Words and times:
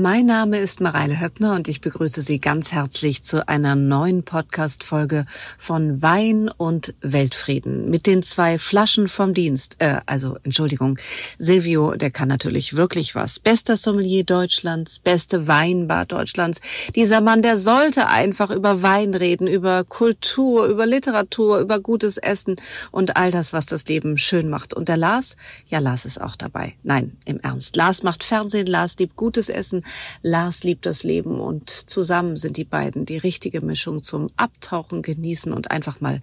Mein 0.00 0.26
Name 0.26 0.58
ist 0.58 0.80
Mareile 0.80 1.20
Höppner 1.20 1.56
und 1.56 1.66
ich 1.66 1.80
begrüße 1.80 2.22
Sie 2.22 2.38
ganz 2.40 2.70
herzlich 2.70 3.24
zu 3.24 3.48
einer 3.48 3.74
neuen 3.74 4.22
Podcast-Folge 4.22 5.24
von 5.56 6.00
Wein 6.02 6.48
und 6.56 6.94
Weltfrieden 7.00 7.90
mit 7.90 8.06
den 8.06 8.22
zwei 8.22 8.60
Flaschen 8.60 9.08
vom 9.08 9.34
Dienst. 9.34 9.74
Äh, 9.80 9.96
also, 10.06 10.36
Entschuldigung, 10.44 11.00
Silvio, 11.38 11.96
der 11.96 12.12
kann 12.12 12.28
natürlich 12.28 12.76
wirklich 12.76 13.16
was. 13.16 13.40
Bester 13.40 13.76
Sommelier 13.76 14.22
Deutschlands, 14.22 15.00
beste 15.00 15.48
Weinbar 15.48 16.06
Deutschlands. 16.06 16.60
Dieser 16.94 17.20
Mann, 17.20 17.42
der 17.42 17.56
sollte 17.56 18.06
einfach 18.06 18.50
über 18.50 18.82
Wein 18.82 19.14
reden, 19.14 19.48
über 19.48 19.82
Kultur, 19.82 20.66
über 20.66 20.86
Literatur, 20.86 21.58
über 21.58 21.80
gutes 21.80 22.18
Essen 22.18 22.54
und 22.92 23.16
all 23.16 23.32
das, 23.32 23.52
was 23.52 23.66
das 23.66 23.84
Leben 23.86 24.16
schön 24.16 24.48
macht. 24.48 24.74
Und 24.74 24.88
der 24.88 24.96
Lars, 24.96 25.34
ja, 25.66 25.80
Lars 25.80 26.04
ist 26.04 26.20
auch 26.20 26.36
dabei. 26.36 26.76
Nein, 26.84 27.16
im 27.24 27.40
Ernst. 27.40 27.74
Lars 27.74 28.04
macht 28.04 28.22
Fernsehen, 28.22 28.68
Lars 28.68 28.94
liebt 28.96 29.16
gutes 29.16 29.48
Essen 29.48 29.82
Lars 30.22 30.64
liebt 30.64 30.86
das 30.86 31.02
Leben 31.02 31.40
und 31.40 31.70
zusammen 31.70 32.36
sind 32.36 32.56
die 32.56 32.64
beiden 32.64 33.04
die 33.04 33.18
richtige 33.18 33.60
Mischung 33.60 34.02
zum 34.02 34.30
Abtauchen, 34.36 35.02
Genießen 35.02 35.52
und 35.52 35.70
einfach 35.70 36.00
mal 36.00 36.20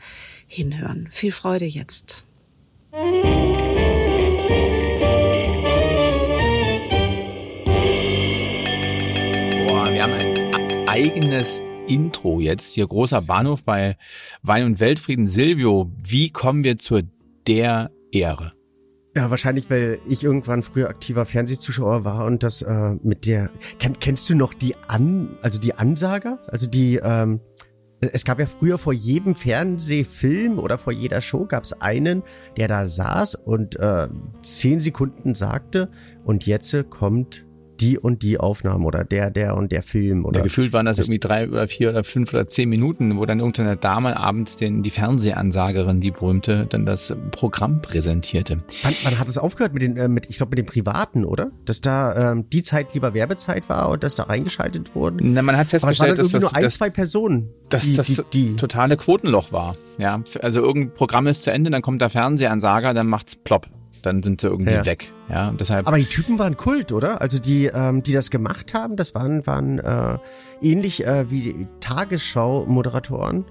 hinhören. 0.47 1.07
Viel 1.11 1.31
Freude 1.31 1.65
jetzt. 1.65 2.25
Boah, 9.67 9.91
wir 9.91 10.03
haben 10.03 10.13
ein 10.13 10.87
eigenes 10.87 11.61
Intro 11.87 12.39
jetzt. 12.39 12.73
Hier 12.73 12.87
großer 12.87 13.21
Bahnhof 13.21 13.63
bei 13.63 13.97
Wein 14.41 14.65
und 14.65 14.79
Weltfrieden. 14.79 15.27
Silvio, 15.27 15.91
wie 15.97 16.31
kommen 16.31 16.63
wir 16.63 16.77
zu 16.77 17.01
der 17.47 17.91
Ehre? 18.11 18.54
Ja, 19.17 19.29
wahrscheinlich, 19.29 19.69
weil 19.69 19.99
ich 20.09 20.25
irgendwann 20.25 20.61
früher 20.61 20.89
aktiver 20.89 21.23
Fernsehzuschauer 21.23 22.03
war 22.03 22.25
und 22.25 22.43
das 22.43 22.61
äh, 22.61 22.95
mit 23.01 23.25
der. 23.25 23.49
Kenn, 23.79 23.93
kennst 23.97 24.29
du 24.29 24.35
noch 24.35 24.53
die 24.53 24.75
An, 24.89 25.37
also 25.41 25.57
die 25.57 25.73
Ansager? 25.73 26.39
Also 26.47 26.67
die, 26.67 26.97
ähm, 27.01 27.39
es 28.01 28.25
gab 28.25 28.39
ja 28.39 28.45
früher 28.45 28.77
vor 28.77 28.91
jedem 28.91 29.33
Fernsehfilm 29.33 30.59
oder 30.59 30.77
vor 30.77 30.91
jeder 30.91 31.21
Show 31.21 31.45
gab 31.45 31.63
es 31.63 31.81
einen, 31.81 32.23
der 32.57 32.67
da 32.67 32.87
saß 32.87 33.35
und 33.35 33.79
äh, 33.79 34.09
zehn 34.41 34.81
Sekunden 34.81 35.33
sagte, 35.33 35.89
und 36.25 36.45
jetzt 36.45 36.75
kommt 36.89 37.44
die 37.79 37.97
und 37.97 38.21
die 38.21 38.39
Aufnahme 38.39 38.85
oder 38.85 39.03
der, 39.03 39.31
der 39.31 39.55
und 39.55 39.71
der 39.71 39.83
Film. 39.83 40.25
Oder 40.25 40.39
ja, 40.39 40.43
gefühlt 40.43 40.73
waren 40.73 40.85
das, 40.85 40.97
das 40.97 41.07
irgendwie 41.07 41.19
drei 41.19 41.47
oder 41.47 41.67
vier 41.67 41.89
oder 41.89 42.03
fünf 42.03 42.33
oder 42.33 42.49
zehn 42.49 42.69
Minuten, 42.69 43.17
wo 43.17 43.25
dann 43.25 43.39
irgendeine 43.39 43.77
Dame 43.77 44.17
abends 44.17 44.57
den, 44.57 44.83
die 44.83 44.89
Fernsehansagerin, 44.89 46.01
die 46.01 46.11
berühmte, 46.11 46.65
dann 46.69 46.85
das 46.85 47.15
Programm 47.31 47.81
präsentierte. 47.81 48.63
Wann, 48.83 48.93
wann 49.03 49.19
hat 49.19 49.27
es 49.27 49.37
aufgehört 49.37 49.73
mit 49.73 49.81
den, 49.81 49.97
äh, 49.97 50.07
mit, 50.07 50.29
ich 50.29 50.37
glaube 50.37 50.51
mit 50.51 50.59
den 50.59 50.65
Privaten, 50.65 51.25
oder? 51.25 51.51
Dass 51.65 51.81
da 51.81 52.31
ähm, 52.31 52.49
die 52.49 52.63
Zeit 52.63 52.93
lieber 52.93 53.13
Werbezeit 53.13 53.69
war 53.69 53.89
und 53.89 54.03
dass 54.03 54.15
da 54.15 54.23
reingeschaltet 54.23 54.95
wurde? 54.95 55.17
Na, 55.21 55.41
man 55.41 55.57
hat 55.57 55.67
festgestellt, 55.67 56.17
dass 56.17 56.31
das 56.31 56.41
nur 56.41 56.55
ein, 56.55 56.63
das, 56.63 56.75
zwei 56.75 56.89
Personen, 56.89 57.49
dass 57.69 57.83
die, 57.83 57.95
das 57.95 58.07
die, 58.07 58.23
die, 58.33 58.55
totale 58.55 58.97
Quotenloch 58.97 59.51
war. 59.51 59.75
Ja, 59.97 60.21
also 60.41 60.61
irgendein 60.61 60.93
Programm 60.93 61.27
ist 61.27 61.43
zu 61.43 61.51
Ende, 61.51 61.69
dann 61.69 61.81
kommt 61.81 62.01
der 62.01 62.09
Fernsehansager, 62.09 62.93
dann 62.93 63.07
macht's 63.07 63.35
plopp 63.35 63.69
dann 64.05 64.23
sind 64.23 64.41
sie 64.41 64.47
irgendwie 64.47 64.73
ja. 64.73 64.85
weg. 64.85 65.11
Ja, 65.29 65.51
deshalb. 65.51 65.87
Aber 65.87 65.97
die 65.97 66.05
Typen 66.05 66.39
waren 66.39 66.57
Kult, 66.57 66.91
oder? 66.91 67.21
Also 67.21 67.39
die, 67.39 67.65
ähm, 67.65 68.03
die 68.03 68.13
das 68.13 68.29
gemacht 68.31 68.73
haben, 68.73 68.95
das 68.95 69.15
waren, 69.15 69.45
waren 69.47 69.79
äh, 69.79 70.17
ähnlich 70.61 71.05
äh, 71.05 71.29
wie 71.31 71.67
Tagesschau-Moderatoren 71.79 73.45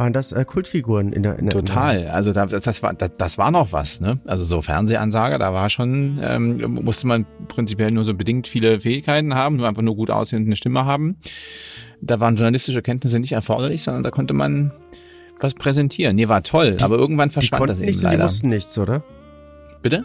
waren 0.00 0.12
das 0.14 0.32
äh, 0.32 0.44
Kultfiguren 0.46 1.12
in 1.12 1.22
der, 1.22 1.38
in 1.38 1.46
der 1.46 1.52
Total. 1.52 2.08
Also 2.08 2.32
das, 2.32 2.50
das 2.62 2.82
war 2.82 2.94
das, 2.94 3.10
das 3.18 3.38
war 3.38 3.50
noch 3.50 3.72
was, 3.72 4.00
ne? 4.00 4.18
Also 4.24 4.44
so 4.44 4.62
Fernsehansager, 4.62 5.38
da 5.38 5.52
war 5.52 5.68
schon 5.68 6.18
ähm, 6.22 6.80
musste 6.82 7.06
man 7.06 7.26
prinzipiell 7.48 7.90
nur 7.90 8.04
so 8.04 8.14
bedingt 8.14 8.48
viele 8.48 8.80
Fähigkeiten 8.80 9.34
haben, 9.34 9.56
nur 9.56 9.68
einfach 9.68 9.82
nur 9.82 9.94
gut 9.94 10.10
aussehen 10.10 10.40
und 10.40 10.46
eine 10.46 10.56
Stimme 10.56 10.86
haben. 10.86 11.18
Da 12.00 12.18
waren 12.18 12.34
journalistische 12.36 12.80
Kenntnisse 12.80 13.18
nicht 13.18 13.32
erforderlich, 13.32 13.82
sondern 13.82 14.02
da 14.02 14.10
konnte 14.10 14.32
man 14.32 14.72
was 15.38 15.54
präsentieren. 15.54 16.16
Nee, 16.16 16.28
war 16.28 16.42
toll, 16.42 16.78
aber 16.80 16.96
irgendwann 16.96 17.30
verschwand 17.30 17.68
das 17.68 17.78
eben 17.78 17.86
nichts 17.86 18.02
leider. 18.02 18.16
Die 18.16 18.22
mussten 18.22 18.48
nichts, 18.48 18.78
oder? 18.78 19.02
Bitte? 19.82 20.04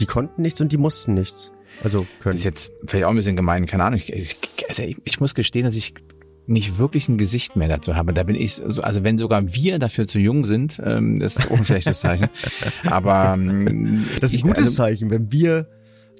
Die 0.00 0.06
konnten 0.06 0.42
nichts 0.42 0.60
und 0.60 0.72
die 0.72 0.76
mussten 0.76 1.14
nichts. 1.14 1.52
Also 1.82 2.06
können. 2.20 2.34
Das 2.34 2.36
ist 2.36 2.44
jetzt 2.44 2.72
vielleicht 2.86 3.04
auch 3.04 3.10
ein 3.10 3.16
bisschen 3.16 3.36
gemein, 3.36 3.66
keine 3.66 3.84
Ahnung. 3.84 3.98
Ich, 3.98 4.12
ich, 4.12 4.36
also 4.68 4.82
ich, 4.82 4.96
ich 5.04 5.20
muss 5.20 5.34
gestehen, 5.34 5.64
dass 5.64 5.76
ich 5.76 5.94
nicht 6.46 6.78
wirklich 6.78 7.08
ein 7.08 7.18
Gesicht 7.18 7.56
mehr 7.56 7.68
dazu 7.68 7.96
habe. 7.96 8.12
Da 8.12 8.22
bin 8.22 8.36
ich 8.36 8.54
so, 8.54 8.82
also 8.82 9.02
wenn 9.02 9.18
sogar 9.18 9.54
wir 9.54 9.78
dafür 9.78 10.06
zu 10.06 10.18
jung 10.18 10.44
sind, 10.44 10.80
ähm, 10.84 11.18
das 11.18 11.36
ist 11.36 11.50
auch 11.50 11.56
ein 11.56 11.64
schlechtes 11.64 12.00
Zeichen. 12.00 12.28
Aber 12.84 13.34
ähm, 13.34 14.06
das 14.20 14.32
ist 14.32 14.38
ein 14.38 14.42
gutes 14.42 14.64
also, 14.64 14.76
Zeichen, 14.76 15.10
wenn 15.10 15.32
wir 15.32 15.68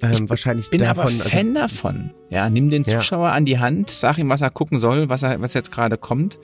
ähm, 0.02 0.24
ich 0.24 0.30
wahrscheinlich 0.30 0.68
bin 0.68 0.80
davon, 0.80 0.98
aber 0.98 1.04
also 1.04 1.28
Fan 1.28 1.56
also, 1.56 1.60
davon. 1.60 2.10
Ja, 2.28 2.50
nimm 2.50 2.68
den 2.68 2.84
Zuschauer 2.84 3.28
ja. 3.28 3.32
an 3.32 3.46
die 3.46 3.58
Hand, 3.58 3.88
sag 3.88 4.18
ihm, 4.18 4.28
was 4.28 4.42
er 4.42 4.50
gucken 4.50 4.78
soll, 4.78 5.08
was 5.08 5.22
er, 5.22 5.40
was 5.40 5.54
jetzt 5.54 5.72
gerade 5.72 5.96
kommt. 5.96 6.38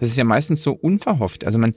Das 0.00 0.08
ist 0.08 0.16
ja 0.16 0.24
meistens 0.24 0.64
so 0.64 0.72
unverhofft. 0.72 1.44
Also 1.44 1.60
man, 1.60 1.74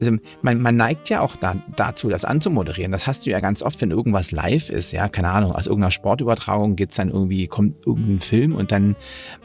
also 0.00 0.16
man, 0.42 0.60
man 0.60 0.76
neigt 0.76 1.08
ja 1.08 1.20
auch 1.20 1.36
da, 1.36 1.56
dazu, 1.76 2.08
das 2.08 2.24
anzumoderieren. 2.24 2.92
Das 2.92 3.06
hast 3.06 3.26
du 3.26 3.30
ja 3.30 3.40
ganz 3.40 3.62
oft, 3.62 3.80
wenn 3.80 3.90
irgendwas 3.90 4.30
live 4.32 4.70
ist, 4.70 4.92
ja, 4.92 5.08
keine 5.08 5.30
Ahnung, 5.30 5.52
aus 5.52 5.66
irgendeiner 5.66 5.90
Sportübertragung 5.90 6.76
geht's 6.76 6.96
dann 6.96 7.10
irgendwie, 7.10 7.46
kommt 7.46 7.86
irgendein 7.86 8.20
Film 8.20 8.54
und 8.54 8.72
dann 8.72 8.96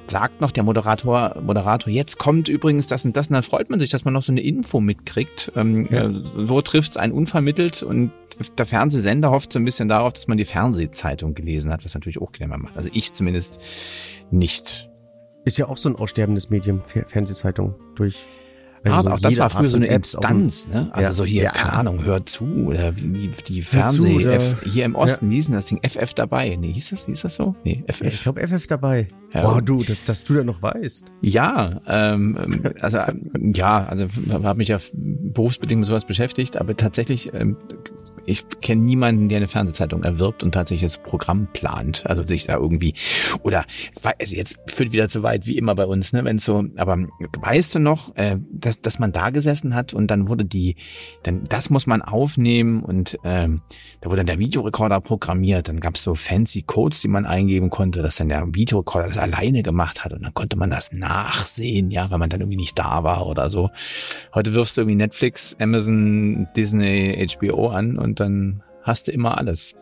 sagt 0.08 0.42
noch 0.42 0.52
der 0.52 0.64
Moderator, 0.64 1.36
Moderator, 1.42 1.92
jetzt 1.92 2.18
kommt 2.18 2.50
übrigens 2.50 2.88
das 2.88 3.06
und 3.06 3.16
das, 3.16 3.28
und 3.28 3.34
dann 3.34 3.44
freut 3.44 3.70
man 3.70 3.80
sich, 3.80 3.90
dass 3.90 4.04
man 4.04 4.14
noch 4.14 4.24
so 4.24 4.32
eine 4.32 4.42
Info 4.42 4.82
mitkriegt. 4.82 5.52
Ähm, 5.56 5.88
ja. 5.90 6.06
äh, 6.06 6.24
wo 6.36 6.62
trifft's 6.62 6.98
einen 6.98 7.14
unvermittelt 7.14 7.84
und 7.84 8.12
der 8.58 8.66
Fernsehsender 8.66 9.32
hofft 9.32 9.54
so 9.54 9.60
ein 9.60 9.66
bisschen 9.66 9.88
darauf, 9.88 10.14
dass 10.14 10.28
man 10.28 10.38
die 10.38 10.46
Fernsehzeitung 10.46 11.34
gelesen 11.34 11.72
hat, 11.72 11.86
was 11.86 11.94
natürlich 11.94 12.22
auch 12.22 12.32
keiner 12.32 12.58
macht. 12.58 12.76
Also 12.76 12.90
ich 12.94 13.14
zumindest 13.14 13.62
nicht. 14.32 14.90
Ist 15.44 15.58
ja 15.58 15.68
auch 15.68 15.78
so 15.78 15.90
ein 15.90 15.96
aussterbendes 15.96 16.52
Medium, 16.52 16.82
Fernsehzeitung 16.84 17.74
durch 17.96 18.28
also 18.84 18.98
ah, 18.98 19.04
so 19.04 19.10
auch 19.12 19.20
das 19.20 19.38
war 19.38 19.50
früher 19.50 19.70
so 19.70 19.78
eine 19.78 19.88
Instanz, 19.88 20.68
ne? 20.68 20.90
Also 20.92 21.10
ja. 21.10 21.14
so 21.14 21.26
hier, 21.26 21.44
ja. 21.44 21.52
keine 21.52 21.74
Ahnung, 21.74 22.04
hört 22.04 22.30
zu 22.30 22.46
oder 22.66 22.92
die, 22.92 23.30
die 23.48 23.62
Fernseh, 23.62 24.24
F, 24.24 24.64
hier 24.64 24.86
im 24.86 24.96
Osten, 24.96 25.30
wie 25.30 25.36
hieß 25.36 25.48
denn 25.48 25.56
das 25.56 25.68
Ding? 25.68 25.80
FF 25.88 26.14
dabei. 26.16 26.56
Nee, 26.60 26.74
hieß 26.74 26.90
das, 26.90 27.06
hieß 27.06 27.22
das 27.22 27.36
so? 27.36 27.56
Nee, 27.64 27.84
FF. 27.88 28.02
Ich 28.02 28.24
glaube 28.24 28.48
FF 28.48 28.66
dabei. 28.68 29.10
Ja. 29.34 29.44
Wow, 29.44 29.62
du, 29.62 29.84
dass, 29.84 30.04
dass 30.04 30.24
du 30.24 30.34
da 30.34 30.44
noch 30.44 30.62
weißt. 30.62 31.06
Ja, 31.22 31.80
ähm, 31.88 32.38
ähm 32.42 32.74
also 32.82 32.98
ja, 33.40 33.86
also 33.86 34.08
habe 34.32 34.58
mich 34.58 34.70
ja 34.70 34.78
berufsbedingt 34.94 35.82
mit 35.82 35.88
sowas 35.88 36.06
beschäftigt, 36.06 36.58
aber 36.58 36.76
tatsächlich 36.76 37.34
ähm, 37.34 37.58
ich 38.26 38.46
kenne 38.62 38.82
niemanden, 38.82 39.30
der 39.30 39.38
eine 39.38 39.48
Fernsehzeitung 39.48 40.04
erwirbt 40.04 40.44
und 40.44 40.54
tatsächlich 40.54 40.92
das 40.92 40.98
Programm 40.98 41.48
plant. 41.54 42.04
Also 42.06 42.26
sich 42.26 42.46
da 42.46 42.56
irgendwie 42.56 42.94
oder 43.44 43.66
also 44.20 44.36
jetzt 44.36 44.58
führt 44.68 44.92
wieder 44.92 45.10
zu 45.10 45.24
weit 45.24 45.48
wie 45.48 45.58
immer 45.58 45.76
bei 45.76 45.86
uns, 45.86 46.14
ne? 46.14 46.24
Wenn 46.24 46.38
so, 46.38 46.66
aber 46.78 46.98
weißt 47.40 47.76
du 47.76 47.80
noch, 47.80 48.16
äh, 48.16 48.38
dass 48.52 48.82
dass 48.82 49.00
man 49.00 49.12
da 49.12 49.30
gesessen 49.30 49.76
hat 49.76 49.94
und 49.94 50.08
dann 50.08 50.28
wurde 50.28 50.46
die, 50.46 50.76
dann 51.24 51.44
das 51.46 51.70
muss 51.70 51.88
man 51.88 52.02
aufnehmen 52.02 52.84
und 52.84 53.18
ähm, 53.24 53.62
da 54.02 54.10
wurde 54.10 54.18
dann 54.18 54.28
der 54.28 54.40
Videorekorder 54.40 55.02
programmiert. 55.02 55.68
Dann 55.68 55.80
gab's 55.80 56.04
so 56.04 56.16
fancy 56.16 56.64
Codes, 56.64 57.02
die 57.02 57.08
man 57.08 57.26
eingeben 57.26 57.70
konnte, 57.70 58.02
dass 58.02 58.18
dann 58.18 58.30
der 58.30 58.46
Videorekorder 58.54 59.08
das 59.08 59.18
alleine 59.18 59.64
gemacht 59.64 60.04
hat 60.04 60.14
und 60.14 60.24
dann 60.24 60.34
konnte 60.34 60.58
man 60.58 60.70
das 60.70 60.92
nachsehen, 60.92 61.92
ja, 61.92 62.10
weil 62.10 62.18
man 62.18 62.30
dann 62.30 62.42
irgendwie 62.42 62.58
nicht 62.58 62.78
da 62.78 63.04
war 63.04 63.28
oder 63.28 63.50
so. 63.50 63.70
Heute 64.34 64.54
wirfst 64.54 64.78
du 64.78 64.82
irgendwie 64.82 64.96
Netflix, 64.96 65.56
Amazon, 65.60 66.48
Disney, 66.56 67.28
HBO 67.40 67.70
an 67.70 67.98
und 67.98 68.11
und 68.12 68.20
dann 68.20 68.62
hast 68.84 69.08
du 69.08 69.14
immer 69.14 69.38
alles. 69.38 69.74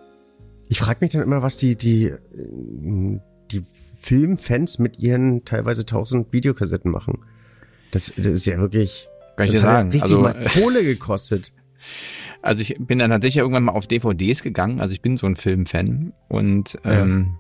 Ich 0.67 0.77
frage 0.77 0.99
mich 1.01 1.11
dann 1.11 1.23
immer, 1.23 1.41
was 1.41 1.57
die, 1.57 1.75
die, 1.75 2.13
die 2.29 3.63
Filmfans 3.99 4.77
mit 4.77 4.99
ihren 4.99 5.45
teilweise 5.45 5.83
tausend 5.83 6.31
Videokassetten 6.31 6.91
machen. 6.91 7.25
Das, 7.89 8.13
das 8.15 8.27
ist 8.27 8.45
ja 8.45 8.59
wirklich, 8.59 9.09
Kann 9.35 9.45
ich 9.45 9.53
das 9.53 9.61
dir 9.61 9.65
sagen. 9.65 9.89
richtig 9.89 10.03
also, 10.03 10.21
mal 10.21 10.45
Kohle 10.53 10.83
gekostet. 10.83 11.53
Also 12.43 12.61
ich 12.61 12.75
bin 12.79 12.99
dann 12.99 13.09
tatsächlich 13.09 13.39
irgendwann 13.39 13.63
mal 13.63 13.71
auf 13.71 13.87
DVDs 13.87 14.43
gegangen. 14.43 14.79
Also 14.79 14.93
ich 14.93 15.01
bin 15.01 15.17
so 15.17 15.25
ein 15.25 15.35
Filmfan 15.35 16.13
und 16.27 16.77
ähm, 16.83 17.35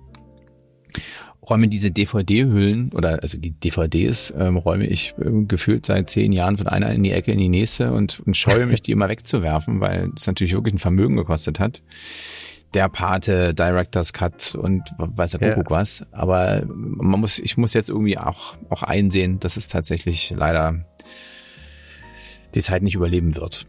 räume 1.47 1.67
diese 1.67 1.91
DVD-Hüllen 1.91 2.91
oder 2.93 3.21
also 3.21 3.37
die 3.37 3.51
DVDs 3.51 4.33
ähm, 4.37 4.57
räume 4.57 4.87
ich 4.87 5.15
ähm, 5.23 5.47
gefühlt 5.47 5.85
seit 5.85 6.09
zehn 6.09 6.31
Jahren 6.31 6.57
von 6.57 6.67
einer 6.67 6.91
in 6.91 7.03
die 7.03 7.11
Ecke 7.11 7.31
in 7.31 7.39
die 7.39 7.49
nächste 7.49 7.93
und, 7.93 8.19
und 8.25 8.35
scheue 8.35 8.65
mich, 8.65 8.81
die 8.81 8.91
immer 8.91 9.09
wegzuwerfen, 9.09 9.79
weil 9.79 10.11
es 10.15 10.27
natürlich 10.27 10.53
wirklich 10.53 10.75
ein 10.75 10.79
Vermögen 10.79 11.15
gekostet 11.15 11.59
hat. 11.59 11.81
Der 12.73 12.87
Pate, 12.87 13.53
Director's 13.55 14.13
Cut 14.13 14.53
und 14.53 14.83
weiß 14.97 15.31
der 15.31 15.39
Kuckuck 15.39 15.71
ja. 15.71 15.77
was. 15.77 16.05
Aber 16.11 16.63
man 16.67 17.19
muss, 17.19 17.39
ich 17.39 17.57
muss 17.57 17.73
jetzt 17.73 17.89
irgendwie 17.89 18.17
auch, 18.17 18.57
auch 18.69 18.83
einsehen, 18.83 19.39
dass 19.39 19.57
es 19.57 19.69
tatsächlich 19.69 20.31
leider 20.35 20.85
die 22.53 22.61
Zeit 22.61 22.83
nicht 22.83 22.95
überleben 22.95 23.35
wird 23.35 23.65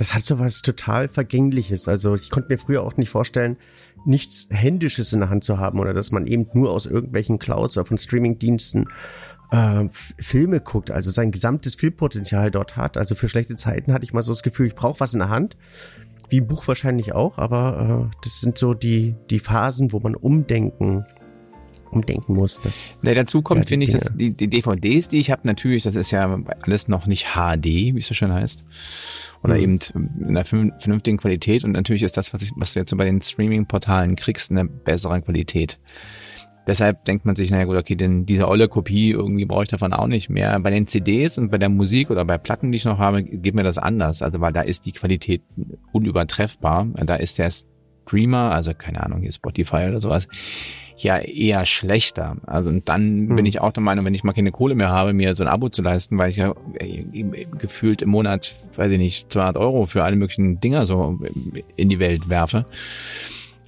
das 0.00 0.14
hat 0.14 0.24
so 0.24 0.38
was 0.38 0.62
total 0.62 1.08
Vergängliches. 1.08 1.86
Also 1.86 2.14
ich 2.14 2.30
konnte 2.30 2.48
mir 2.48 2.56
früher 2.56 2.82
auch 2.82 2.96
nicht 2.96 3.10
vorstellen, 3.10 3.58
nichts 4.06 4.46
Händisches 4.48 5.12
in 5.12 5.20
der 5.20 5.28
Hand 5.28 5.44
zu 5.44 5.58
haben 5.58 5.78
oder 5.78 5.92
dass 5.92 6.10
man 6.10 6.26
eben 6.26 6.46
nur 6.54 6.70
aus 6.70 6.86
irgendwelchen 6.86 7.38
Clouds 7.38 7.76
oder 7.76 7.84
von 7.84 7.98
Streamingdiensten 7.98 8.88
äh, 9.50 9.84
Filme 10.18 10.60
guckt, 10.60 10.90
also 10.90 11.10
sein 11.10 11.32
gesamtes 11.32 11.74
Filmpotenzial 11.74 12.50
dort 12.50 12.78
hat. 12.78 12.96
Also 12.96 13.14
für 13.14 13.28
schlechte 13.28 13.56
Zeiten 13.56 13.92
hatte 13.92 14.04
ich 14.04 14.14
mal 14.14 14.22
so 14.22 14.32
das 14.32 14.42
Gefühl, 14.42 14.68
ich 14.68 14.74
brauche 14.74 15.00
was 15.00 15.12
in 15.12 15.18
der 15.18 15.28
Hand. 15.28 15.58
Wie 16.30 16.40
ein 16.40 16.46
Buch 16.46 16.66
wahrscheinlich 16.66 17.12
auch, 17.12 17.36
aber 17.36 18.08
äh, 18.10 18.16
das 18.24 18.40
sind 18.40 18.56
so 18.56 18.72
die, 18.72 19.16
die 19.28 19.38
Phasen, 19.38 19.92
wo 19.92 20.00
man 20.00 20.14
umdenken 20.14 21.04
umdenken 21.90 22.34
muss. 22.34 22.60
Das, 22.62 22.88
ja, 23.02 23.14
dazu 23.14 23.42
kommt, 23.42 23.64
ja, 23.64 23.68
finde 23.68 23.84
ich, 23.84 23.92
dass 23.92 24.12
die, 24.14 24.30
die 24.30 24.48
DVDs, 24.48 25.08
die 25.08 25.18
ich 25.18 25.30
habe, 25.30 25.42
natürlich, 25.44 25.82
das 25.82 25.96
ist 25.96 26.10
ja 26.10 26.38
alles 26.62 26.88
noch 26.88 27.06
nicht 27.06 27.34
HD, 27.34 27.64
wie 27.64 27.98
es 27.98 28.06
so 28.06 28.14
schön 28.14 28.32
heißt. 28.32 28.64
Oder 29.42 29.54
mhm. 29.54 29.60
eben 29.60 29.78
in 30.20 30.28
einer 30.28 30.44
vernünftigen 30.44 31.16
Qualität. 31.16 31.64
Und 31.64 31.72
natürlich 31.72 32.02
ist 32.02 32.16
das, 32.16 32.34
was, 32.34 32.42
ich, 32.42 32.52
was 32.56 32.74
du 32.74 32.80
jetzt 32.80 32.90
so 32.90 32.96
bei 32.96 33.04
den 33.04 33.22
Streaming-Portalen 33.22 34.16
kriegst, 34.16 34.50
eine 34.50 34.66
bessere 34.66 35.22
Qualität. 35.22 35.78
Deshalb 36.66 37.04
denkt 37.04 37.24
man 37.24 37.34
sich, 37.36 37.50
naja 37.50 37.64
gut, 37.64 37.76
okay, 37.76 37.96
denn 37.96 38.26
diese 38.26 38.46
olle 38.46 38.68
Kopie, 38.68 39.10
irgendwie 39.10 39.46
brauche 39.46 39.62
ich 39.62 39.70
davon 39.70 39.92
auch 39.92 40.06
nicht 40.06 40.28
mehr. 40.28 40.60
Bei 40.60 40.70
den 40.70 40.86
CDs 40.86 41.38
und 41.38 41.50
bei 41.50 41.58
der 41.58 41.70
Musik 41.70 42.10
oder 42.10 42.24
bei 42.24 42.38
Platten, 42.38 42.70
die 42.70 42.76
ich 42.76 42.84
noch 42.84 42.98
habe, 42.98 43.24
geht 43.24 43.54
mir 43.54 43.62
das 43.62 43.78
anders. 43.78 44.22
Also 44.22 44.40
weil 44.40 44.52
da 44.52 44.60
ist 44.60 44.86
die 44.86 44.92
Qualität 44.92 45.42
unübertreffbar. 45.92 46.86
Da 46.94 47.16
ist 47.16 47.38
der 47.38 47.50
Streamer, 48.02 48.50
also 48.52 48.72
keine 48.74 49.02
Ahnung, 49.02 49.20
hier 49.20 49.32
Spotify 49.32 49.86
oder 49.88 50.00
sowas, 50.00 50.28
ja 50.96 51.18
eher 51.18 51.64
schlechter. 51.66 52.36
Also 52.46 52.68
und 52.68 52.88
dann 52.88 53.28
hm. 53.28 53.36
bin 53.36 53.46
ich 53.46 53.60
auch 53.60 53.72
der 53.72 53.82
Meinung, 53.82 54.04
wenn 54.04 54.14
ich 54.14 54.24
mal 54.24 54.32
keine 54.32 54.52
Kohle 54.52 54.74
mehr 54.74 54.90
habe, 54.90 55.12
mir 55.12 55.34
so 55.34 55.42
ein 55.42 55.48
Abo 55.48 55.68
zu 55.68 55.82
leisten, 55.82 56.18
weil 56.18 56.30
ich 56.30 56.36
ja 56.36 56.54
äh, 56.78 57.04
gefühlt 57.58 58.02
im 58.02 58.10
Monat, 58.10 58.56
weiß 58.76 58.90
ich 58.92 58.98
nicht, 58.98 59.32
200 59.32 59.56
Euro 59.56 59.86
für 59.86 60.04
alle 60.04 60.16
möglichen 60.16 60.60
Dinger 60.60 60.86
so 60.86 61.18
in 61.76 61.88
die 61.88 61.98
Welt 61.98 62.28
werfe, 62.28 62.66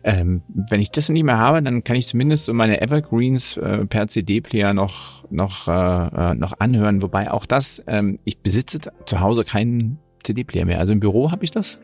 ähm, 0.05 0.43
wenn 0.49 0.81
ich 0.81 0.91
das 0.91 1.09
nicht 1.09 1.23
mehr 1.23 1.39
habe, 1.39 1.63
dann 1.63 1.85
kann 1.85 1.97
ich 1.97 2.09
zumindest 2.09 2.47
so 2.47 2.55
meine 2.55 2.81
Evergreens 2.81 3.57
äh, 3.57 3.87
per 3.87 4.09
CD-Player 4.09 4.75
noch 4.75 5.25
noch 5.31 5.69
äh, 5.69 5.73
äh, 5.73 6.35
noch 6.35 6.55
anhören. 6.59 7.03
Wobei 7.03 7.31
auch 7.31 7.47
das, 7.47 7.83
ähm, 7.87 8.17
ich 8.25 8.41
besitze 8.41 8.81
zu 9.05 9.21
Hause 9.21 9.45
keinen 9.45 9.99
CD-Player 10.25 10.65
mehr. 10.65 10.81
Also 10.81 10.93
im 10.93 11.01
Büro 11.01 11.31
habe 11.31 11.45
ich 11.45 11.53
das, 11.53 11.79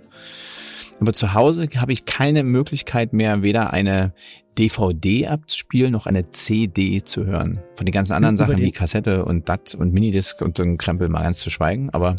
aber 1.00 1.12
zu 1.12 1.34
Hause 1.34 1.68
habe 1.76 1.92
ich 1.92 2.04
keine 2.04 2.42
Möglichkeit 2.42 3.12
mehr, 3.12 3.42
weder 3.42 3.72
eine 3.72 4.12
DVD 4.58 5.28
abzuspielen 5.28 5.92
noch 5.92 6.06
eine 6.06 6.30
CD 6.30 7.02
zu 7.04 7.24
hören. 7.24 7.60
Von 7.74 7.86
den 7.86 7.92
ganzen 7.92 8.12
anderen 8.12 8.36
Sachen 8.36 8.58
wie 8.58 8.72
Kassette 8.72 9.24
und 9.24 9.48
DAT 9.48 9.76
und 9.76 9.92
Minidisc 9.92 10.42
und 10.42 10.56
so 10.56 10.64
ein 10.64 10.78
Krempel 10.78 11.08
mal 11.08 11.22
ganz 11.22 11.38
zu 11.38 11.50
schweigen. 11.50 11.90
Aber 11.90 12.16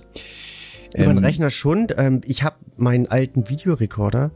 ähm, 0.94 1.04
über 1.04 1.14
den 1.14 1.24
Rechner 1.24 1.50
schon. 1.50 1.88
Ähm, 1.98 2.22
ich 2.26 2.44
habe 2.44 2.56
meinen 2.78 3.08
alten 3.08 3.50
Videorekorder 3.50 4.31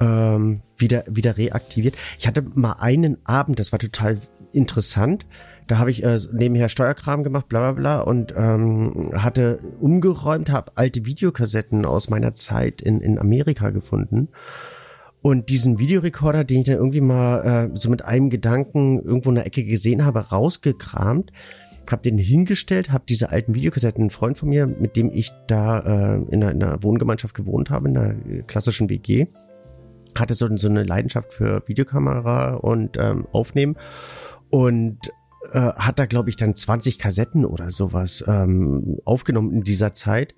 ähm, 0.00 0.60
wieder, 0.76 1.04
wieder 1.08 1.36
reaktiviert. 1.38 1.96
Ich 2.18 2.26
hatte 2.26 2.42
mal 2.54 2.76
einen 2.80 3.16
Abend, 3.24 3.58
das 3.58 3.72
war 3.72 3.78
total 3.78 4.18
interessant. 4.52 5.26
Da 5.66 5.78
habe 5.78 5.90
ich 5.90 6.04
äh, 6.04 6.18
nebenher 6.32 6.68
Steuerkram 6.68 7.22
gemacht, 7.22 7.48
bla 7.48 7.72
bla 7.72 7.72
bla, 7.72 8.00
und 8.00 8.34
ähm, 8.36 9.12
hatte 9.14 9.58
umgeräumt, 9.80 10.50
habe 10.50 10.72
alte 10.74 11.06
Videokassetten 11.06 11.86
aus 11.86 12.10
meiner 12.10 12.34
Zeit 12.34 12.82
in, 12.82 13.00
in 13.00 13.18
Amerika 13.18 13.70
gefunden. 13.70 14.28
Und 15.22 15.48
diesen 15.48 15.78
Videorekorder, 15.78 16.44
den 16.44 16.60
ich 16.60 16.66
dann 16.66 16.76
irgendwie 16.76 17.00
mal 17.00 17.70
äh, 17.72 17.76
so 17.76 17.88
mit 17.88 18.04
einem 18.04 18.28
Gedanken 18.28 19.00
irgendwo 19.02 19.30
in 19.30 19.36
der 19.36 19.46
Ecke 19.46 19.64
gesehen 19.64 20.04
habe, 20.04 20.20
rausgekramt, 20.20 21.32
habe 21.90 22.02
den 22.02 22.18
hingestellt, 22.18 22.92
habe 22.92 23.04
diese 23.08 23.30
alten 23.30 23.54
Videokassetten, 23.54 24.04
ein 24.04 24.10
Freund 24.10 24.36
von 24.36 24.50
mir, 24.50 24.66
mit 24.66 24.96
dem 24.96 25.10
ich 25.10 25.32
da 25.46 25.78
äh, 25.80 26.16
in, 26.30 26.42
einer, 26.42 26.50
in 26.50 26.62
einer 26.62 26.82
Wohngemeinschaft 26.82 27.34
gewohnt 27.34 27.70
habe, 27.70 27.88
in 27.88 27.96
einer 27.96 28.42
klassischen 28.42 28.90
WG, 28.90 29.28
hatte 30.18 30.34
so, 30.34 30.54
so 30.56 30.68
eine 30.68 30.84
Leidenschaft 30.84 31.32
für 31.32 31.62
Videokamera 31.66 32.54
und 32.54 32.98
ähm, 32.98 33.26
Aufnehmen 33.32 33.76
und 34.50 35.10
äh, 35.54 35.72
hat 35.76 35.98
da, 35.98 36.06
glaube 36.06 36.30
ich, 36.30 36.36
dann 36.36 36.54
20 36.54 36.98
Kassetten 36.98 37.44
oder 37.46 37.70
sowas 37.70 38.24
ähm, 38.26 38.98
aufgenommen 39.04 39.52
in 39.52 39.62
dieser 39.62 39.94
Zeit. 39.94 40.34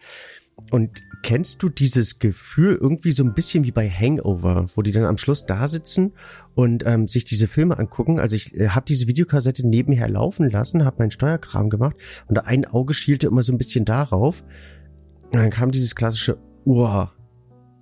Und 0.70 1.02
kennst 1.22 1.62
du 1.62 1.68
dieses 1.68 2.18
Gefühl 2.18 2.78
irgendwie 2.80 3.12
so 3.12 3.24
ein 3.24 3.34
bisschen 3.34 3.64
wie 3.64 3.72
bei 3.72 3.90
Hangover, 3.90 4.66
wo 4.74 4.82
die 4.82 4.92
dann 4.92 5.04
am 5.04 5.18
Schluss 5.18 5.44
da 5.44 5.66
sitzen 5.68 6.12
und 6.54 6.84
ähm, 6.86 7.06
sich 7.06 7.24
diese 7.24 7.46
Filme 7.46 7.78
angucken? 7.78 8.20
Also 8.20 8.36
ich 8.36 8.54
äh, 8.54 8.68
habe 8.68 8.86
diese 8.86 9.06
Videokassette 9.06 9.66
nebenher 9.66 10.08
laufen 10.08 10.50
lassen, 10.50 10.84
habe 10.84 10.96
meinen 10.98 11.10
Steuerkram 11.10 11.68
gemacht 11.68 11.96
und 12.28 12.38
ein 12.38 12.64
Auge 12.64 12.94
schielte 12.94 13.26
immer 13.26 13.42
so 13.42 13.52
ein 13.52 13.58
bisschen 13.58 13.84
darauf. 13.84 14.44
Und 15.24 15.36
dann 15.36 15.50
kam 15.50 15.70
dieses 15.70 15.94
klassische 15.94 16.38
Uah, 16.64 17.12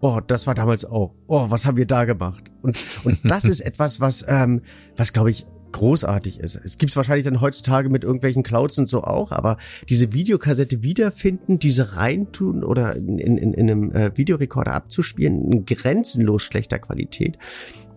oh, 0.00 0.20
das 0.26 0.46
war 0.46 0.54
damals 0.54 0.84
auch, 0.84 1.14
oh, 1.26 1.50
was 1.50 1.66
haben 1.66 1.76
wir 1.76 1.86
da 1.86 2.04
gemacht? 2.04 2.52
Und, 2.62 2.76
und 3.04 3.18
das 3.24 3.44
ist 3.44 3.60
etwas, 3.60 4.00
was, 4.00 4.24
ähm, 4.28 4.62
was 4.96 5.12
glaube 5.12 5.30
ich, 5.30 5.46
großartig 5.74 6.38
ist. 6.38 6.54
Es 6.64 6.78
gibt's 6.78 6.96
wahrscheinlich 6.96 7.24
dann 7.24 7.40
heutzutage 7.40 7.90
mit 7.90 8.04
irgendwelchen 8.04 8.44
Clouds 8.44 8.78
und 8.78 8.88
so 8.88 9.02
auch, 9.02 9.32
aber 9.32 9.56
diese 9.88 10.12
Videokassette 10.12 10.82
wiederfinden, 10.82 11.58
diese 11.58 11.96
reintun 11.96 12.62
oder 12.62 12.94
in, 12.94 13.18
in, 13.18 13.36
in 13.36 13.70
einem 13.70 13.92
äh, 13.92 14.16
Videorekorder 14.16 14.72
abzuspielen, 14.72 15.50
in 15.50 15.64
grenzenlos 15.66 16.42
schlechter 16.42 16.78
Qualität 16.78 17.38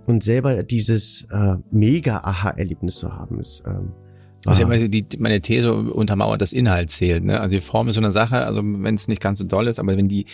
und 0.08 0.24
selber 0.24 0.64
dieses 0.64 1.28
äh, 1.32 1.56
mega 1.70 2.18
Aha-Erlebnis 2.18 2.96
zu 2.96 3.14
haben, 3.14 3.40
ist 3.40 3.64
ähm, 3.68 3.94
das 4.44 4.54
ist 4.54 4.60
ja 4.60 4.66
immer 4.66 4.88
die, 4.88 5.06
meine 5.18 5.42
These 5.42 5.74
untermauert, 5.74 6.42
das 6.42 6.54
Inhalt 6.54 6.90
zählt. 6.92 7.24
Ne? 7.24 7.40
Also 7.40 7.56
die 7.56 7.62
Form 7.62 7.90
ist 7.90 7.96
so 7.96 8.02
eine 8.02 8.12
Sache, 8.12 8.46
also 8.46 8.62
wenn 8.64 8.96
es 8.96 9.08
nicht 9.08 9.22
ganz 9.22 9.40
so 9.40 9.46
doll 9.46 9.68
ist, 9.68 9.78
aber 9.80 9.98
wenn 9.98 10.08
die, 10.08 10.26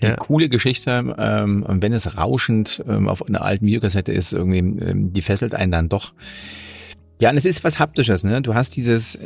die 0.00 0.06
ja. 0.06 0.16
coole 0.16 0.48
Geschichte, 0.48 1.14
ähm, 1.18 1.64
wenn 1.66 1.92
es 1.92 2.16
rauschend 2.16 2.84
ähm, 2.86 3.08
auf 3.08 3.26
einer 3.26 3.42
alten 3.42 3.66
Videokassette 3.66 4.12
ist, 4.12 4.32
irgendwie, 4.32 4.58
ähm, 4.58 5.12
die 5.12 5.22
fesselt 5.22 5.54
einen 5.54 5.72
dann 5.72 5.88
doch. 5.88 6.12
Ja, 7.20 7.30
und 7.30 7.36
es 7.36 7.44
ist 7.44 7.64
was 7.64 7.78
Haptisches, 7.78 8.24
ne? 8.24 8.42
Du 8.42 8.54
hast 8.54 8.76
dieses, 8.76 9.18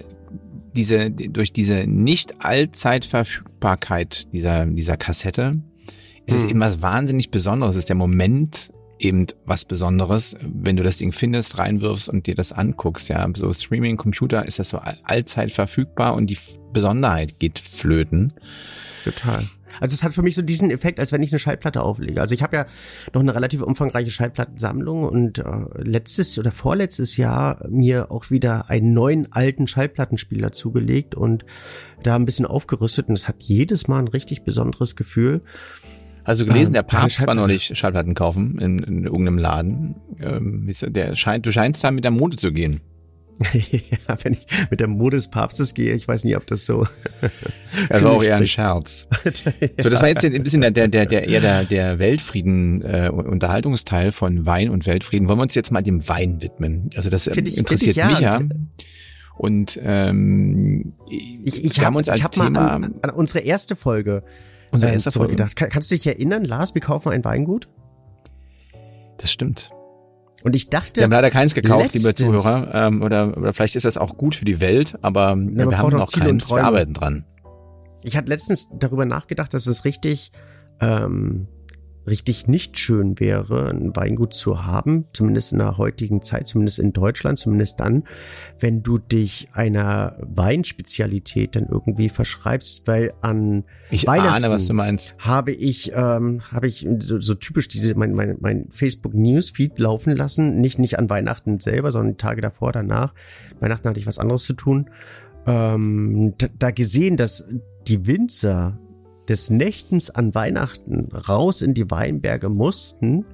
diese, 0.74 1.10
durch 1.10 1.52
diese 1.52 1.86
nicht 1.86 2.44
Allzeitverfügbarkeit 2.44 4.32
dieser, 4.32 4.66
dieser 4.66 4.96
Kassette, 4.96 5.60
ist 6.26 6.34
hm. 6.34 6.40
es 6.40 6.50
eben 6.50 6.60
was 6.60 6.82
wahnsinnig 6.82 7.30
Besonderes. 7.30 7.74
Es 7.76 7.80
ist 7.80 7.88
der 7.88 7.96
Moment, 7.96 8.70
eben 9.00 9.26
was 9.44 9.64
Besonderes, 9.64 10.36
wenn 10.40 10.76
du 10.76 10.82
das 10.82 10.98
Ding 10.98 11.12
findest, 11.12 11.58
reinwirfst 11.58 12.08
und 12.08 12.26
dir 12.26 12.34
das 12.34 12.52
anguckst. 12.52 13.08
Ja, 13.08 13.26
so 13.34 13.52
Streaming 13.52 13.96
Computer 13.96 14.46
ist 14.46 14.58
das 14.58 14.68
so 14.68 14.80
allzeit 15.04 15.50
verfügbar 15.50 16.14
und 16.14 16.28
die 16.28 16.38
Besonderheit 16.72 17.38
geht 17.38 17.58
flöten. 17.58 18.32
Total. 19.04 19.48
Also 19.80 19.94
es 19.94 20.02
hat 20.02 20.12
für 20.12 20.22
mich 20.22 20.34
so 20.34 20.42
diesen 20.42 20.70
Effekt, 20.70 20.98
als 20.98 21.12
wenn 21.12 21.22
ich 21.22 21.32
eine 21.32 21.38
Schallplatte 21.38 21.82
auflege. 21.82 22.20
Also 22.20 22.34
ich 22.34 22.42
habe 22.42 22.56
ja 22.56 22.64
noch 23.12 23.20
eine 23.20 23.34
relativ 23.34 23.62
umfangreiche 23.62 24.10
Schallplattensammlung 24.10 25.04
und 25.04 25.38
äh, 25.38 25.44
letztes 25.76 26.38
oder 26.38 26.50
vorletztes 26.50 27.16
Jahr 27.16 27.58
mir 27.68 28.10
auch 28.10 28.30
wieder 28.30 28.70
einen 28.70 28.92
neuen 28.92 29.32
alten 29.32 29.66
Schallplattenspieler 29.66 30.52
zugelegt 30.52 31.14
und 31.14 31.44
da 32.02 32.16
ein 32.16 32.24
bisschen 32.24 32.46
aufgerüstet 32.46 33.08
und 33.08 33.14
es 33.14 33.28
hat 33.28 33.42
jedes 33.42 33.88
Mal 33.88 33.98
ein 33.98 34.08
richtig 34.08 34.44
besonderes 34.44 34.96
Gefühl. 34.96 35.42
Also 36.24 36.44
gelesen, 36.44 36.68
ähm, 36.68 36.74
der 36.74 36.82
Papst 36.82 37.26
war 37.26 37.34
neulich 37.34 37.72
Schallplatten 37.74 38.14
kaufen 38.14 38.58
in, 38.58 38.78
in 38.80 39.04
irgendeinem 39.04 39.38
Laden. 39.38 39.94
Ähm, 40.20 40.70
der 40.88 41.16
scheint, 41.16 41.46
du 41.46 41.52
scheinst 41.52 41.82
da 41.82 41.90
mit 41.90 42.04
der 42.04 42.10
Mode 42.10 42.36
zu 42.36 42.52
gehen. 42.52 42.80
ja, 43.52 44.16
wenn 44.22 44.34
ich 44.34 44.46
mit 44.70 44.80
der 44.80 44.86
Mode 44.86 45.16
des 45.16 45.28
Papstes 45.28 45.74
gehe, 45.74 45.94
ich 45.94 46.06
weiß 46.06 46.24
nicht, 46.24 46.36
ob 46.36 46.46
das 46.46 46.66
so. 46.66 46.86
Das 47.88 48.02
war 48.02 48.12
auch 48.12 48.22
eher 48.22 48.36
ein 48.36 48.46
Scherz. 48.48 49.08
So, 49.80 49.88
das 49.88 50.02
war 50.02 50.08
jetzt 50.08 50.24
ein 50.24 50.42
bisschen 50.42 50.60
der, 50.60 50.70
der, 50.70 50.88
der, 50.88 51.06
der 51.06 51.26
eher 51.26 51.40
der, 51.40 51.64
der 51.64 51.98
Weltfrieden, 51.98 52.82
äh, 52.82 53.10
Unterhaltungsteil 53.10 54.12
von 54.12 54.44
Wein 54.46 54.68
und 54.68 54.86
Weltfrieden. 54.86 55.28
Wollen 55.28 55.38
wir 55.38 55.44
uns 55.44 55.54
jetzt 55.54 55.72
mal 55.72 55.82
dem 55.82 56.06
Wein 56.08 56.42
widmen? 56.42 56.90
Also 56.96 57.08
das 57.08 57.26
ich, 57.26 57.56
interessiert 57.56 57.96
ich, 57.96 58.04
mich 58.04 58.20
ja. 58.20 58.40
Und 59.36 59.80
ähm, 59.82 60.92
ich, 61.08 61.64
ich 61.64 61.78
wir 61.78 61.86
haben 61.86 61.96
uns 61.96 62.10
als 62.10 62.18
ich 62.18 62.24
hab 62.24 62.32
Thema 62.32 62.50
mal 62.50 62.68
an, 62.68 62.94
an 63.00 63.10
unsere 63.10 63.40
erste 63.40 63.74
Folge 63.74 64.22
unser 64.70 64.92
erster 64.92 65.10
Folge. 65.10 65.32
Gedacht. 65.32 65.56
Kann, 65.56 65.68
kannst 65.68 65.90
du 65.90 65.94
dich 65.94 66.06
erinnern, 66.06 66.44
Lars, 66.44 66.74
wir 66.74 66.80
kaufen 66.80 67.12
ein 67.12 67.24
Weingut? 67.24 67.68
Das 69.18 69.32
stimmt. 69.32 69.72
Und 70.42 70.56
ich 70.56 70.70
dachte. 70.70 71.00
Wir 71.00 71.04
haben 71.04 71.10
leider 71.10 71.30
keins 71.30 71.54
gekauft, 71.54 71.94
liebe 71.94 72.14
Zuhörer. 72.14 72.70
Ähm, 72.72 73.02
oder, 73.02 73.36
oder 73.36 73.52
vielleicht 73.52 73.76
ist 73.76 73.84
das 73.84 73.98
auch 73.98 74.16
gut 74.16 74.34
für 74.34 74.44
die 74.44 74.60
Welt, 74.60 74.98
aber 75.02 75.36
Na, 75.36 75.68
wir 75.68 75.78
haben 75.78 75.90
noch 75.96 76.12
keins. 76.12 76.50
Wir 76.50 76.64
arbeiten 76.64 76.94
dran. 76.94 77.24
Ich 78.02 78.16
hatte 78.16 78.30
letztens 78.30 78.68
darüber 78.78 79.04
nachgedacht, 79.04 79.52
dass 79.52 79.66
es 79.66 79.84
richtig 79.84 80.32
ähm, 80.80 81.46
richtig 82.06 82.48
nicht 82.48 82.78
schön 82.78 83.18
wäre, 83.20 83.68
ein 83.70 83.94
Weingut 83.94 84.34
zu 84.34 84.64
haben, 84.64 85.04
zumindest 85.12 85.52
in 85.52 85.58
der 85.58 85.76
heutigen 85.76 86.22
Zeit, 86.22 86.46
zumindest 86.46 86.78
in 86.78 86.92
Deutschland, 86.92 87.38
zumindest 87.38 87.80
dann, 87.80 88.04
wenn 88.58 88.82
du 88.82 88.98
dich 88.98 89.48
einer 89.52 90.16
Weinspezialität 90.20 91.56
dann 91.56 91.66
irgendwie 91.70 92.08
verschreibst, 92.08 92.86
weil 92.86 93.12
an 93.20 93.64
ich 93.90 94.06
Weihnachten 94.06 94.44
ahne, 94.44 94.50
was 94.50 94.66
du 94.66 94.74
meinst. 94.74 95.14
habe 95.18 95.52
ich 95.52 95.92
ähm, 95.94 96.40
habe 96.50 96.66
ich 96.66 96.86
so, 97.00 97.20
so 97.20 97.34
typisch 97.34 97.68
diese 97.68 97.94
mein 97.94 98.14
mein, 98.14 98.36
mein 98.40 98.66
Facebook 98.70 99.14
Newsfeed 99.14 99.78
laufen 99.78 100.16
lassen, 100.16 100.60
nicht 100.60 100.78
nicht 100.78 100.98
an 100.98 101.10
Weihnachten 101.10 101.58
selber, 101.58 101.92
sondern 101.92 102.14
die 102.14 102.22
Tage 102.22 102.40
davor, 102.40 102.72
danach. 102.72 103.14
Weihnachten 103.60 103.88
hatte 103.88 104.00
ich 104.00 104.06
was 104.06 104.18
anderes 104.18 104.44
zu 104.44 104.54
tun. 104.54 104.90
Ähm, 105.46 106.34
da, 106.38 106.46
da 106.58 106.70
gesehen, 106.70 107.16
dass 107.16 107.48
die 107.86 108.06
Winzer 108.06 108.78
des 109.30 109.48
Nächtens 109.48 110.10
an 110.10 110.34
Weihnachten 110.34 111.08
raus 111.12 111.62
in 111.62 111.72
die 111.72 111.88
Weinberge 111.88 112.48
mussten 112.48 113.24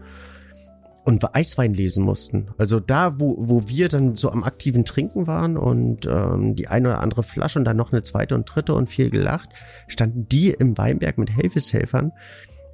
und 1.06 1.34
Eiswein 1.34 1.72
lesen 1.72 2.04
mussten. 2.04 2.48
Also 2.58 2.80
da, 2.80 3.18
wo, 3.18 3.36
wo 3.38 3.68
wir 3.68 3.88
dann 3.88 4.14
so 4.14 4.30
am 4.30 4.44
aktiven 4.44 4.84
Trinken 4.84 5.26
waren 5.26 5.56
und 5.56 6.04
ähm, 6.04 6.54
die 6.54 6.68
eine 6.68 6.88
oder 6.88 7.00
andere 7.00 7.22
Flasche 7.22 7.58
und 7.58 7.64
dann 7.64 7.78
noch 7.78 7.92
eine 7.92 8.02
zweite 8.02 8.34
und 8.34 8.44
dritte 8.44 8.74
und 8.74 8.90
viel 8.90 9.08
gelacht, 9.08 9.48
standen 9.88 10.28
die 10.28 10.50
im 10.50 10.76
Weinberg 10.76 11.16
mit 11.16 11.34
Helfeshelfern 11.34 12.12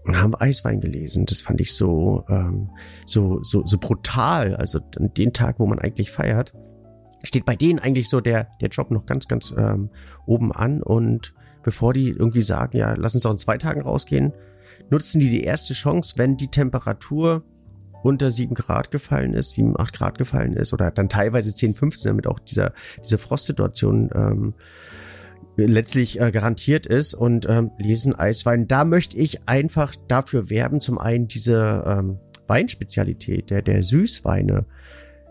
haben 0.08 0.34
Eiswein 0.34 0.80
gelesen. 0.80 1.26
Das 1.26 1.42
fand 1.42 1.60
ich 1.60 1.74
so, 1.74 2.24
ähm, 2.28 2.70
so, 3.06 3.40
so, 3.44 3.64
so 3.64 3.78
brutal. 3.78 4.56
Also 4.56 4.80
an 4.96 5.14
den 5.14 5.32
Tag, 5.32 5.60
wo 5.60 5.66
man 5.66 5.78
eigentlich 5.78 6.10
feiert, 6.10 6.54
steht 7.22 7.44
bei 7.44 7.54
denen 7.54 7.78
eigentlich 7.78 8.08
so 8.08 8.20
der, 8.20 8.48
der 8.60 8.70
Job 8.70 8.90
noch 8.90 9.06
ganz, 9.06 9.28
ganz 9.28 9.54
ähm, 9.56 9.90
oben 10.26 10.50
an. 10.50 10.82
Und 10.82 11.34
bevor 11.62 11.92
die 11.92 12.10
irgendwie 12.10 12.42
sagen, 12.42 12.76
ja, 12.76 12.94
lass 12.94 13.14
uns 13.14 13.24
doch 13.24 13.30
in 13.30 13.38
zwei 13.38 13.58
Tagen 13.58 13.82
rausgehen, 13.82 14.32
nutzen 14.90 15.20
die 15.20 15.30
die 15.30 15.44
erste 15.44 15.74
Chance, 15.74 16.14
wenn 16.16 16.36
die 16.36 16.48
Temperatur 16.48 17.44
unter 18.02 18.30
sieben 18.30 18.54
Grad 18.54 18.90
gefallen 18.90 19.32
ist, 19.32 19.52
sieben, 19.52 19.78
acht 19.78 19.94
Grad 19.94 20.18
gefallen 20.18 20.54
ist 20.54 20.72
oder 20.72 20.90
dann 20.90 21.08
teilweise 21.08 21.54
zehn, 21.54 21.74
15, 21.74 22.10
damit 22.10 22.26
auch 22.26 22.40
dieser, 22.40 22.72
diese 23.02 23.18
Frostsituation 23.18 24.10
ähm, 24.14 24.54
letztlich 25.56 26.20
äh, 26.20 26.30
garantiert 26.30 26.86
ist 26.86 27.14
und 27.14 27.48
ähm, 27.48 27.70
lesen 27.78 28.14
Eiswein. 28.14 28.66
Da 28.66 28.84
möchte 28.84 29.16
ich 29.16 29.48
einfach 29.48 29.94
dafür 30.08 30.50
werben, 30.50 30.80
zum 30.80 30.98
einen 30.98 31.28
diese 31.28 31.84
ähm, 31.86 32.18
Weinspezialität, 32.48 33.50
der, 33.50 33.62
der 33.62 33.82
Süßweine 33.82 34.66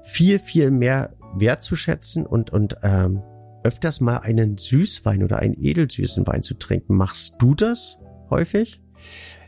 viel, 0.03 0.39
viel 0.39 0.71
mehr 0.71 1.09
wertzuschätzen 1.35 2.25
und, 2.25 2.51
und 2.51 2.77
ähm, 2.83 3.21
öfters 3.63 4.01
mal 4.01 4.17
einen 4.17 4.57
Süßwein 4.57 5.23
oder 5.23 5.39
einen 5.39 5.55
edelsüßen 5.57 6.25
Wein 6.27 6.43
zu 6.43 6.55
trinken. 6.55 6.95
Machst 6.95 7.35
du 7.39 7.55
das 7.55 7.99
häufig? 8.29 8.81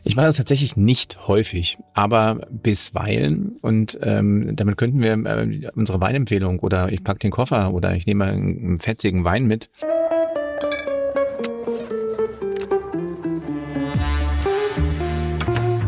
Ich 0.06 0.16
mache 0.16 0.26
das 0.26 0.36
tatsächlich 0.36 0.76
nicht 0.76 1.28
häufig, 1.28 1.78
aber 1.94 2.46
bisweilen 2.50 3.56
und 3.62 3.98
ähm, 4.02 4.54
damit 4.54 4.76
könnten 4.76 5.00
wir 5.00 5.12
äh, 5.12 5.70
unsere 5.74 6.00
Weinempfehlung 6.00 6.58
oder 6.58 6.92
ich 6.92 7.02
pack 7.02 7.20
den 7.20 7.30
Koffer 7.30 7.72
oder 7.72 7.94
ich 7.94 8.06
nehme 8.06 8.26
einen 8.26 8.78
fetzigen 8.78 9.24
Wein 9.24 9.46
mit. 9.46 9.70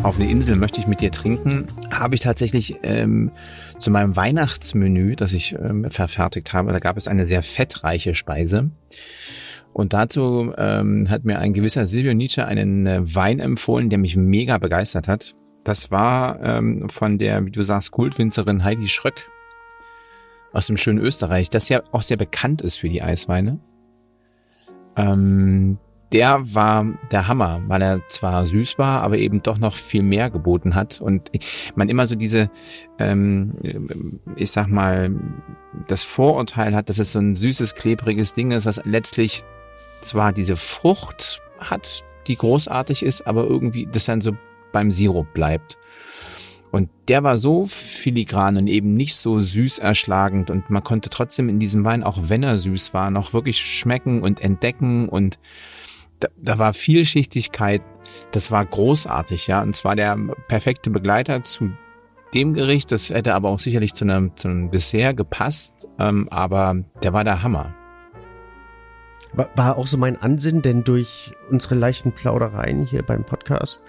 Auf 0.01 0.19
eine 0.19 0.31
Insel 0.31 0.55
möchte 0.55 0.79
ich 0.79 0.87
mit 0.87 1.01
dir 1.01 1.11
trinken, 1.11 1.67
habe 1.91 2.15
ich 2.15 2.21
tatsächlich 2.21 2.77
ähm, 2.83 3.29
zu 3.79 3.91
meinem 3.91 4.15
Weihnachtsmenü, 4.15 5.15
das 5.15 5.33
ich 5.33 5.53
ähm, 5.53 5.89
verfertigt 5.89 6.53
habe, 6.53 6.71
da 6.71 6.79
gab 6.79 6.97
es 6.97 7.07
eine 7.07 7.25
sehr 7.25 7.43
fettreiche 7.43 8.15
Speise. 8.15 8.71
Und 9.73 9.93
dazu 9.93 10.53
ähm, 10.57 11.07
hat 11.09 11.23
mir 11.23 11.37
ein 11.39 11.53
gewisser 11.53 11.85
Silvio 11.85 12.13
Nietzsche 12.13 12.45
einen 12.45 12.87
äh, 12.87 13.15
Wein 13.15 13.39
empfohlen, 13.39 13.89
der 13.89 13.99
mich 13.99 14.15
mega 14.15 14.57
begeistert 14.57 15.07
hat. 15.07 15.35
Das 15.63 15.91
war 15.91 16.41
ähm, 16.41 16.89
von 16.89 17.19
der, 17.19 17.45
wie 17.45 17.51
du 17.51 17.61
sagst, 17.61 17.91
Kultwinzerin 17.91 18.63
Heidi 18.63 18.87
Schröck 18.87 19.29
aus 20.53 20.67
dem 20.67 20.77
schönen 20.77 20.99
Österreich, 20.99 21.49
das 21.49 21.69
ja 21.69 21.83
auch 21.91 22.01
sehr 22.01 22.17
bekannt 22.17 22.61
ist 22.61 22.77
für 22.77 22.89
die 22.89 23.03
Eisweine. 23.03 23.59
Ähm, 24.95 25.77
der 26.11 26.39
war 26.55 26.85
der 27.11 27.27
Hammer, 27.27 27.61
weil 27.67 27.81
er 27.81 28.07
zwar 28.07 28.45
süß 28.45 28.77
war, 28.77 29.01
aber 29.01 29.17
eben 29.17 29.43
doch 29.43 29.57
noch 29.57 29.73
viel 29.73 30.03
mehr 30.03 30.29
geboten 30.29 30.75
hat 30.75 31.01
und 31.01 31.31
man 31.75 31.89
immer 31.89 32.07
so 32.07 32.15
diese, 32.15 32.49
ähm, 32.97 33.53
ich 34.35 34.51
sag 34.51 34.67
mal, 34.67 35.11
das 35.87 36.03
Vorurteil 36.03 36.75
hat, 36.75 36.89
dass 36.89 36.99
es 36.99 37.11
so 37.11 37.19
ein 37.19 37.35
süßes, 37.35 37.75
klebriges 37.75 38.33
Ding 38.33 38.51
ist, 38.51 38.65
was 38.65 38.81
letztlich 38.85 39.43
zwar 40.01 40.31
diese 40.31 40.55
Frucht 40.55 41.41
hat, 41.59 42.03
die 42.27 42.35
großartig 42.35 43.03
ist, 43.03 43.27
aber 43.27 43.45
irgendwie 43.45 43.87
das 43.91 44.05
dann 44.05 44.21
so 44.21 44.31
beim 44.71 44.91
Sirup 44.91 45.33
bleibt. 45.33 45.77
Und 46.71 46.89
der 47.07 47.23
war 47.23 47.39
so 47.39 47.65
filigran 47.65 48.57
und 48.57 48.67
eben 48.67 48.93
nicht 48.93 49.15
so 49.15 49.41
süß 49.41 49.79
erschlagend 49.79 50.49
und 50.49 50.69
man 50.69 50.83
konnte 50.83 51.09
trotzdem 51.09 51.47
in 51.49 51.59
diesem 51.59 51.83
Wein, 51.85 52.03
auch 52.03 52.17
wenn 52.23 52.43
er 52.43 52.57
süß 52.57 52.93
war, 52.93 53.09
noch 53.09 53.33
wirklich 53.33 53.65
schmecken 53.65 54.21
und 54.21 54.41
entdecken 54.41 55.07
und 55.07 55.39
da, 56.19 56.27
da 56.37 56.59
war 56.59 56.73
Vielschichtigkeit, 56.73 57.81
das 58.31 58.51
war 58.51 58.65
großartig, 58.65 59.47
ja. 59.47 59.61
Und 59.61 59.75
zwar 59.75 59.95
der 59.95 60.17
perfekte 60.47 60.89
Begleiter 60.89 61.43
zu 61.43 61.71
dem 62.33 62.53
Gericht, 62.53 62.91
das 62.91 63.09
hätte 63.09 63.35
aber 63.35 63.49
auch 63.49 63.59
sicherlich 63.59 63.93
zu 63.93 64.05
einem, 64.05 64.35
zu 64.35 64.47
einem 64.47 64.71
Dessert 64.71 65.17
gepasst, 65.17 65.87
ähm, 65.99 66.27
aber 66.29 66.75
der 67.03 67.13
war 67.13 67.23
der 67.23 67.43
Hammer. 67.43 67.73
War, 69.55 69.77
auch 69.77 69.87
so 69.87 69.97
mein 69.97 70.17
Ansinnen, 70.17 70.61
denn 70.61 70.83
durch 70.83 71.31
unsere 71.49 71.75
leichten 71.75 72.11
Plaudereien 72.11 72.85
hier 72.85 73.03
beim 73.03 73.23
Podcast 73.23 73.81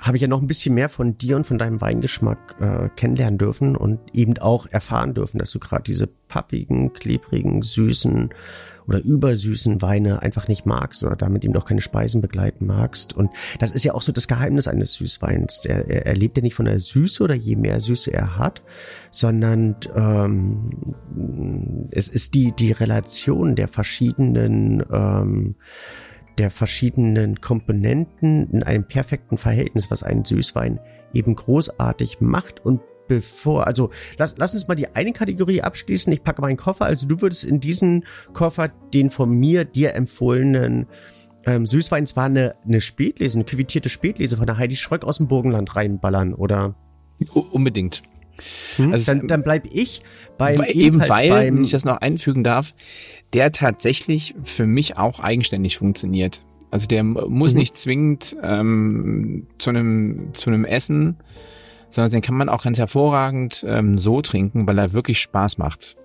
habe 0.00 0.16
ich 0.16 0.22
ja 0.22 0.28
noch 0.28 0.40
ein 0.40 0.46
bisschen 0.46 0.74
mehr 0.74 0.88
von 0.88 1.16
dir 1.16 1.36
und 1.36 1.44
von 1.44 1.58
deinem 1.58 1.80
Weingeschmack 1.80 2.56
äh, 2.60 2.88
kennenlernen 2.96 3.36
dürfen 3.36 3.76
und 3.76 3.98
eben 4.14 4.38
auch 4.38 4.66
erfahren 4.66 5.12
dürfen, 5.12 5.38
dass 5.38 5.50
du 5.50 5.58
gerade 5.58 5.82
diese 5.82 6.06
pappigen, 6.06 6.92
klebrigen, 6.92 7.62
süßen 7.62 8.30
oder 8.88 9.02
übersüßen 9.02 9.82
Weine 9.82 10.22
einfach 10.22 10.48
nicht 10.48 10.66
magst 10.66 11.04
oder 11.04 11.14
damit 11.14 11.44
ihm 11.44 11.52
doch 11.52 11.66
keine 11.66 11.82
Speisen 11.82 12.20
begleiten 12.20 12.66
magst. 12.66 13.14
Und 13.14 13.30
das 13.58 13.70
ist 13.70 13.84
ja 13.84 13.94
auch 13.94 14.02
so 14.02 14.12
das 14.12 14.28
Geheimnis 14.28 14.66
eines 14.66 14.94
Süßweins. 14.94 15.66
Er, 15.66 15.88
er, 15.88 16.06
er 16.06 16.16
lebt 16.16 16.38
ja 16.38 16.42
nicht 16.42 16.54
von 16.54 16.64
der 16.64 16.80
Süße 16.80 17.22
oder 17.22 17.34
je 17.34 17.56
mehr 17.56 17.80
Süße 17.80 18.12
er 18.12 18.38
hat, 18.38 18.62
sondern 19.10 19.76
ähm, 19.94 20.70
es 21.90 22.08
ist 22.08 22.34
die, 22.34 22.52
die 22.52 22.72
Relation 22.72 23.54
der 23.54 23.68
verschiedenen 23.68 24.82
ähm, 24.90 25.54
der 26.38 26.50
verschiedenen 26.50 27.40
Komponenten 27.40 28.48
in 28.52 28.62
einem 28.62 28.84
perfekten 28.84 29.36
Verhältnis, 29.36 29.90
was 29.90 30.04
einen 30.04 30.24
Süßwein 30.24 30.78
eben 31.12 31.34
großartig 31.34 32.20
macht 32.20 32.64
und 32.64 32.80
bevor, 33.08 33.66
also 33.66 33.90
lass, 34.18 34.36
lass 34.36 34.54
uns 34.54 34.68
mal 34.68 34.74
die 34.74 34.94
eine 34.94 35.12
Kategorie 35.12 35.62
abschließen. 35.62 36.12
Ich 36.12 36.22
packe 36.22 36.42
meinen 36.42 36.56
Koffer. 36.56 36.84
Also 36.84 37.06
du 37.06 37.20
würdest 37.20 37.44
in 37.44 37.60
diesen 37.60 38.04
Koffer 38.32 38.68
den 38.68 39.10
von 39.10 39.30
mir 39.30 39.64
dir 39.64 39.94
empfohlenen 39.94 40.86
ähm, 41.46 41.66
Süßwein 41.66 42.06
zwar 42.06 42.26
eine, 42.26 42.54
eine 42.64 42.80
Spätlese, 42.80 43.38
eine 43.38 43.44
quittierte 43.44 43.88
Spätlese 43.88 44.36
von 44.36 44.46
der 44.46 44.58
Heidi 44.58 44.76
Schröck 44.76 45.04
aus 45.04 45.16
dem 45.16 45.28
Burgenland 45.28 45.74
reinballern, 45.74 46.34
oder? 46.34 46.74
Unbedingt. 47.32 48.02
Hm? 48.76 48.92
Also 48.92 49.12
dann, 49.12 49.26
dann 49.26 49.42
bleib 49.42 49.66
ich 49.66 50.02
beim 50.36 50.58
weil, 50.58 50.76
eben 50.76 51.00
weil, 51.00 51.30
beim, 51.30 51.56
wenn 51.56 51.64
ich 51.64 51.70
das 51.70 51.84
noch 51.84 51.96
einfügen 51.96 52.44
darf, 52.44 52.74
der 53.32 53.52
tatsächlich 53.52 54.34
für 54.42 54.66
mich 54.66 54.96
auch 54.96 55.20
eigenständig 55.20 55.78
funktioniert. 55.78 56.44
Also 56.70 56.86
der 56.86 57.02
muss 57.02 57.54
mhm. 57.54 57.60
nicht 57.60 57.78
zwingend 57.78 58.36
ähm, 58.42 59.46
zu 59.58 59.70
einem 59.70 60.28
zu 60.32 60.50
einem 60.50 60.64
Essen 60.64 61.16
sondern 61.90 62.12
den 62.12 62.22
kann 62.22 62.36
man 62.36 62.48
auch 62.48 62.62
ganz 62.62 62.78
hervorragend 62.78 63.64
ähm, 63.66 63.98
so 63.98 64.20
trinken, 64.22 64.66
weil 64.66 64.78
er 64.78 64.92
wirklich 64.92 65.20
Spaß 65.20 65.58
macht. 65.58 65.96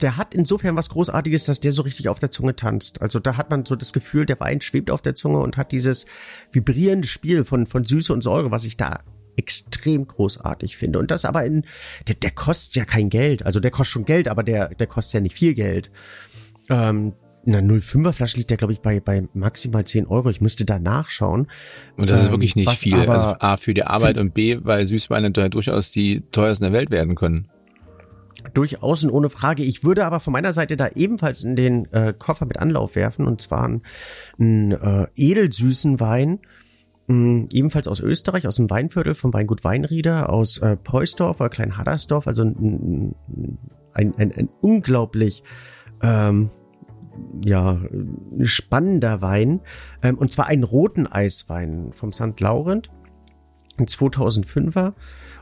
Der 0.00 0.16
hat 0.16 0.34
insofern 0.34 0.76
was 0.76 0.88
Großartiges, 0.88 1.44
dass 1.44 1.60
der 1.60 1.72
so 1.72 1.82
richtig 1.82 2.08
auf 2.08 2.18
der 2.18 2.30
Zunge 2.30 2.56
tanzt. 2.56 3.02
Also 3.02 3.18
da 3.18 3.36
hat 3.36 3.50
man 3.50 3.66
so 3.66 3.76
das 3.76 3.92
Gefühl, 3.92 4.24
der 4.24 4.40
Wein 4.40 4.60
schwebt 4.62 4.90
auf 4.90 5.02
der 5.02 5.14
Zunge 5.14 5.40
und 5.40 5.58
hat 5.58 5.72
dieses 5.72 6.06
vibrierende 6.52 7.06
Spiel 7.06 7.44
von, 7.44 7.66
von 7.66 7.84
Süße 7.84 8.12
und 8.12 8.22
Säure, 8.22 8.50
was 8.50 8.64
ich 8.64 8.78
da 8.78 9.00
extrem 9.36 10.06
großartig 10.06 10.76
finde. 10.76 10.98
Und 10.98 11.10
das 11.10 11.24
aber 11.24 11.44
in, 11.44 11.64
der, 12.08 12.14
der 12.14 12.30
kostet 12.30 12.76
ja 12.76 12.84
kein 12.84 13.10
Geld. 13.10 13.44
Also 13.44 13.60
der 13.60 13.70
kostet 13.70 13.92
schon 13.92 14.04
Geld, 14.04 14.28
aber 14.28 14.42
der, 14.42 14.74
der 14.74 14.86
kostet 14.86 15.14
ja 15.14 15.20
nicht 15.20 15.34
viel 15.34 15.54
Geld. 15.54 15.90
Ähm, 16.70 17.14
in 17.44 17.54
einer 17.54 17.72
05er 17.72 18.12
Flasche 18.12 18.36
liegt 18.36 18.50
der, 18.50 18.58
glaube 18.58 18.72
ich, 18.72 18.80
bei, 18.80 19.00
bei 19.00 19.26
maximal 19.32 19.84
10 19.84 20.06
Euro. 20.06 20.30
Ich 20.30 20.40
müsste 20.40 20.64
da 20.64 20.78
nachschauen. 20.78 21.46
Und 21.96 22.10
das 22.10 22.20
ähm, 22.20 22.26
ist 22.26 22.32
wirklich 22.32 22.56
nicht 22.56 22.70
viel. 22.72 23.08
Also 23.08 23.36
A 23.38 23.56
für 23.56 23.72
die 23.72 23.84
Arbeit 23.84 24.18
und 24.18 24.34
B, 24.34 24.58
weil 24.62 24.86
Süßweine 24.86 25.30
durchaus 25.30 25.90
die 25.90 26.22
teuersten 26.32 26.64
der 26.64 26.72
Welt 26.72 26.90
werden 26.90 27.14
können. 27.14 27.48
Durchaus 28.54 29.04
und 29.04 29.10
ohne 29.10 29.30
Frage. 29.30 29.62
Ich 29.62 29.84
würde 29.84 30.04
aber 30.04 30.20
von 30.20 30.32
meiner 30.32 30.52
Seite 30.52 30.76
da 30.76 30.88
ebenfalls 30.94 31.44
in 31.44 31.56
den 31.56 31.86
äh, 31.92 32.14
Koffer 32.16 32.46
mit 32.46 32.58
Anlauf 32.58 32.96
werfen 32.96 33.26
und 33.26 33.40
zwar 33.40 33.64
einen, 33.64 33.82
einen 34.38 34.72
äh, 34.72 35.06
edelsüßen 35.14 36.00
Wein, 36.00 36.40
mh, 37.06 37.14
mm, 37.14 37.48
ebenfalls 37.52 37.86
aus 37.86 38.00
Österreich, 38.00 38.46
aus 38.46 38.56
dem 38.56 38.70
Weinviertel 38.70 39.14
vom 39.14 39.32
Weingut 39.32 39.62
Weinrieder, 39.62 40.30
aus 40.30 40.58
äh, 40.58 40.76
Poisdorf 40.76 41.40
oder 41.40 41.50
Klein 41.50 41.76
Haddersdorf, 41.76 42.26
also 42.26 42.42
ein, 42.44 43.14
ein, 43.92 44.14
ein, 44.16 44.32
ein 44.32 44.48
unglaublich 44.60 45.42
ähm, 46.02 46.50
ja, 47.44 47.80
spannender 48.42 49.22
Wein. 49.22 49.60
Ähm, 50.02 50.18
und 50.18 50.32
zwar 50.32 50.46
einen 50.46 50.64
roten 50.64 51.06
Eiswein 51.06 51.92
vom 51.92 52.12
St. 52.12 52.40
Laurent. 52.40 52.90
Ein 53.78 53.86
2005er. 53.86 54.94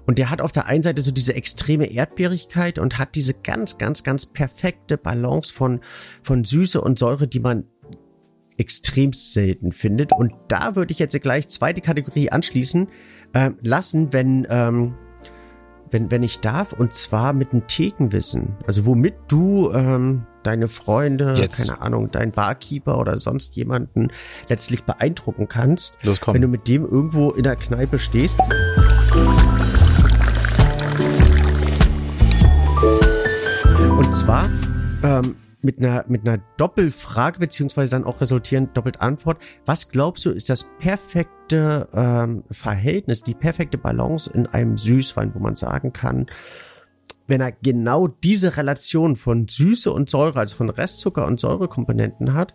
Und 0.06 0.18
der 0.18 0.30
hat 0.30 0.40
auf 0.40 0.52
der 0.52 0.66
einen 0.66 0.82
Seite 0.82 1.02
so 1.02 1.10
diese 1.10 1.34
extreme 1.34 1.90
Erdbeerigkeit 1.90 2.78
und 2.78 2.98
hat 2.98 3.14
diese 3.14 3.34
ganz, 3.34 3.76
ganz, 3.78 4.02
ganz 4.02 4.26
perfekte 4.26 4.96
Balance 4.96 5.52
von, 5.52 5.80
von 6.22 6.44
Süße 6.44 6.80
und 6.80 6.98
Säure, 6.98 7.28
die 7.28 7.40
man 7.40 7.64
extrem 8.56 9.12
selten 9.12 9.72
findet. 9.72 10.12
Und 10.12 10.32
da 10.48 10.76
würde 10.76 10.92
ich 10.92 10.98
jetzt 10.98 11.20
gleich 11.20 11.48
zweite 11.48 11.80
Kategorie 11.80 12.30
anschließen 12.30 12.88
äh, 13.32 13.50
lassen, 13.60 14.12
wenn, 14.12 14.46
ähm, 14.50 14.94
wenn, 15.90 16.10
wenn 16.10 16.22
ich 16.22 16.40
darf, 16.40 16.72
und 16.72 16.94
zwar 16.94 17.32
mit 17.32 17.52
einem 17.52 17.66
Thekenwissen. 17.66 18.56
Also 18.66 18.86
womit 18.86 19.14
du 19.28 19.70
ähm, 19.72 20.26
deine 20.42 20.68
Freunde, 20.68 21.34
Jetzt. 21.36 21.58
keine 21.58 21.80
Ahnung, 21.80 22.10
dein 22.10 22.32
Barkeeper 22.32 22.98
oder 22.98 23.18
sonst 23.18 23.56
jemanden 23.56 24.08
letztlich 24.48 24.84
beeindrucken 24.84 25.48
kannst. 25.48 26.04
Los, 26.04 26.20
komm. 26.20 26.34
Wenn 26.34 26.42
du 26.42 26.48
mit 26.48 26.68
dem 26.68 26.84
irgendwo 26.84 27.30
in 27.30 27.42
der 27.42 27.56
Kneipe 27.56 27.98
stehst. 27.98 28.36
Und 33.96 34.14
zwar 34.14 34.48
ähm, 35.02 35.36
mit 35.60 35.78
einer, 35.78 36.04
mit 36.08 36.26
einer 36.26 36.42
Doppelfrage, 36.56 37.40
beziehungsweise 37.40 37.90
dann 37.90 38.04
auch 38.04 38.20
resultierend 38.20 38.76
doppelt 38.76 39.00
Antwort. 39.00 39.38
Was 39.66 39.88
glaubst 39.88 40.24
du, 40.24 40.30
ist 40.30 40.48
das 40.50 40.70
perfekte 40.78 41.88
ähm, 41.92 42.44
Verhältnis, 42.50 43.22
die 43.22 43.34
perfekte 43.34 43.78
Balance 43.78 44.30
in 44.32 44.46
einem 44.46 44.78
Süßwein, 44.78 45.34
wo 45.34 45.40
man 45.40 45.56
sagen 45.56 45.92
kann, 45.92 46.26
wenn 47.26 47.40
er 47.40 47.52
genau 47.52 48.08
diese 48.08 48.56
Relation 48.56 49.16
von 49.16 49.48
Süße 49.48 49.92
und 49.92 50.08
Säure, 50.08 50.40
also 50.40 50.56
von 50.56 50.70
Restzucker 50.70 51.26
und 51.26 51.40
Säurekomponenten 51.40 52.34
hat, 52.34 52.54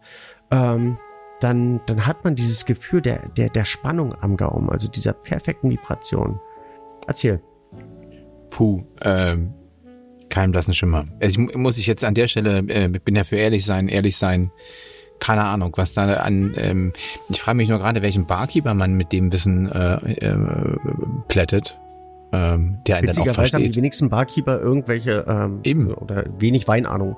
ähm, 0.49 0.97
dann, 1.39 1.81
dann 1.85 2.05
hat 2.05 2.23
man 2.23 2.35
dieses 2.35 2.65
Gefühl 2.65 3.01
der, 3.01 3.29
der, 3.29 3.49
der 3.49 3.65
Spannung 3.65 4.15
am 4.21 4.37
Gaumen, 4.37 4.69
also 4.69 4.87
dieser 4.89 5.13
perfekten 5.13 5.69
Vibration. 5.69 6.39
Erzähl. 7.05 7.41
Puh, 8.49 8.83
ähm, 9.01 9.53
kein 10.33 10.51
blassen 10.51 10.73
Schimmer. 10.73 11.05
Also 11.21 11.41
ich 11.41 11.55
muss 11.55 11.77
ich 11.77 11.85
jetzt 11.85 12.03
an 12.03 12.15
der 12.15 12.27
Stelle, 12.27 12.57
äh, 12.67 12.89
bin 12.89 13.15
ja 13.15 13.23
für 13.23 13.35
ehrlich 13.35 13.65
sein, 13.65 13.87
ehrlich 13.87 14.17
sein, 14.17 14.51
keine 15.19 15.43
Ahnung, 15.43 15.73
was 15.77 15.93
da 15.93 16.11
an, 16.11 16.55
ähm, 16.57 16.91
ich 17.29 17.39
frage 17.39 17.57
mich 17.57 17.69
nur 17.69 17.77
gerade, 17.77 18.01
welchen 18.01 18.25
Barkeeper 18.25 18.73
man 18.73 18.95
mit 18.95 19.11
dem 19.11 19.31
Wissen 19.31 19.71
äh, 19.71 20.13
äh, 20.13 20.37
plättet. 21.27 21.79
Ähm, 22.31 22.79
der 22.87 22.97
einen 22.97 23.07
dann 23.07 23.17
auch 23.19 23.29
versteht. 23.31 23.53
haben 23.53 23.71
die 23.71 23.75
wenigsten 23.75 24.09
Barkeeper 24.09 24.59
irgendwelche 24.59 25.23
ähm, 25.27 25.59
Eben. 25.63 25.93
oder 25.93 26.25
wenig 26.39 26.67
Weinahnung. 26.67 27.15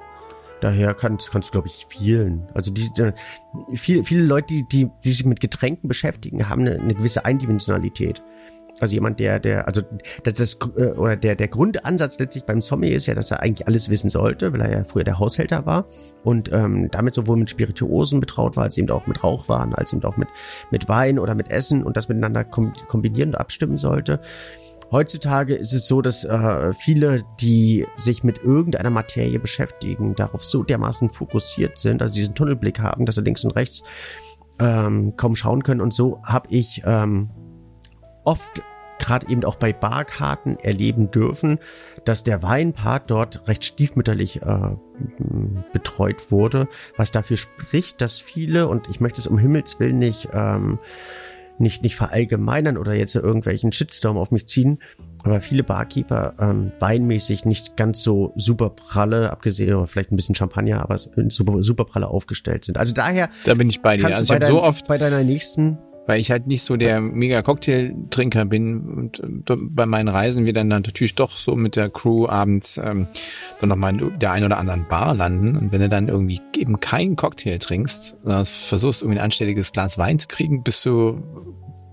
Daher 0.59 0.93
kannst, 0.93 1.31
kannst 1.31 1.49
du, 1.49 1.51
glaube 1.53 1.69
ich, 1.69 1.85
vielen. 1.87 2.49
Also 2.53 2.73
die, 2.73 2.89
die, 2.97 3.77
viele, 3.77 4.03
viele 4.03 4.23
Leute, 4.23 4.47
die, 4.47 4.65
die, 4.69 4.89
die 5.05 5.09
sich 5.09 5.25
mit 5.25 5.39
Getränken 5.39 5.87
beschäftigen, 5.87 6.49
haben 6.49 6.61
eine, 6.61 6.81
eine 6.81 6.95
gewisse 6.95 7.23
Eindimensionalität. 7.23 8.21
Also 8.79 8.93
jemand, 8.93 9.19
der, 9.19 9.39
der, 9.39 9.67
also 9.67 9.81
das, 10.23 10.33
das 10.33 10.59
äh, 10.77 10.91
oder 10.91 11.15
der, 11.15 11.35
der 11.35 11.47
Grundansatz 11.47 12.19
letztlich 12.19 12.43
beim 12.43 12.61
Sommelier 12.61 12.97
ist 12.97 13.05
ja, 13.05 13.15
dass 13.15 13.31
er 13.31 13.41
eigentlich 13.41 13.67
alles 13.67 13.89
wissen 13.89 14.09
sollte, 14.09 14.51
weil 14.51 14.61
er 14.61 14.71
ja 14.71 14.83
früher 14.83 15.03
der 15.03 15.17
Haushälter 15.17 15.65
war 15.65 15.87
und 16.23 16.51
ähm, 16.51 16.89
damit 16.91 17.13
sowohl 17.13 17.37
mit 17.37 17.49
Spirituosen 17.49 18.19
betraut 18.19 18.57
war, 18.57 18.63
als 18.63 18.77
eben 18.77 18.89
auch 18.89 19.07
mit 19.07 19.23
Rauchwaren, 19.23 19.73
als 19.73 19.93
eben 19.93 20.03
auch 20.03 20.17
mit, 20.17 20.27
mit 20.71 20.89
Wein 20.89 21.19
oder 21.19 21.35
mit 21.35 21.51
Essen 21.51 21.83
und 21.83 21.95
das 21.95 22.09
miteinander 22.09 22.43
kombinieren 22.43 23.29
und 23.29 23.35
abstimmen 23.35 23.77
sollte. 23.77 24.19
Heutzutage 24.91 25.55
ist 25.55 25.73
es 25.73 25.87
so, 25.87 26.01
dass 26.01 26.25
äh, 26.25 26.71
viele, 26.73 27.23
die 27.39 27.85
sich 27.95 28.23
mit 28.23 28.43
irgendeiner 28.43 28.91
Materie 28.91 29.39
beschäftigen, 29.39 30.15
darauf 30.15 30.43
so 30.43 30.63
dermaßen 30.63 31.09
fokussiert 31.09 31.77
sind, 31.77 32.01
also 32.01 32.13
diesen 32.13 32.35
Tunnelblick 32.35 32.79
haben, 32.79 33.05
dass 33.05 33.15
sie 33.15 33.21
links 33.21 33.43
und 33.43 33.51
rechts 33.51 33.83
ähm, 34.59 35.15
kaum 35.17 35.35
schauen 35.35 35.63
können. 35.63 35.81
Und 35.81 35.93
so 35.93 36.21
habe 36.23 36.47
ich 36.51 36.83
ähm, 36.85 37.29
oft 38.25 38.61
gerade 38.99 39.27
eben 39.29 39.43
auch 39.43 39.55
bei 39.55 39.73
Barkarten 39.73 40.57
erleben 40.59 41.11
dürfen, 41.11 41.59
dass 42.05 42.23
der 42.23 42.43
Weinpart 42.43 43.11
dort 43.11 43.47
recht 43.47 43.63
stiefmütterlich 43.63 44.41
äh, 44.41 44.69
betreut 45.73 46.31
wurde, 46.31 46.67
was 46.97 47.11
dafür 47.11 47.37
spricht, 47.37 48.01
dass 48.01 48.19
viele, 48.19 48.67
und 48.67 48.89
ich 48.89 48.99
möchte 48.99 49.19
es 49.19 49.27
um 49.27 49.37
Himmels 49.37 49.79
Willen 49.79 49.99
nicht, 49.99 50.29
ähm, 50.33 50.79
nicht, 51.57 51.83
nicht 51.83 51.95
verallgemeinern 51.95 52.77
oder 52.77 52.93
jetzt 52.93 53.15
irgendwelchen 53.15 53.71
Shitstorm 53.71 54.17
auf 54.17 54.31
mich 54.31 54.45
ziehen, 54.47 54.79
aber 55.23 55.39
viele 55.39 55.63
Barkeeper 55.63 56.33
ähm, 56.39 56.71
weinmäßig 56.79 57.45
nicht 57.45 57.77
ganz 57.77 58.01
so 58.03 58.33
super 58.35 58.69
pralle, 58.69 59.31
abgesehen 59.31 59.73
oder 59.73 59.87
vielleicht 59.87 60.11
ein 60.11 60.17
bisschen 60.17 60.35
Champagner, 60.35 60.81
aber 60.81 60.97
super, 60.97 61.63
super 61.63 61.85
pralle 61.85 62.07
aufgestellt 62.07 62.65
sind. 62.65 62.77
Also 62.77 62.93
daher. 62.93 63.29
Da 63.45 63.53
bin 63.53 63.69
ich 63.69 63.81
bei 63.81 63.97
dir. 63.97 64.05
Also 64.05 64.23
ich 64.23 64.31
habe 64.31 64.45
so 64.45 64.61
oft 64.61 64.87
bei 64.87 64.97
deiner 64.97 65.23
nächsten 65.23 65.77
weil 66.07 66.19
ich 66.19 66.31
halt 66.31 66.47
nicht 66.47 66.63
so 66.63 66.77
der 66.77 67.01
mega 67.01 67.41
Cocktailtrinker 67.41 68.45
bin 68.45 68.81
und 68.81 69.19
äh, 69.19 69.55
bei 69.57 69.85
meinen 69.85 70.07
Reisen 70.07 70.45
wir 70.45 70.53
dann, 70.53 70.69
dann 70.69 70.83
natürlich 70.83 71.15
doch 71.15 71.31
so 71.31 71.55
mit 71.55 71.75
der 71.75 71.89
Crew 71.89 72.27
abends 72.27 72.77
ähm, 72.77 73.07
dann 73.59 73.69
nochmal 73.69 73.99
in 73.99 74.19
der 74.19 74.31
einen 74.31 74.45
oder 74.45 74.57
anderen 74.57 74.87
Bar 74.87 75.15
landen 75.15 75.55
und 75.55 75.71
wenn 75.71 75.81
du 75.81 75.89
dann 75.89 76.07
irgendwie 76.07 76.41
eben 76.57 76.79
keinen 76.79 77.15
Cocktail 77.15 77.57
trinkst, 77.57 78.17
sondern 78.23 78.45
versuchst 78.45 79.01
irgendwie 79.01 79.19
ein 79.19 79.25
anständiges 79.25 79.71
Glas 79.71 79.97
Wein 79.97 80.19
zu 80.19 80.27
kriegen, 80.27 80.63
bist 80.63 80.85
du 80.85 81.23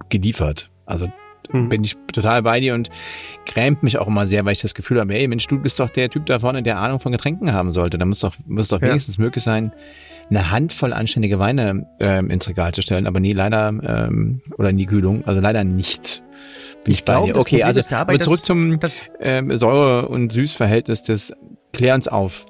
geliefert. 0.09 0.71
Also 0.85 1.09
mhm. 1.50 1.69
bin 1.69 1.85
ich 1.85 1.97
total 2.12 2.42
bei 2.42 2.61
dir 2.61 2.75
und 2.75 2.90
grämt 3.47 3.83
mich 3.83 3.99
auch 3.99 4.07
immer 4.07 4.26
sehr, 4.26 4.45
weil 4.45 4.52
ich 4.52 4.61
das 4.61 4.75
Gefühl 4.75 5.00
habe, 5.00 5.14
ey 5.14 5.26
Mensch, 5.28 5.47
du 5.47 5.59
bist 5.59 5.81
doch 5.81 5.90
der 5.90 6.11
Typ 6.11 6.26
da 6.26 6.40
vorne, 6.40 6.62
der 6.62 6.78
Ahnung 6.78 7.00
von 7.00 7.12
Getränken 7.12 7.52
haben 7.52 7.73
sollte. 7.73 7.99
Da 7.99 8.04
muss 8.04 8.21
doch, 8.21 8.35
muss 8.47 8.69
doch 8.69 8.81
wenigstens 8.81 9.16
ja. 9.16 9.25
möglich 9.25 9.45
sein, 9.45 9.73
eine 10.35 10.51
Handvoll 10.51 10.92
anständige 10.92 11.38
Weine 11.38 11.87
ähm, 12.01 12.31
ins 12.31 12.49
Regal 12.49 12.73
zu 12.73 12.83
stellen, 12.83 13.07
aber 13.07 13.21
nie 13.21 13.33
leider 13.33 13.68
ähm, 13.68 14.40
oder 14.57 14.71
in 14.71 14.79
die 14.79 14.87
Kühlung, 14.87 15.27
also 15.27 15.40
leider 15.40 15.64
nicht. 15.64 16.23
Bin 16.85 16.95
ich 16.95 17.05
glaube, 17.05 17.37
okay, 17.37 17.62
also 17.62 17.81
dabei, 17.88 18.18
zurück 18.18 18.45
zum 18.45 18.79
ähm, 19.21 19.57
Säure- 19.57 20.09
und 20.09 20.33
Süßverhältnis 20.33 21.03
des 21.03 21.33
Klär 21.73 21.95
uns 21.95 22.09
auf, 22.09 22.47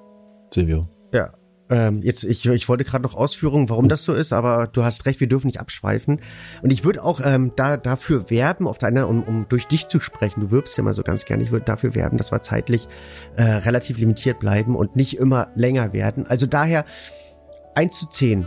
Silvio. 0.52 0.88
Ja, 1.12 1.30
ähm, 1.72 2.02
jetzt, 2.02 2.24
ich, 2.24 2.44
ich 2.46 2.68
wollte 2.68 2.84
gerade 2.84 3.02
noch 3.02 3.14
Ausführungen, 3.14 3.68
warum 3.68 3.88
das 3.88 4.04
so 4.04 4.14
ist, 4.14 4.32
aber 4.32 4.66
du 4.66 4.84
hast 4.84 5.06
recht, 5.06 5.20
wir 5.20 5.28
dürfen 5.28 5.46
nicht 5.46 5.58
abschweifen. 5.58 6.20
Und 6.62 6.70
ich 6.70 6.84
würde 6.84 7.02
auch 7.02 7.20
ähm, 7.24 7.52
da 7.56 7.76
dafür 7.76 8.30
werben, 8.30 8.68
auf 8.68 8.78
deiner, 8.78 9.08
um, 9.08 9.22
um 9.22 9.46
durch 9.48 9.66
dich 9.66 9.88
zu 9.88 9.98
sprechen, 9.98 10.40
du 10.40 10.50
wirbst 10.50 10.76
ja 10.76 10.82
immer 10.82 10.94
so 10.94 11.02
ganz 11.02 11.24
gerne, 11.24 11.42
ich 11.42 11.50
würde 11.50 11.64
dafür 11.64 11.94
werben, 11.94 12.18
dass 12.18 12.30
wir 12.30 12.42
zeitlich 12.42 12.88
äh, 13.36 13.42
relativ 13.42 13.98
limitiert 13.98 14.38
bleiben 14.38 14.76
und 14.76 14.96
nicht 14.96 15.18
immer 15.18 15.48
länger 15.54 15.92
werden. 15.92 16.26
Also 16.26 16.46
daher, 16.46 16.84
1 17.74 17.98
zu 17.98 18.08
10 18.08 18.46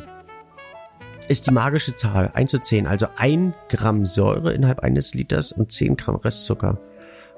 ist 1.27 1.47
die 1.47 1.51
magische 1.51 1.95
Zahl. 1.95 2.31
1 2.33 2.51
zu 2.51 2.59
10. 2.59 2.85
Also 2.85 3.07
ein 3.17 3.53
Gramm 3.69 4.05
Säure 4.05 4.53
innerhalb 4.53 4.81
eines 4.81 5.13
Liters 5.13 5.51
und 5.51 5.71
10 5.71 5.97
Gramm 5.97 6.17
Restzucker. 6.17 6.79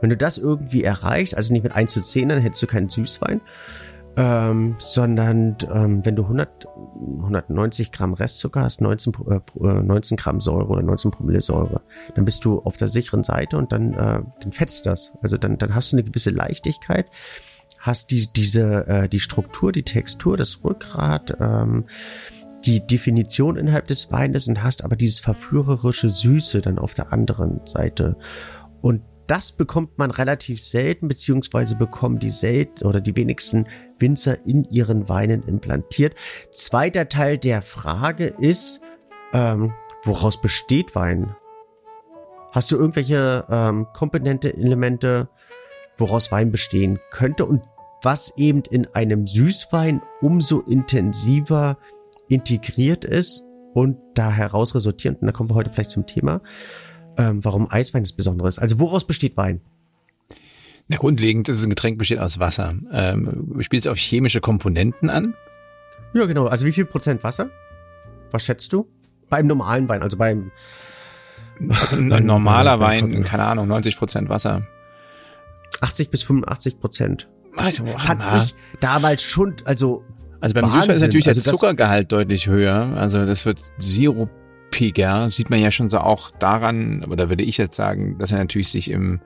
Wenn 0.02 0.10
du 0.10 0.18
das 0.18 0.38
irgendwie 0.38 0.84
erreichst, 0.84 1.36
also 1.36 1.54
nicht 1.54 1.64
mit 1.64 1.74
1 1.74 1.94
zu 1.94 2.02
10, 2.02 2.30
dann 2.30 2.42
hättest 2.42 2.62
du 2.62 2.68
keinen 2.68 2.90
Süßwein, 2.90 3.42
ähm, 4.18 4.76
sondern 4.80 5.58
ähm, 5.74 6.06
wenn 6.06 6.16
du 6.16 6.24
100, 6.24 6.68
190 7.18 7.92
Gramm 7.92 8.14
Restzucker 8.14 8.62
hast, 8.62 8.82
19, 8.82 9.14
äh, 9.30 9.40
19 9.62 10.18
Gramm 10.18 10.42
Säure 10.42 10.68
oder 10.68 10.84
19 10.84 11.12
Promille 11.12 11.42
Säure, 11.42 11.82
dann 12.16 12.26
bist 12.26 12.44
du 12.46 12.60
auf 12.60 12.78
der 12.78 12.90
sicheren 12.90 13.24
Seite 13.24 13.58
und 13.58 13.72
dann, 13.72 13.94
äh, 13.94 14.22
dann 14.42 14.52
fetzt 14.52 14.86
das. 14.86 15.14
Also 15.22 15.38
dann, 15.38 15.58
dann 15.58 15.74
hast 15.74 15.94
du 15.94 15.96
eine 15.96 16.04
gewisse 16.04 16.32
Leichtigkeit 16.32 17.08
hast 17.88 18.12
die, 18.12 18.28
diese, 18.32 18.86
äh, 18.88 19.10
die 19.10 19.20
Struktur, 19.20 19.72
die 19.72 19.84
Textur, 19.84 20.38
das 20.38 20.64
Rückgrat, 20.64 21.38
ähm, 21.40 21.86
die 22.66 22.86
Definition 22.86 23.56
innerhalb 23.56 23.88
des 23.88 24.12
Weines 24.12 24.48
und 24.48 24.62
hast 24.62 24.84
aber 24.84 24.96
dieses 24.96 25.20
verführerische 25.20 26.10
Süße 26.10 26.62
dann 26.62 26.78
auf 26.78 26.94
der 26.94 27.14
anderen 27.14 27.62
Seite. 27.66 28.18
Und 28.82 29.02
das 29.26 29.52
bekommt 29.52 29.98
man 29.98 30.12
relativ 30.12 30.64
selten, 30.64 31.08
beziehungsweise 31.08 31.76
bekommen 31.76 32.20
die 32.20 32.30
selten 32.30 32.86
oder 32.86 33.02
die 33.02 33.16
wenigsten 33.16 33.68
Winzer 34.00 34.46
in 34.46 34.66
ihren 34.66 35.10
Weinen 35.10 35.44
implantiert. 35.44 36.16
Zweiter 36.52 37.10
Teil 37.10 37.38
der 37.38 37.62
Frage 37.62 38.26
ist, 38.26 38.82
ähm, 39.34 39.74
woraus 40.04 40.40
besteht 40.42 40.96
Wein? 40.96 41.36
Hast 42.52 42.72
du 42.72 42.78
irgendwelche 42.78 43.46
ähm, 43.50 43.88
Komponente, 43.94 44.54
Elemente, 44.54 45.30
woraus 45.98 46.32
Wein 46.32 46.52
bestehen 46.52 47.00
könnte 47.12 47.46
und 47.46 47.64
was 48.04 48.34
eben 48.38 48.64
in 48.70 48.88
einem 48.94 49.28
Süßwein 49.28 50.02
umso 50.22 50.62
intensiver 50.62 51.78
integriert 52.30 53.06
ist 53.06 53.48
und 53.74 53.98
da 54.16 54.32
heraus 54.32 54.76
resultierend, 54.76 55.22
und 55.22 55.28
da 55.28 55.32
kommen 55.32 55.50
wir 55.50 55.56
heute 55.56 55.72
vielleicht 55.72 55.92
zum 55.92 56.06
Thema, 56.06 56.42
ähm, 57.18 57.44
warum 57.44 57.70
Eiswein 57.70 58.04
das 58.04 58.14
Besondere 58.14 58.48
ist. 58.48 58.60
Also 58.60 58.80
woraus 58.80 59.06
besteht 59.06 59.38
Wein? 59.38 59.62
Na, 60.88 60.98
grundlegend 60.98 61.50
ist 61.50 61.64
ein 61.64 61.70
Getränk 61.70 61.98
besteht 61.98 62.20
aus 62.20 62.40
Wasser. 62.40 62.76
Ähm, 62.92 63.58
spielt 63.62 63.86
es 63.86 63.92
auf 63.92 63.98
chemische 63.98 64.40
Komponenten 64.40 65.10
an? 65.10 65.34
Ja, 66.14 66.26
genau. 66.26 66.46
Also 66.46 66.66
wie 66.66 66.72
viel 66.72 66.86
Prozent 66.86 67.24
Wasser? 67.24 67.50
Was 68.32 68.44
schätzt 68.44 68.72
du? 68.72 68.88
Beim 69.30 69.48
normalen 69.48 69.90
Wein, 69.90 70.02
also 70.02 70.18
beim 70.18 70.52
ein 71.92 72.08
normaler 72.26 72.80
Wein, 72.80 73.24
keine 73.24 73.44
Ahnung, 73.44 73.68
90 73.68 73.98
Prozent 73.98 74.30
Wasser. 74.30 74.66
80 75.82 76.10
bis 76.10 76.24
85 76.24 76.80
Prozent. 76.80 77.30
Also, 77.58 77.86
Fand 77.86 78.22
ich 78.44 78.56
damals 78.80 79.22
schon, 79.24 79.56
also. 79.66 80.04
Also 80.40 80.54
beim 80.54 80.66
Süßwein 80.66 80.92
ist 80.92 81.02
natürlich 81.02 81.28
also 81.28 81.42
der 81.42 81.52
Zuckergehalt 81.52 82.12
deutlich 82.12 82.46
höher. 82.46 82.94
Also 82.96 83.26
das 83.26 83.48
wird 83.48 83.60
sirupiger. 83.80 85.32
Sieht 85.32 85.50
man 85.50 85.60
ja 85.60 85.72
schon 85.72 85.90
so 85.90 85.98
auch 85.98 86.30
daran, 86.30 87.04
oder 87.06 87.30
würde 87.30 87.44
ich 87.44 87.58
jetzt 87.58 87.76
sagen, 87.76 88.20
dass 88.20 88.32
er 88.32 88.38
natürlich 88.38 88.70
sich 88.70 88.92
im 88.92 89.20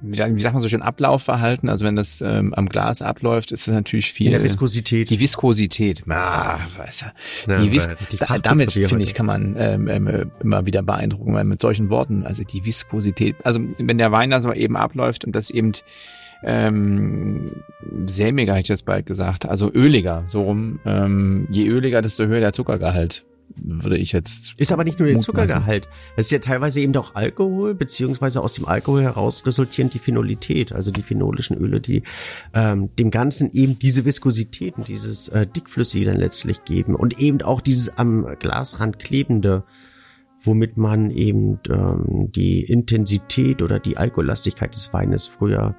wie 0.00 0.40
sagt 0.40 0.54
man 0.54 0.62
so 0.62 0.68
schön, 0.68 0.82
Ablaufverhalten, 0.82 1.68
also 1.68 1.84
wenn 1.86 1.96
das 1.96 2.20
ähm, 2.20 2.52
am 2.54 2.68
Glas 2.68 3.00
abläuft, 3.00 3.50
ist 3.52 3.66
das 3.66 3.74
natürlich 3.74 4.12
viel. 4.12 4.26
In 4.26 4.32
der 4.32 4.44
Viskosität. 4.44 5.08
Die 5.08 5.20
Viskosität. 5.20 6.02
Ah, 6.08 6.58
weißt 6.76 7.06
du, 7.46 7.52
ja, 7.52 7.58
die 7.58 7.72
Vis 7.72 7.88
die 8.12 8.18
da, 8.18 8.38
damit, 8.38 8.72
finde 8.72 9.04
ich, 9.04 9.14
kann 9.14 9.26
man 9.26 9.56
ähm, 9.58 9.88
ähm, 9.88 10.30
immer 10.40 10.66
wieder 10.66 10.82
beeindrucken, 10.82 11.32
weil 11.32 11.44
mit 11.44 11.60
solchen 11.60 11.88
Worten, 11.88 12.24
also 12.24 12.44
die 12.44 12.64
Viskosität, 12.64 13.36
also 13.44 13.60
wenn 13.78 13.98
der 13.98 14.12
Wein 14.12 14.30
da 14.30 14.40
so 14.40 14.52
eben 14.52 14.76
abläuft 14.76 15.24
und 15.24 15.32
das 15.32 15.50
eben 15.50 15.72
ähm, 16.42 17.62
sämiger, 18.06 18.54
hätte 18.54 18.62
ich 18.62 18.68
jetzt 18.68 18.86
bald 18.86 19.06
gesagt, 19.06 19.48
also 19.48 19.72
öliger, 19.72 20.24
so 20.26 20.42
rum. 20.42 20.80
Ähm, 20.84 21.46
je 21.50 21.66
öliger, 21.66 22.02
desto 22.02 22.26
höher 22.26 22.40
der 22.40 22.52
Zuckergehalt. 22.52 23.24
würde 23.54 23.96
ich 23.96 24.12
jetzt. 24.12 24.54
Ist 24.58 24.72
aber 24.72 24.84
nicht 24.84 24.98
nur 24.98 25.08
der 25.08 25.18
Zuckergehalt. 25.18 25.88
Es 26.16 26.26
ist 26.26 26.32
ja 26.32 26.38
teilweise 26.40 26.80
eben 26.80 26.94
auch 26.96 27.14
Alkohol, 27.14 27.74
beziehungsweise 27.74 28.40
aus 28.40 28.52
dem 28.52 28.66
Alkohol 28.66 29.02
heraus 29.02 29.46
resultierend 29.46 29.94
die 29.94 29.98
Phenolität, 29.98 30.72
also 30.72 30.90
die 30.90 31.02
phenolischen 31.02 31.56
Öle, 31.56 31.80
die 31.80 32.02
ähm, 32.54 32.90
dem 32.96 33.10
Ganzen 33.10 33.50
eben 33.52 33.78
diese 33.78 34.04
Viskosität 34.04 34.76
und 34.76 34.88
dieses 34.88 35.28
äh, 35.28 35.46
Dickflüssige 35.46 36.06
dann 36.06 36.18
letztlich 36.18 36.64
geben 36.64 36.94
und 36.94 37.18
eben 37.20 37.40
auch 37.42 37.60
dieses 37.60 37.96
am 37.96 38.26
Glasrand 38.38 38.98
klebende 38.98 39.64
womit 40.46 40.76
man 40.76 41.10
eben 41.10 41.60
ähm, 41.68 42.30
die 42.32 42.62
Intensität 42.62 43.62
oder 43.62 43.78
die 43.78 43.96
Alkohollastigkeit 43.96 44.74
des 44.74 44.92
Weines 44.92 45.26
früher 45.26 45.74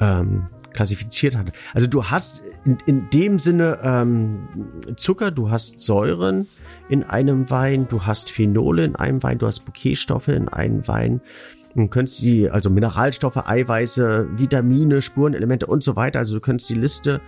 ähm, 0.00 0.46
klassifiziert 0.72 1.36
hat. 1.36 1.52
Also 1.74 1.86
du 1.86 2.04
hast 2.04 2.42
in, 2.64 2.78
in 2.86 3.10
dem 3.10 3.38
Sinne 3.38 3.78
ähm, 3.82 4.48
Zucker, 4.96 5.30
du 5.30 5.50
hast 5.50 5.80
Säuren 5.80 6.46
in 6.88 7.02
einem 7.02 7.50
Wein, 7.50 7.88
du 7.88 8.06
hast 8.06 8.30
Phenole 8.30 8.84
in 8.84 8.96
einem 8.96 9.22
Wein, 9.22 9.38
du 9.38 9.46
hast 9.46 9.64
Bouquetstoffe 9.64 10.28
in 10.28 10.48
einem 10.48 10.86
Wein. 10.86 11.20
Du 11.74 11.86
könntest 11.88 12.22
die, 12.22 12.50
also 12.50 12.70
Mineralstoffe, 12.70 13.48
Eiweiße, 13.48 14.28
Vitamine, 14.38 15.02
Spurenelemente 15.02 15.66
und 15.66 15.82
so 15.82 15.96
weiter. 15.96 16.20
Also 16.20 16.34
du 16.34 16.40
könntest 16.40 16.70
die 16.70 16.74
Liste 16.74 17.20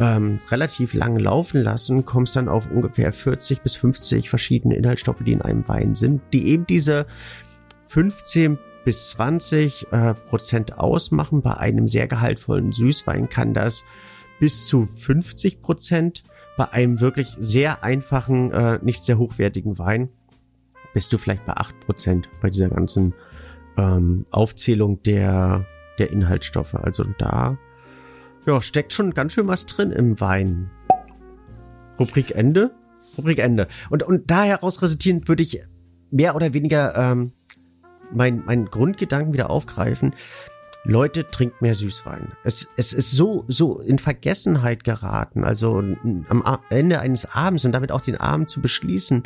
ähm, 0.00 0.36
relativ 0.50 0.94
lang 0.94 1.18
laufen 1.18 1.62
lassen, 1.62 2.04
kommst 2.04 2.36
dann 2.36 2.48
auf 2.48 2.70
ungefähr 2.70 3.12
40 3.12 3.62
bis 3.62 3.74
50 3.76 4.30
verschiedene 4.30 4.76
Inhaltsstoffe, 4.76 5.22
die 5.24 5.32
in 5.32 5.42
einem 5.42 5.66
Wein 5.66 5.94
sind, 5.94 6.22
die 6.32 6.48
eben 6.48 6.66
diese 6.66 7.06
15 7.86 8.58
bis 8.88 9.10
20 9.10 9.92
äh, 9.92 10.14
Prozent 10.14 10.78
ausmachen. 10.78 11.42
Bei 11.42 11.58
einem 11.58 11.86
sehr 11.86 12.08
gehaltvollen 12.08 12.72
Süßwein 12.72 13.28
kann 13.28 13.52
das 13.52 13.84
bis 14.40 14.66
zu 14.66 14.86
50 14.86 15.60
Prozent. 15.60 16.24
Bei 16.56 16.72
einem 16.72 16.98
wirklich 16.98 17.36
sehr 17.38 17.84
einfachen, 17.84 18.50
äh, 18.50 18.78
nicht 18.80 19.04
sehr 19.04 19.18
hochwertigen 19.18 19.78
Wein 19.78 20.08
bist 20.94 21.12
du 21.12 21.18
vielleicht 21.18 21.44
bei 21.44 21.52
8 21.52 21.80
Prozent 21.80 22.30
bei 22.40 22.48
dieser 22.48 22.70
ganzen 22.70 23.12
ähm, 23.76 24.24
Aufzählung 24.30 25.02
der, 25.02 25.66
der 25.98 26.10
Inhaltsstoffe. 26.10 26.74
Also 26.74 27.04
da 27.18 27.58
ja, 28.46 28.62
steckt 28.62 28.94
schon 28.94 29.12
ganz 29.12 29.34
schön 29.34 29.48
was 29.48 29.66
drin 29.66 29.90
im 29.90 30.18
Wein. 30.18 30.70
Rubrik 32.00 32.30
Ende? 32.30 32.70
Rubrik 33.18 33.40
Ende. 33.40 33.68
Und, 33.90 34.02
und 34.02 34.30
da 34.30 34.44
heraus 34.44 34.80
resultierend 34.80 35.28
würde 35.28 35.42
ich 35.42 35.60
mehr 36.10 36.34
oder 36.34 36.54
weniger 36.54 36.96
ähm, 36.96 37.32
mein, 38.12 38.42
mein 38.46 38.66
Grundgedanken 38.66 39.32
wieder 39.32 39.50
aufgreifen. 39.50 40.14
Leute, 40.84 41.28
trinkt 41.30 41.60
mehr 41.60 41.74
Süßwein. 41.74 42.32
Es, 42.44 42.68
es 42.76 42.92
ist 42.92 43.10
so, 43.10 43.44
so 43.48 43.78
in 43.80 43.98
Vergessenheit 43.98 44.84
geraten. 44.84 45.44
Also 45.44 45.76
am 45.76 46.58
Ende 46.70 47.00
eines 47.00 47.34
Abends 47.34 47.64
und 47.64 47.72
damit 47.72 47.92
auch 47.92 48.00
den 48.00 48.16
Abend 48.16 48.48
zu 48.48 48.62
beschließen, 48.62 49.24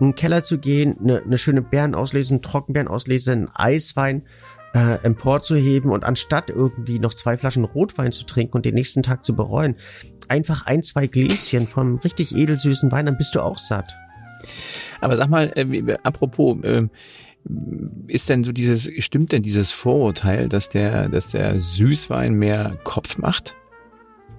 in 0.00 0.06
den 0.06 0.14
Keller 0.14 0.42
zu 0.42 0.58
gehen, 0.58 0.96
eine, 0.98 1.22
eine 1.22 1.38
schöne 1.38 1.62
Beeren 1.62 1.94
auslesen, 1.94 2.42
Trockenbeeren 2.42 2.88
auslesen, 2.88 3.48
Eiswein 3.54 4.22
äh, 4.74 5.02
emporzuheben 5.04 5.90
und 5.90 6.04
anstatt 6.04 6.50
irgendwie 6.50 6.98
noch 6.98 7.14
zwei 7.14 7.36
Flaschen 7.36 7.64
Rotwein 7.64 8.12
zu 8.12 8.24
trinken 8.24 8.56
und 8.56 8.64
den 8.64 8.74
nächsten 8.74 9.02
Tag 9.02 9.24
zu 9.24 9.34
bereuen, 9.34 9.76
einfach 10.28 10.66
ein, 10.66 10.82
zwei 10.82 11.06
Gläschen 11.06 11.66
vom 11.66 11.96
richtig 11.98 12.34
edelsüßen 12.34 12.90
Wein, 12.92 13.06
dann 13.06 13.16
bist 13.16 13.34
du 13.34 13.40
auch 13.40 13.58
satt. 13.58 13.94
Aber 15.00 15.16
sag 15.16 15.28
mal, 15.28 15.52
äh, 15.54 15.96
apropos, 16.02 16.62
äh, 16.64 16.88
ist 18.06 18.28
denn 18.28 18.44
so 18.44 18.52
dieses, 18.52 18.90
stimmt 18.98 19.32
denn 19.32 19.42
dieses 19.42 19.70
Vorurteil, 19.70 20.48
dass 20.48 20.68
der, 20.68 21.08
dass 21.08 21.30
der 21.30 21.60
Süßwein 21.60 22.34
mehr 22.34 22.78
Kopf 22.84 23.18
macht? 23.18 23.54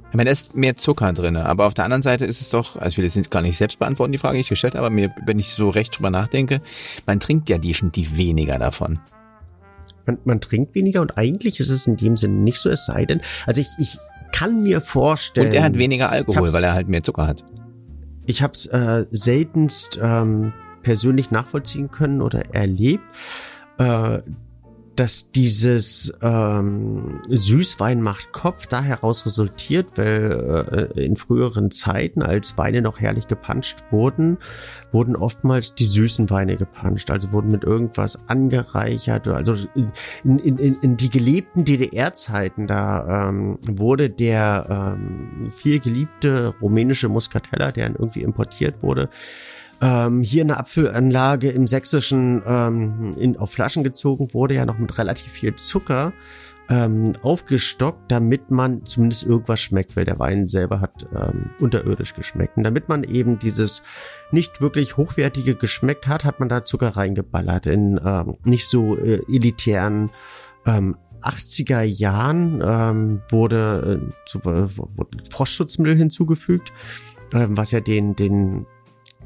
Ich 0.09 0.15
meine, 0.15 0.25
da 0.25 0.31
ist 0.31 0.55
mehr 0.55 0.75
Zucker 0.75 1.13
drinne, 1.13 1.45
aber 1.45 1.67
auf 1.67 1.75
der 1.75 1.85
anderen 1.85 2.01
Seite 2.01 2.25
ist 2.25 2.41
es 2.41 2.49
doch, 2.49 2.75
also 2.75 2.89
ich 2.89 2.97
will 2.97 3.05
jetzt 3.05 3.15
nicht, 3.15 3.29
gar 3.29 3.41
nicht 3.41 3.57
selbst 3.57 3.77
beantworten, 3.77 4.11
die 4.11 4.17
Frage, 4.17 4.35
die 4.35 4.41
ich 4.41 4.49
gestellt 4.49 4.73
habe, 4.73 4.87
aber 4.87 4.95
mir, 4.95 5.13
wenn 5.25 5.37
ich 5.37 5.49
so 5.49 5.69
recht 5.69 5.97
drüber 5.97 6.09
nachdenke, 6.09 6.61
man 7.05 7.19
trinkt 7.19 7.47
ja 7.49 7.59
definitiv 7.59 8.17
weniger 8.17 8.57
davon 8.57 8.99
man, 10.09 10.17
man 10.25 10.41
trinkt 10.41 10.75
weniger 10.75 11.01
und 11.01 11.17
eigentlich 11.17 11.59
ist 11.59 11.69
es 11.69 11.87
in 11.87 11.97
dem 11.97 12.17
Sinne 12.17 12.35
nicht 12.35 12.59
so, 12.59 12.69
es 12.69 12.85
sei 12.85 13.05
denn, 13.05 13.21
also 13.45 13.61
ich, 13.61 13.67
ich 13.79 13.97
kann 14.31 14.63
mir 14.63 14.81
vorstellen. 14.81 15.47
Und 15.47 15.53
er 15.53 15.63
hat 15.63 15.77
weniger 15.77 16.09
Alkohol, 16.09 16.53
weil 16.53 16.63
er 16.63 16.73
halt 16.73 16.87
mehr 16.87 17.03
Zucker 17.03 17.27
hat. 17.27 17.43
Ich 18.25 18.43
habe 18.43 18.53
es 18.53 18.67
äh, 18.67 19.05
seltenst 19.09 19.99
ähm, 20.01 20.53
persönlich 20.81 21.31
nachvollziehen 21.31 21.91
können 21.91 22.21
oder 22.21 22.53
erlebt. 22.53 23.03
Äh, 23.77 24.19
dass 24.99 25.31
dieses 25.31 26.13
ähm, 26.21 27.21
Süßwein 27.29 28.01
macht 28.01 28.33
Kopf 28.33 28.67
da 28.67 28.81
heraus 28.81 29.25
resultiert, 29.25 29.97
weil 29.97 30.91
äh, 30.95 31.05
in 31.05 31.15
früheren 31.15 31.71
Zeiten, 31.71 32.21
als 32.21 32.57
Weine 32.57 32.81
noch 32.81 32.99
herrlich 32.99 33.27
gepanscht 33.27 33.77
wurden, 33.91 34.39
wurden 34.91 35.15
oftmals 35.15 35.73
die 35.73 35.85
süßen 35.85 36.29
Weine 36.29 36.57
gepanscht, 36.57 37.11
also 37.11 37.31
wurden 37.31 37.49
mit 37.49 37.63
irgendwas 37.63 38.27
angereichert. 38.27 39.29
Also 39.29 39.55
in, 39.73 40.39
in, 40.39 40.57
in, 40.57 40.75
in 40.81 40.97
die 40.97 41.09
gelebten 41.09 41.63
DDR-Zeiten, 41.63 42.67
da 42.67 43.29
ähm, 43.29 43.57
wurde 43.61 44.09
der 44.09 44.97
ähm, 44.97 45.49
viel 45.49 45.79
geliebte 45.79 46.53
rumänische 46.61 47.07
Muscatella, 47.07 47.71
der 47.71 47.87
irgendwie 47.87 48.21
importiert 48.21 48.83
wurde, 48.83 49.07
ähm, 49.81 50.21
hier 50.21 50.43
eine 50.43 50.57
Apfelanlage 50.57 51.49
im 51.49 51.67
Sächsischen 51.67 52.41
ähm, 52.45 53.15
in, 53.17 53.37
auf 53.37 53.51
Flaschen 53.51 53.83
gezogen 53.83 54.33
wurde, 54.33 54.55
ja 54.55 54.65
noch 54.65 54.77
mit 54.77 54.97
relativ 54.97 55.31
viel 55.31 55.55
Zucker 55.55 56.13
ähm, 56.69 57.13
aufgestockt, 57.23 58.11
damit 58.11 58.51
man 58.51 58.85
zumindest 58.85 59.23
irgendwas 59.23 59.59
schmeckt, 59.59 59.95
weil 59.95 60.05
der 60.05 60.19
Wein 60.19 60.47
selber 60.47 60.81
hat 60.81 61.07
ähm, 61.15 61.49
unterirdisch 61.59 62.13
geschmeckt. 62.13 62.57
Und 62.57 62.63
damit 62.63 62.89
man 62.89 63.03
eben 63.03 63.39
dieses 63.39 63.83
nicht 64.31 64.61
wirklich 64.61 64.95
hochwertige 64.95 65.55
geschmeckt 65.55 66.07
hat, 66.07 66.25
hat 66.25 66.39
man 66.39 66.49
da 66.49 66.63
Zucker 66.63 66.89
reingeballert 66.89 67.65
in 67.65 67.99
ähm, 68.03 68.37
nicht 68.43 68.67
so 68.67 68.97
äh, 68.97 69.21
elitären 69.27 70.11
ähm, 70.65 70.95
80er 71.21 71.81
Jahren 71.81 72.61
ähm, 72.63 73.21
wurde, 73.29 74.01
äh, 74.01 74.25
zu, 74.25 74.39
äh, 74.39 74.77
wurde 74.77 75.17
Frostschutzmittel 75.31 75.95
hinzugefügt, 75.95 76.71
äh, 77.33 77.47
was 77.49 77.71
ja 77.71 77.81
den, 77.81 78.15
den 78.15 78.65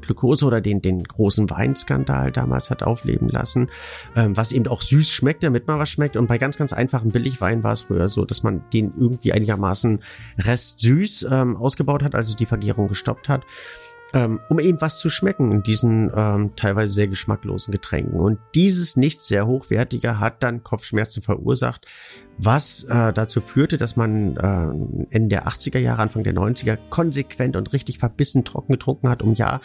Glukose 0.04 0.44
oder 0.44 0.60
den, 0.60 0.82
den 0.82 1.04
großen 1.04 1.50
Weinskandal 1.50 2.32
damals 2.32 2.70
hat 2.70 2.82
aufleben 2.82 3.28
lassen, 3.28 3.68
ähm, 4.16 4.36
was 4.36 4.52
eben 4.52 4.66
auch 4.68 4.82
süß 4.82 5.08
schmeckt, 5.08 5.42
damit 5.42 5.66
man 5.66 5.78
was 5.78 5.90
schmeckt. 5.90 6.16
Und 6.16 6.26
bei 6.26 6.38
ganz, 6.38 6.56
ganz 6.56 6.72
einfachen 6.72 7.10
Billigwein 7.10 7.64
war 7.64 7.72
es 7.72 7.82
früher 7.82 8.08
so, 8.08 8.24
dass 8.24 8.42
man 8.42 8.64
den 8.72 8.92
irgendwie 8.96 9.32
einigermaßen 9.32 10.00
restsüß 10.38 11.26
ähm, 11.30 11.56
ausgebaut 11.56 12.02
hat, 12.02 12.14
also 12.14 12.36
die 12.36 12.46
Vergärung 12.46 12.88
gestoppt 12.88 13.28
hat 13.28 13.44
ähm, 14.14 14.38
um 14.48 14.60
eben 14.60 14.80
was 14.80 14.98
zu 14.98 15.10
schmecken 15.10 15.50
in 15.50 15.62
diesen 15.64 16.10
ähm, 16.14 16.52
teilweise 16.54 16.92
sehr 16.92 17.08
geschmacklosen 17.08 17.72
Getränken. 17.72 18.20
Und 18.20 18.38
dieses 18.54 18.96
nicht 18.96 19.20
sehr 19.20 19.46
hochwertige 19.46 20.20
hat 20.20 20.42
dann 20.44 20.62
Kopfschmerzen 20.62 21.20
verursacht, 21.22 21.86
was 22.38 22.84
äh, 22.84 23.12
dazu 23.12 23.40
führte, 23.40 23.76
dass 23.76 23.96
man 23.96 24.36
äh, 24.36 25.14
Ende 25.14 25.28
der 25.30 25.48
80er 25.48 25.78
Jahre, 25.78 26.00
Anfang 26.00 26.22
der 26.22 26.34
90er 26.34 26.78
konsequent 26.90 27.56
und 27.56 27.72
richtig 27.72 27.98
verbissen 27.98 28.44
trocken 28.44 28.72
getrunken 28.72 29.08
hat, 29.08 29.22
um 29.22 29.34
ja 29.34 29.60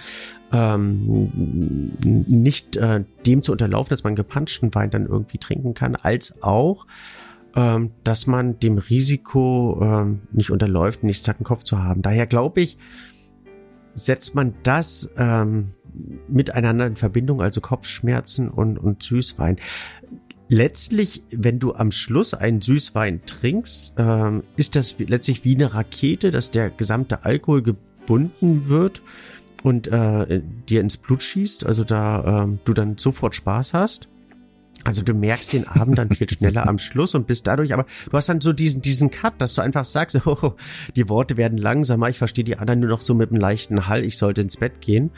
ähm, 0.51 1.93
nicht 2.03 2.75
äh, 2.77 3.03
dem 3.27 3.43
zu 3.43 3.51
unterlaufen, 3.51 3.91
dass 3.91 4.03
man 4.03 4.15
gepanschten 4.15 4.73
Wein 4.73 4.89
dann 4.89 5.05
irgendwie 5.05 5.37
trinken 5.37 5.75
kann, 5.75 5.95
als 5.95 6.41
auch 6.41 6.87
ähm, 7.55 7.91
dass 8.03 8.27
man 8.27 8.59
dem 8.59 8.77
Risiko 8.77 9.79
ähm, 9.81 10.21
nicht 10.31 10.51
unterläuft, 10.51 11.03
nächsten 11.03 11.25
Tag 11.25 11.43
Kopf 11.43 11.63
zu 11.63 11.81
haben. 11.81 12.01
Daher 12.01 12.27
glaube 12.27 12.61
ich, 12.61 12.77
setzt 14.05 14.35
man 14.35 14.53
das 14.63 15.13
ähm, 15.17 15.65
miteinander 16.27 16.87
in 16.87 16.95
Verbindung, 16.95 17.41
also 17.41 17.61
Kopfschmerzen 17.61 18.49
und, 18.49 18.77
und 18.77 19.03
Süßwein. 19.03 19.57
Letztlich, 20.47 21.23
wenn 21.31 21.59
du 21.59 21.75
am 21.75 21.91
Schluss 21.91 22.33
einen 22.33 22.61
Süßwein 22.61 23.21
trinkst, 23.25 23.93
ähm, 23.97 24.41
ist 24.55 24.75
das 24.75 24.97
letztlich 24.97 25.45
wie 25.45 25.55
eine 25.55 25.73
Rakete, 25.73 26.31
dass 26.31 26.49
der 26.49 26.71
gesamte 26.71 27.23
Alkohol 27.23 27.61
gebunden 27.61 28.67
wird 28.67 29.03
und 29.61 29.87
äh, 29.87 30.41
dir 30.67 30.81
ins 30.81 30.97
Blut 30.97 31.21
schießt, 31.21 31.65
also 31.65 31.83
da 31.83 32.43
ähm, 32.43 32.59
du 32.65 32.73
dann 32.73 32.97
sofort 32.97 33.35
Spaß 33.35 33.73
hast. 33.73 34.09
Also 34.85 35.03
du 35.03 35.13
merkst 35.13 35.53
den 35.53 35.67
Abend 35.67 35.97
dann 35.97 36.09
viel 36.09 36.29
schneller 36.29 36.67
am 36.67 36.79
Schluss 36.79 37.13
und 37.13 37.27
bist 37.27 37.47
dadurch, 37.47 37.73
aber 37.73 37.85
du 38.09 38.17
hast 38.17 38.29
dann 38.29 38.41
so 38.41 38.53
diesen, 38.53 38.81
diesen 38.81 39.11
Cut, 39.11 39.33
dass 39.39 39.53
du 39.53 39.61
einfach 39.61 39.85
sagst, 39.85 40.19
oh, 40.25 40.55
die 40.95 41.09
Worte 41.09 41.37
werden 41.37 41.57
langsamer, 41.57 42.09
ich 42.09 42.17
verstehe 42.17 42.43
die 42.43 42.57
anderen 42.57 42.79
nur 42.79 42.89
noch 42.89 43.01
so 43.01 43.13
mit 43.13 43.31
einem 43.31 43.41
leichten 43.41 43.87
Hall, 43.87 44.03
ich 44.03 44.17
sollte 44.17 44.41
ins 44.41 44.57
Bett 44.57 44.81
gehen. 44.81 45.11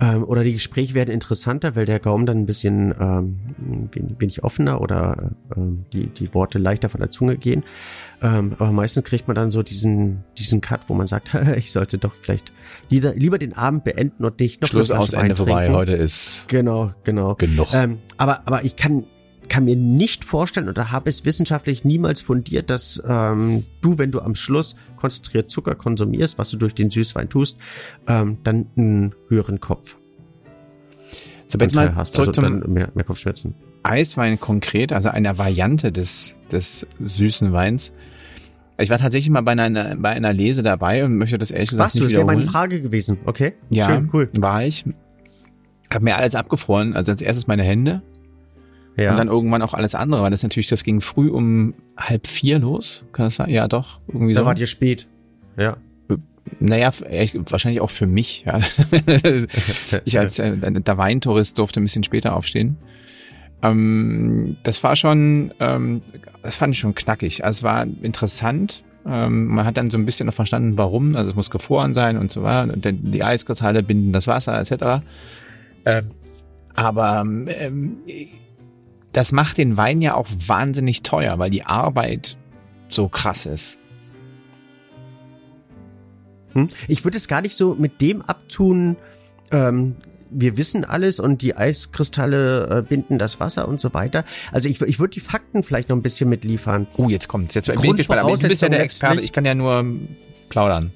Ähm, 0.00 0.24
oder 0.24 0.44
die 0.44 0.54
Gespräche 0.54 0.94
werden 0.94 1.10
interessanter, 1.10 1.76
weil 1.76 1.84
der 1.84 2.00
Gaumen 2.00 2.24
dann 2.24 2.38
ein 2.38 2.46
bisschen 2.46 2.94
ähm, 2.98 3.38
wenig 4.18 4.42
offener 4.42 4.80
oder 4.80 5.32
ähm, 5.54 5.84
die, 5.92 6.06
die 6.06 6.32
Worte 6.32 6.58
leichter 6.58 6.88
von 6.88 7.00
der 7.00 7.10
Zunge 7.10 7.36
gehen. 7.36 7.64
Ähm, 8.22 8.54
aber 8.58 8.72
meistens 8.72 9.04
kriegt 9.04 9.28
man 9.28 9.34
dann 9.34 9.50
so 9.50 9.62
diesen, 9.62 10.24
diesen 10.38 10.60
Cut, 10.60 10.88
wo 10.88 10.94
man 10.94 11.06
sagt, 11.06 11.34
ich 11.56 11.72
sollte 11.72 11.98
doch 11.98 12.14
vielleicht 12.14 12.52
lieber, 12.88 13.14
lieber 13.14 13.38
den 13.38 13.52
Abend 13.52 13.84
beenden 13.84 14.24
und 14.24 14.40
nicht 14.40 14.62
noch 14.62 14.68
Schluss 14.68 14.90
aus 14.90 15.12
Ende 15.12 15.36
vorbei. 15.36 15.70
Heute 15.70 15.92
ist 15.92 16.46
genau, 16.48 16.92
genau 17.04 17.34
genug. 17.34 17.68
Ähm, 17.74 17.98
aber, 18.16 18.46
aber 18.46 18.64
ich 18.64 18.76
kann 18.76 19.04
kann 19.50 19.64
mir 19.64 19.76
nicht 19.76 20.24
vorstellen 20.24 20.68
oder 20.70 20.92
habe 20.92 21.10
es 21.10 21.26
wissenschaftlich 21.26 21.84
niemals 21.84 22.22
fundiert, 22.22 22.70
dass 22.70 23.02
ähm, 23.06 23.64
du, 23.82 23.98
wenn 23.98 24.12
du 24.12 24.20
am 24.20 24.34
Schluss 24.34 24.76
konzentriert 24.96 25.50
Zucker 25.50 25.74
konsumierst, 25.74 26.38
was 26.38 26.50
du 26.50 26.56
durch 26.56 26.74
den 26.74 26.88
Süßwein 26.88 27.28
tust, 27.28 27.58
ähm, 28.06 28.38
dann 28.44 28.66
einen 28.76 29.14
höheren 29.28 29.60
Kopf 29.60 29.98
So, 31.46 31.58
jetzt 31.58 31.74
mal 31.74 31.94
hast, 31.94 32.14
zurück 32.14 32.28
also 32.28 32.40
zum 32.40 32.60
dann 32.60 32.72
mehr, 32.72 32.90
mehr 32.94 33.04
Kopfschmerzen. 33.04 33.54
Eiswein 33.82 34.38
konkret, 34.38 34.92
also 34.92 35.08
einer 35.08 35.36
Variante 35.36 35.90
des, 35.90 36.36
des 36.52 36.86
süßen 37.00 37.52
Weins. 37.52 37.92
Ich 38.78 38.88
war 38.88 38.98
tatsächlich 38.98 39.30
mal 39.30 39.42
bei 39.42 39.52
einer, 39.52 39.96
bei 39.96 40.10
einer 40.10 40.32
Lese 40.32 40.62
dabei 40.62 41.04
und 41.04 41.16
möchte 41.16 41.38
das 41.38 41.50
ehrlich 41.50 41.70
gesagt 41.70 41.84
Warst 41.86 41.96
du, 41.96 42.04
nicht 42.04 42.12
das 42.12 42.18
wäre 42.18 42.24
meine. 42.24 42.46
Frage 42.46 42.80
gewesen. 42.80 43.18
Okay, 43.26 43.54
Ja, 43.68 43.86
schön, 43.86 44.08
cool. 44.12 44.30
war 44.38 44.64
ich. 44.64 44.84
Hab 45.92 46.02
mir 46.02 46.16
alles 46.16 46.36
abgefroren, 46.36 46.94
also 46.94 47.10
als 47.10 47.20
erstes 47.20 47.48
meine 47.48 47.64
Hände 47.64 48.02
Ja. 49.00 49.12
und 49.12 49.16
dann 49.16 49.28
irgendwann 49.28 49.62
auch 49.62 49.72
alles 49.72 49.94
andere, 49.94 50.22
weil 50.22 50.30
das 50.30 50.42
natürlich, 50.42 50.68
das 50.68 50.84
ging 50.84 51.00
früh 51.00 51.30
um 51.30 51.74
halb 51.96 52.26
vier 52.26 52.58
los, 52.58 53.04
kann 53.12 53.26
das 53.26 53.36
sein? 53.36 53.48
Ja, 53.48 53.66
doch, 53.66 54.00
irgendwie 54.08 54.34
da 54.34 54.40
so. 54.40 54.46
wart 54.46 54.58
ihr 54.58 54.66
spät. 54.66 55.08
Ja. 55.56 55.76
Naja, 56.58 56.90
wahrscheinlich 56.92 57.80
auch 57.80 57.90
für 57.90 58.06
mich. 58.06 58.44
Ja. 58.44 58.60
ich 60.04 60.18
als 60.18 60.38
äh, 60.38 60.52
der 60.56 60.98
Weintourist 60.98 61.58
durfte 61.58 61.80
ein 61.80 61.84
bisschen 61.84 62.02
später 62.02 62.36
aufstehen. 62.36 62.76
Ähm, 63.62 64.56
das 64.62 64.82
war 64.82 64.96
schon, 64.96 65.52
ähm, 65.60 66.02
das 66.42 66.56
fand 66.56 66.74
ich 66.74 66.80
schon 66.80 66.94
knackig. 66.94 67.44
Also 67.44 67.58
es 67.58 67.62
war 67.62 67.86
interessant. 68.02 68.82
Ähm, 69.06 69.46
man 69.46 69.64
hat 69.64 69.76
dann 69.76 69.90
so 69.90 69.96
ein 69.96 70.04
bisschen 70.04 70.26
noch 70.26 70.34
verstanden, 70.34 70.76
warum. 70.76 71.16
Also 71.16 71.30
es 71.30 71.36
muss 71.36 71.50
gefroren 71.50 71.94
sein 71.94 72.18
und 72.18 72.32
so 72.32 72.42
weiter. 72.42 72.72
Und 72.72 72.84
dann 72.84 72.98
die 73.12 73.24
Eiskristalle 73.24 73.82
binden 73.82 74.12
das 74.12 74.26
Wasser 74.26 74.58
etc. 74.58 75.04
Ähm, 75.84 76.10
aber 76.74 77.22
ähm, 77.22 77.98
das 79.12 79.32
macht 79.32 79.58
den 79.58 79.76
Wein 79.76 80.02
ja 80.02 80.14
auch 80.14 80.28
wahnsinnig 80.30 81.02
teuer, 81.02 81.38
weil 81.38 81.50
die 81.50 81.64
Arbeit 81.64 82.36
so 82.88 83.08
krass 83.08 83.46
ist. 83.46 83.78
Hm? 86.52 86.68
Ich 86.88 87.04
würde 87.04 87.16
es 87.16 87.28
gar 87.28 87.42
nicht 87.42 87.56
so 87.56 87.74
mit 87.74 88.00
dem 88.00 88.22
abtun, 88.22 88.96
ähm, 89.50 89.96
wir 90.30 90.56
wissen 90.56 90.84
alles 90.84 91.18
und 91.18 91.42
die 91.42 91.56
Eiskristalle 91.56 92.78
äh, 92.78 92.82
binden 92.82 93.18
das 93.18 93.40
Wasser 93.40 93.66
und 93.66 93.80
so 93.80 93.92
weiter. 93.94 94.24
Also 94.52 94.68
ich, 94.68 94.80
ich 94.80 95.00
würde 95.00 95.12
die 95.12 95.20
Fakten 95.20 95.62
vielleicht 95.62 95.88
noch 95.88 95.96
ein 95.96 96.02
bisschen 96.02 96.28
mitliefern. 96.28 96.86
Oh, 96.96 97.08
jetzt 97.08 97.28
kommt's. 97.28 97.54
Jetzt 97.54 97.66
bin 97.66 97.74
ich 97.74 97.96
gespannt. 97.96 98.20
Aber 98.20 98.36
du 98.36 98.48
bist 98.48 98.62
ja 98.62 98.68
der 98.68 98.80
Experte. 98.80 99.22
Ich 99.22 99.32
kann 99.32 99.44
ja 99.44 99.54
nur 99.54 99.84
plaudern. 100.48 100.92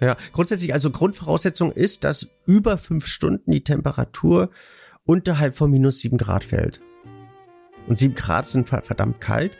Ja, 0.00 0.16
grundsätzlich, 0.32 0.72
also 0.72 0.90
Grundvoraussetzung 0.90 1.72
ist, 1.72 2.04
dass 2.04 2.30
über 2.46 2.78
fünf 2.78 3.06
Stunden 3.06 3.50
die 3.50 3.64
Temperatur 3.64 4.50
unterhalb 5.04 5.56
von 5.56 5.70
minus 5.70 5.98
sieben 5.98 6.16
Grad 6.16 6.44
fällt. 6.44 6.80
Und 7.86 7.96
sieben 7.96 8.14
Grad 8.14 8.46
sind 8.46 8.68
ver- 8.68 8.82
verdammt 8.82 9.20
kalt. 9.20 9.56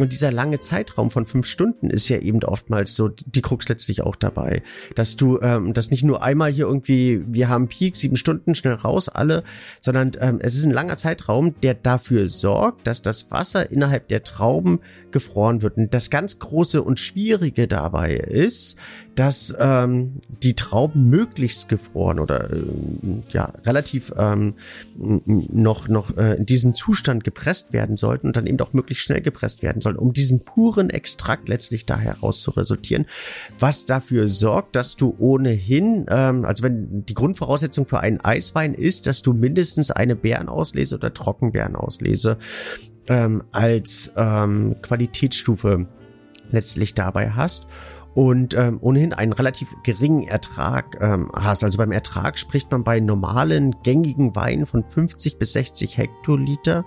Und 0.00 0.14
dieser 0.14 0.32
lange 0.32 0.58
Zeitraum 0.58 1.10
von 1.10 1.26
fünf 1.26 1.46
Stunden 1.46 1.90
ist 1.90 2.08
ja 2.08 2.18
eben 2.18 2.42
oftmals 2.42 2.96
so 2.96 3.08
die 3.08 3.42
Krux 3.42 3.68
letztlich 3.68 4.00
auch 4.00 4.16
dabei. 4.16 4.62
Dass 4.94 5.16
du 5.16 5.38
ähm, 5.42 5.74
das 5.74 5.90
nicht 5.90 6.04
nur 6.04 6.22
einmal 6.22 6.50
hier 6.50 6.66
irgendwie, 6.66 7.22
wir 7.26 7.50
haben 7.50 7.68
Peak, 7.68 7.96
sieben 7.96 8.16
Stunden, 8.16 8.54
schnell 8.54 8.72
raus, 8.72 9.10
alle, 9.10 9.42
sondern 9.82 10.12
ähm, 10.18 10.38
es 10.40 10.54
ist 10.54 10.64
ein 10.64 10.72
langer 10.72 10.96
Zeitraum, 10.96 11.54
der 11.62 11.74
dafür 11.74 12.30
sorgt, 12.30 12.86
dass 12.86 13.02
das 13.02 13.30
Wasser 13.30 13.70
innerhalb 13.70 14.08
der 14.08 14.24
Trauben 14.24 14.80
gefroren 15.10 15.60
wird. 15.60 15.76
Und 15.76 15.92
das 15.92 16.08
ganz 16.08 16.38
Große 16.38 16.82
und 16.82 16.98
Schwierige 16.98 17.68
dabei 17.68 18.14
ist, 18.14 18.78
dass 19.20 19.54
ähm, 19.58 20.14
die 20.42 20.54
Trauben 20.54 21.10
möglichst 21.10 21.68
gefroren 21.68 22.20
oder 22.20 22.50
äh, 22.50 22.62
ja 23.30 23.52
relativ 23.66 24.14
ähm, 24.16 24.54
noch 24.96 25.88
noch 25.88 26.16
äh, 26.16 26.36
in 26.36 26.46
diesem 26.46 26.74
Zustand 26.74 27.24
gepresst 27.24 27.72
werden 27.72 27.96
sollten 27.98 28.28
und 28.28 28.36
dann 28.36 28.46
eben 28.46 28.58
auch 28.60 28.72
möglichst 28.72 29.04
schnell 29.04 29.20
gepresst 29.20 29.62
werden 29.62 29.82
sollen, 29.90 29.96
um 29.98 30.12
diesen 30.12 30.44
puren 30.44 30.90
Extrakt 30.90 31.48
letztlich 31.48 31.86
da 31.86 31.98
heraus 31.98 32.40
zu 32.40 32.50
resultieren, 32.52 33.06
was 33.58 33.86
dafür 33.86 34.28
sorgt, 34.28 34.76
dass 34.76 34.96
du 34.96 35.14
ohnehin, 35.18 36.06
ähm, 36.08 36.44
also 36.44 36.62
wenn 36.64 37.04
die 37.06 37.14
Grundvoraussetzung 37.14 37.86
für 37.86 38.00
einen 38.00 38.20
Eiswein 38.20 38.74
ist, 38.74 39.06
dass 39.06 39.22
du 39.22 39.32
mindestens 39.32 39.90
eine 39.90 40.16
Beerenauslese 40.16 40.96
oder 40.96 41.12
Trockenbeerenauslese 41.12 42.38
ähm, 43.08 43.42
als 43.52 44.12
ähm, 44.16 44.76
Qualitätsstufe 44.82 45.86
letztlich 46.52 46.94
dabei 46.94 47.30
hast 47.30 47.66
und 48.14 48.54
ähm, 48.54 48.78
ohnehin 48.80 49.12
einen 49.12 49.32
relativ 49.32 49.74
geringen 49.82 50.26
Ertrag 50.26 50.98
ähm, 51.00 51.30
hast. 51.34 51.62
Also 51.62 51.78
beim 51.78 51.92
Ertrag 51.92 52.38
spricht 52.38 52.70
man 52.70 52.84
bei 52.84 53.00
normalen 53.00 53.76
gängigen 53.82 54.34
Weinen 54.34 54.66
von 54.66 54.84
50 54.84 55.38
bis 55.38 55.52
60 55.52 55.98
Hektoliter, 55.98 56.84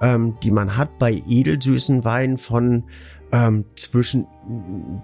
ähm, 0.00 0.36
die 0.42 0.50
man 0.50 0.76
hat 0.76 0.98
bei 0.98 1.20
edelsüßen 1.28 2.04
Weinen 2.04 2.38
von 2.38 2.84
ähm, 3.32 3.64
zwischen 3.76 4.26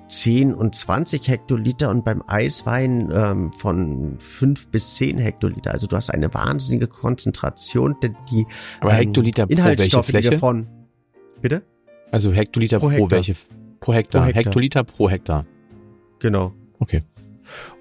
10 0.09 0.55
und 0.55 0.75
20 0.75 1.29
Hektoliter 1.29 1.91
und 1.91 2.05
beim 2.05 2.23
Eiswein 2.27 3.11
ähm, 3.13 3.53
von 3.53 4.17
5 4.19 4.69
bis 4.69 4.95
10 4.97 5.19
Hektoliter. 5.19 5.73
Also 5.73 5.87
du 5.87 5.97
hast 5.97 6.11
eine 6.11 6.33
wahnsinnige 6.35 6.89
Konzentration, 6.89 7.97
denn 8.03 8.17
die 8.31 8.47
Aber 8.81 8.93
Hektoliter 8.93 9.47
pro 9.47 9.51
welche 9.51 9.63
Inhaltsstoffe, 9.63 10.07
die 10.07 10.13
Fläche? 10.13 10.31
davon. 10.31 10.67
Bitte? 11.41 11.63
Also 12.11 12.33
Hektoliter 12.33 12.79
Pro 12.79 12.89
pro, 12.89 12.93
Hektar. 12.95 13.11
welche? 13.11 13.35
Pro 13.81 13.93
Hektar. 13.93 14.23
Pro 14.23 14.27
Hektar. 14.27 14.45
Hektoliter 14.45 14.85
pro 14.85 15.11
Hektar. 15.11 15.47
Genau. 16.19 16.53
Okay. 16.79 17.03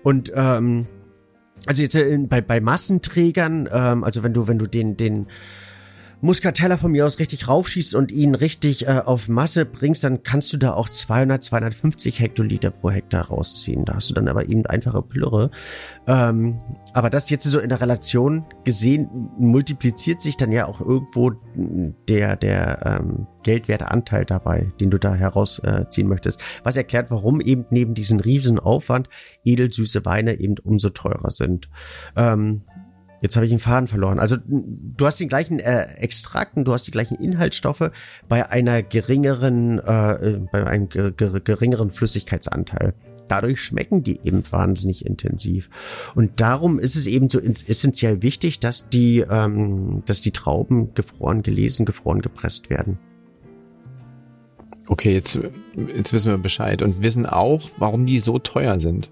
Und 0.03 0.31
ähm, 0.35 0.85
also 1.65 1.81
jetzt 1.81 1.95
äh, 1.95 2.17
bei, 2.27 2.41
bei 2.41 2.59
Massenträgern, 2.59 3.67
ähm, 3.71 4.03
also 4.03 4.23
wenn 4.23 4.33
du, 4.33 4.47
wenn 4.47 4.59
du 4.59 4.67
den, 4.67 4.97
den 4.97 5.27
Muscatella 6.21 6.77
von 6.77 6.91
mir 6.91 7.05
aus 7.05 7.19
richtig 7.19 7.47
raufschießt 7.47 7.95
und 7.95 8.11
ihn 8.11 8.35
richtig 8.35 8.87
äh, 8.87 9.01
auf 9.05 9.27
Masse 9.27 9.65
bringst, 9.65 10.03
dann 10.03 10.23
kannst 10.23 10.51
du 10.53 10.57
da 10.57 10.73
auch 10.73 10.89
200, 10.89 11.43
250 11.43 12.19
Hektoliter 12.19 12.71
pro 12.71 12.91
Hektar 12.91 13.27
rausziehen. 13.27 13.85
Da 13.85 13.95
hast 13.95 14.09
du 14.09 14.13
dann 14.13 14.27
aber 14.27 14.47
eben 14.47 14.65
einfache 14.65 15.01
Plürre. 15.01 15.51
Ähm, 16.07 16.59
aber 16.93 17.09
das 17.09 17.29
jetzt 17.29 17.43
so 17.43 17.59
in 17.59 17.69
der 17.69 17.81
Relation 17.81 18.45
gesehen, 18.63 19.09
multipliziert 19.37 20.21
sich 20.21 20.37
dann 20.37 20.51
ja 20.51 20.67
auch 20.67 20.81
irgendwo 20.81 21.31
der, 21.55 22.35
der 22.35 22.85
ähm, 22.85 23.27
Geldwerteanteil 23.43 24.25
dabei, 24.25 24.71
den 24.79 24.89
du 24.89 24.97
da 24.97 25.13
herausziehen 25.13 26.07
möchtest. 26.07 26.41
Was 26.63 26.77
erklärt, 26.77 27.11
warum 27.11 27.41
eben 27.41 27.65
neben 27.69 27.93
diesem 27.93 28.19
riesen 28.19 28.59
Aufwand 28.59 29.09
edelsüße 29.43 30.05
Weine 30.05 30.39
eben 30.39 30.55
umso 30.63 30.89
teurer 30.89 31.29
sind. 31.29 31.69
Ähm, 32.15 32.61
Jetzt 33.21 33.35
habe 33.35 33.45
ich 33.45 33.51
den 33.51 33.59
Faden 33.59 33.87
verloren. 33.87 34.19
Also 34.19 34.37
du 34.45 35.05
hast 35.05 35.19
den 35.19 35.29
gleichen 35.29 35.59
äh, 35.59 35.83
Extrakten, 35.97 36.63
du 36.63 36.73
hast 36.73 36.87
die 36.87 36.91
gleichen 36.91 37.15
Inhaltsstoffe 37.15 37.91
bei 38.27 38.49
einer 38.49 38.83
geringeren, 38.83 39.79
äh, 39.79 40.13
äh, 40.13 40.37
bei 40.51 40.65
einem 40.65 40.89
ge 40.89 41.11
ge 41.15 41.39
geringeren 41.43 41.91
Flüssigkeitsanteil. 41.91 42.93
Dadurch 43.27 43.61
schmecken 43.61 44.03
die 44.03 44.19
eben 44.23 44.43
wahnsinnig 44.51 45.05
intensiv. 45.05 46.11
Und 46.15 46.39
darum 46.39 46.77
ist 46.77 46.95
es 46.95 47.07
eben 47.07 47.29
so 47.29 47.39
essentiell 47.39 48.21
wichtig, 48.21 48.59
dass 48.59 48.89
die, 48.89 49.25
ähm, 49.27 50.03
dass 50.05 50.21
die 50.21 50.31
Trauben 50.31 50.93
gefroren 50.93 51.41
gelesen, 51.41 51.85
gefroren 51.85 52.21
gepresst 52.21 52.69
werden. 52.69 52.99
Okay, 54.87 55.13
jetzt, 55.13 55.39
jetzt 55.95 56.13
wissen 56.13 56.29
wir 56.29 56.37
Bescheid 56.37 56.83
und 56.83 57.01
wissen 57.01 57.25
auch, 57.25 57.69
warum 57.77 58.05
die 58.05 58.19
so 58.19 58.37
teuer 58.37 58.79
sind. 58.79 59.09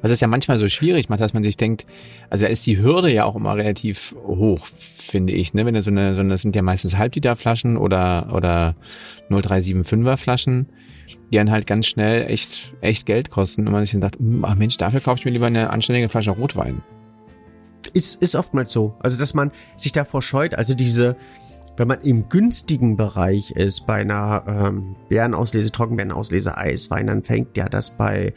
Was 0.00 0.10
es 0.10 0.20
ja 0.20 0.26
manchmal 0.26 0.58
so 0.58 0.68
schwierig 0.68 1.08
macht, 1.08 1.20
dass 1.20 1.32
man 1.32 1.44
sich 1.44 1.56
denkt, 1.56 1.84
also 2.28 2.44
da 2.44 2.50
ist 2.50 2.66
die 2.66 2.78
Hürde 2.78 3.10
ja 3.12 3.24
auch 3.24 3.36
immer 3.36 3.56
relativ 3.56 4.16
hoch, 4.26 4.66
finde 4.66 5.32
ich, 5.32 5.54
ne? 5.54 5.64
Wenn 5.64 5.74
du 5.74 5.82
so 5.82 5.90
eine, 5.90 6.14
so 6.14 6.20
eine, 6.20 6.30
das 6.30 6.42
sind 6.42 6.56
ja 6.56 6.62
meistens 6.62 6.96
Halbliterflaschen 6.96 7.76
oder, 7.76 8.32
oder 8.34 8.74
0375er 9.30 10.16
Flaschen, 10.16 10.66
die 11.30 11.36
dann 11.36 11.52
halt 11.52 11.68
ganz 11.68 11.86
schnell 11.86 12.28
echt, 12.28 12.74
echt 12.80 13.06
Geld 13.06 13.30
kosten 13.30 13.66
und 13.66 13.72
man 13.72 13.84
sich 13.84 13.92
dann 13.92 14.02
sagt, 14.02 14.18
hm, 14.18 14.44
ach 14.44 14.56
Mensch, 14.56 14.76
dafür 14.76 15.00
kaufe 15.00 15.20
ich 15.20 15.24
mir 15.24 15.30
lieber 15.30 15.46
eine 15.46 15.70
anständige 15.70 16.08
Flasche 16.08 16.32
Rotwein. 16.32 16.82
Ist, 17.94 18.22
ist 18.22 18.34
oftmals 18.34 18.72
so. 18.72 18.94
Also, 19.00 19.18
dass 19.18 19.34
man 19.34 19.50
sich 19.76 19.92
davor 19.92 20.22
scheut, 20.22 20.54
also 20.54 20.74
diese, 20.74 21.16
wenn 21.76 21.88
man 21.88 22.00
im 22.00 22.28
günstigen 22.28 22.96
Bereich 22.96 23.52
ist, 23.52 23.86
bei 23.86 23.94
einer 23.94 24.44
ähm, 24.46 24.96
Bärenauslese, 25.08 25.72
Trockenbeerenauslese, 25.72 26.56
Eiswein, 26.56 27.06
dann 27.06 27.22
fängt 27.22 27.56
ja 27.56 27.68
das 27.68 27.90
bei 27.90 28.34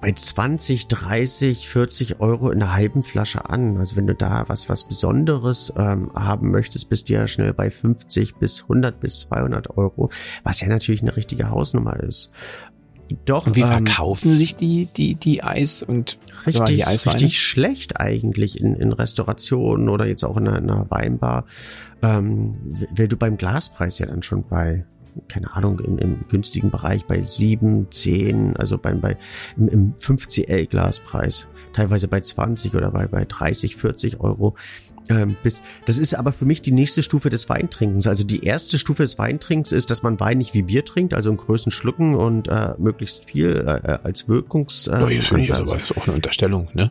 bei 0.00 0.12
20, 0.12 0.88
30, 0.88 1.68
40 1.68 2.20
Euro 2.20 2.50
in 2.50 2.62
einer 2.62 2.72
halben 2.72 3.02
Flasche 3.02 3.50
an. 3.50 3.76
Also 3.76 3.96
wenn 3.96 4.06
du 4.06 4.14
da 4.14 4.44
was 4.48 4.68
was 4.70 4.84
Besonderes 4.84 5.72
ähm, 5.76 6.10
haben 6.14 6.50
möchtest, 6.50 6.88
bist 6.88 7.08
du 7.08 7.12
ja 7.12 7.26
schnell 7.26 7.52
bei 7.52 7.70
50 7.70 8.36
bis 8.36 8.62
100 8.62 8.98
bis 8.98 9.20
200 9.20 9.76
Euro, 9.76 10.08
was 10.42 10.60
ja 10.60 10.68
natürlich 10.68 11.02
eine 11.02 11.16
richtige 11.16 11.50
Hausnummer 11.50 12.00
ist. 12.00 12.32
Doch. 13.24 13.46
Und 13.46 13.56
wie 13.56 13.60
ähm, 13.60 13.66
verkaufen 13.66 14.36
sich 14.36 14.56
die, 14.56 14.86
die, 14.96 15.14
die 15.14 15.42
Eis 15.42 15.82
und 15.82 16.18
richtig, 16.46 16.64
die 16.64 16.84
Eisweine? 16.84 17.16
richtig 17.16 17.40
schlecht 17.40 18.00
eigentlich 18.00 18.60
in, 18.60 18.74
in 18.74 18.92
Restaurationen 18.92 19.88
oder 19.88 20.06
jetzt 20.06 20.24
auch 20.24 20.36
in 20.36 20.48
einer, 20.48 20.58
in 20.58 20.70
einer 20.70 20.90
Weinbar, 20.90 21.44
ähm, 22.02 22.44
weil 22.96 23.08
du 23.08 23.16
beim 23.16 23.36
Glaspreis 23.36 23.98
ja 23.98 24.06
dann 24.06 24.22
schon 24.22 24.44
bei 24.48 24.84
keine 25.28 25.52
Ahnung, 25.54 25.80
im, 25.80 25.98
im 25.98 26.24
günstigen 26.28 26.70
Bereich 26.70 27.04
bei 27.04 27.20
7, 27.20 27.88
10, 27.90 28.56
also 28.56 28.78
beim, 28.78 29.00
bei, 29.00 29.16
im, 29.56 29.68
im 29.68 29.94
5CL 29.94 30.66
Glaspreis, 30.66 31.48
teilweise 31.72 32.08
bei 32.08 32.20
20 32.20 32.74
oder 32.74 32.90
bei, 32.90 33.06
bei 33.06 33.24
30, 33.24 33.76
40 33.76 34.20
Euro. 34.20 34.56
Ähm, 35.10 35.36
bis, 35.42 35.60
das 35.86 35.98
ist 35.98 36.14
aber 36.14 36.32
für 36.32 36.44
mich 36.44 36.62
die 36.62 36.72
nächste 36.72 37.02
Stufe 37.02 37.28
des 37.28 37.48
Weintrinkens. 37.48 38.06
Also 38.06 38.24
die 38.24 38.44
erste 38.44 38.78
Stufe 38.78 39.02
des 39.02 39.18
Weintrinkens 39.18 39.72
ist, 39.72 39.90
dass 39.90 40.02
man 40.02 40.18
Wein 40.20 40.38
nicht 40.38 40.54
wie 40.54 40.62
Bier 40.62 40.84
trinkt, 40.84 41.14
also 41.14 41.30
in 41.30 41.36
größten 41.36 41.72
Schlucken 41.72 42.14
und 42.14 42.48
äh, 42.48 42.74
möglichst 42.78 43.24
viel 43.28 43.56
äh, 43.66 43.98
als 44.02 44.28
Wirkungs. 44.28 44.86
Äh, 44.86 44.98
Oh, 45.02 45.08
das 45.08 45.26
finde 45.26 45.44
ich 45.44 45.52
Ansatz. 45.52 45.72
aber 45.72 45.82
ist 45.82 45.96
auch 45.96 46.06
eine 46.06 46.14
Unterstellung, 46.16 46.68
ne? 46.74 46.90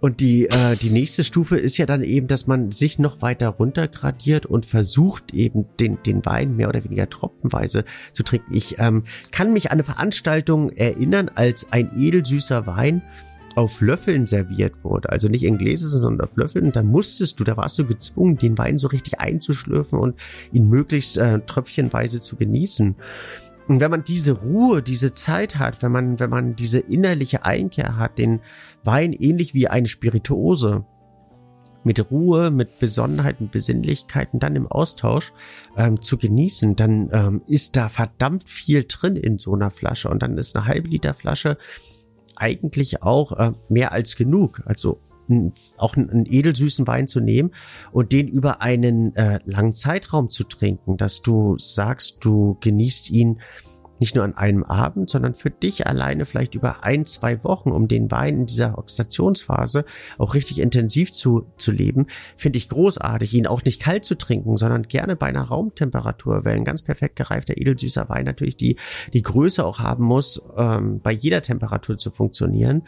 Und 0.00 0.20
die, 0.20 0.46
äh, 0.48 0.76
die 0.76 0.90
nächste 0.90 1.24
Stufe 1.24 1.58
ist 1.58 1.76
ja 1.76 1.84
dann 1.84 2.04
eben, 2.04 2.28
dass 2.28 2.46
man 2.46 2.70
sich 2.70 3.00
noch 3.00 3.20
weiter 3.20 3.48
runtergradiert 3.48 4.46
und 4.46 4.64
versucht 4.64 5.34
eben 5.34 5.64
den, 5.80 5.98
den 6.06 6.24
Wein 6.24 6.54
mehr 6.54 6.68
oder 6.68 6.84
weniger 6.84 7.10
tropfenweise 7.10 7.84
zu 8.12 8.22
trinken. 8.22 8.54
Ich 8.54 8.78
ähm, 8.78 9.02
kann 9.32 9.52
mich 9.52 9.66
an 9.66 9.72
eine 9.72 9.82
Veranstaltung 9.82 10.70
erinnern, 10.70 11.28
als 11.34 11.66
ein 11.72 11.90
edelsüßer 11.98 12.68
Wein 12.68 13.02
auf 13.54 13.80
Löffeln 13.80 14.26
serviert 14.26 14.84
wurde. 14.84 15.10
Also 15.10 15.28
nicht 15.28 15.44
in 15.44 15.58
Gläser, 15.58 15.88
sondern 15.88 16.26
auf 16.26 16.36
Löffeln. 16.36 16.66
Und 16.66 16.76
da 16.76 16.82
musstest 16.82 17.40
du, 17.40 17.44
da 17.44 17.56
warst 17.56 17.78
du 17.78 17.86
gezwungen, 17.86 18.36
den 18.36 18.56
Wein 18.58 18.78
so 18.78 18.88
richtig 18.88 19.20
einzuschlürfen 19.20 19.98
und 19.98 20.20
ihn 20.52 20.68
möglichst 20.68 21.18
äh, 21.18 21.40
tröpfchenweise 21.40 22.22
zu 22.22 22.36
genießen. 22.36 22.96
Und 23.66 23.80
wenn 23.80 23.90
man 23.90 24.04
diese 24.04 24.32
Ruhe, 24.32 24.82
diese 24.82 25.12
Zeit 25.12 25.58
hat, 25.58 25.82
wenn 25.82 25.92
man, 25.92 26.20
wenn 26.20 26.30
man 26.30 26.56
diese 26.56 26.78
innerliche 26.78 27.44
Einkehr 27.44 27.96
hat, 27.96 28.16
den 28.18 28.40
Wein 28.82 29.12
ähnlich 29.12 29.52
wie 29.54 29.68
eine 29.68 29.88
Spirituose, 29.88 30.84
mit 31.84 32.10
Ruhe, 32.10 32.50
mit 32.50 32.78
Besonnenheit, 32.80 33.40
mit 33.40 33.50
Besinnlichkeit 33.50 34.28
und 34.32 34.42
dann 34.42 34.56
im 34.56 34.66
Austausch 34.66 35.32
ähm, 35.76 36.02
zu 36.02 36.18
genießen, 36.18 36.76
dann 36.76 37.08
ähm, 37.12 37.42
ist 37.46 37.76
da 37.76 37.88
verdammt 37.88 38.48
viel 38.48 38.84
drin 38.86 39.16
in 39.16 39.38
so 39.38 39.54
einer 39.54 39.70
Flasche 39.70 40.08
und 40.08 40.22
dann 40.22 40.36
ist 40.36 40.56
eine 40.56 40.66
halbe 40.66 40.88
Liter 40.88 41.14
Flasche 41.14 41.56
eigentlich 42.38 43.02
auch 43.02 43.32
äh, 43.32 43.52
mehr 43.68 43.92
als 43.92 44.16
genug. 44.16 44.62
Also 44.64 45.00
auch 45.76 45.94
einen 45.96 46.24
edelsüßen 46.26 46.86
Wein 46.86 47.06
zu 47.06 47.20
nehmen 47.20 47.50
und 47.92 48.12
den 48.12 48.28
über 48.28 48.62
einen 48.62 49.14
äh, 49.14 49.40
langen 49.44 49.74
Zeitraum 49.74 50.30
zu 50.30 50.44
trinken, 50.44 50.96
dass 50.96 51.20
du 51.20 51.58
sagst, 51.58 52.24
du 52.24 52.56
genießt 52.60 53.10
ihn 53.10 53.40
nicht 54.00 54.14
nur 54.14 54.24
an 54.24 54.36
einem 54.36 54.64
Abend, 54.64 55.10
sondern 55.10 55.34
für 55.34 55.50
dich 55.50 55.86
alleine 55.86 56.24
vielleicht 56.24 56.54
über 56.54 56.84
ein, 56.84 57.06
zwei 57.06 57.42
Wochen, 57.44 57.70
um 57.70 57.88
den 57.88 58.10
Wein 58.10 58.38
in 58.38 58.46
dieser 58.46 58.78
Oxidationsphase 58.78 59.84
auch 60.18 60.34
richtig 60.34 60.60
intensiv 60.60 61.12
zu, 61.12 61.46
zu 61.56 61.70
leben, 61.70 62.06
finde 62.36 62.58
ich 62.58 62.68
großartig, 62.68 63.34
ihn 63.34 63.46
auch 63.46 63.64
nicht 63.64 63.80
kalt 63.80 64.04
zu 64.04 64.16
trinken, 64.16 64.56
sondern 64.56 64.84
gerne 64.84 65.16
bei 65.16 65.26
einer 65.26 65.42
Raumtemperatur, 65.42 66.44
weil 66.44 66.56
ein 66.56 66.64
ganz 66.64 66.82
perfekt 66.82 67.16
gereifter 67.16 67.56
edelsüßer 67.56 68.08
Wein 68.08 68.24
natürlich 68.24 68.56
die, 68.56 68.76
die 69.12 69.22
Größe 69.22 69.64
auch 69.64 69.78
haben 69.78 70.04
muss, 70.04 70.42
ähm, 70.56 71.00
bei 71.00 71.12
jeder 71.12 71.42
Temperatur 71.42 71.98
zu 71.98 72.10
funktionieren. 72.10 72.82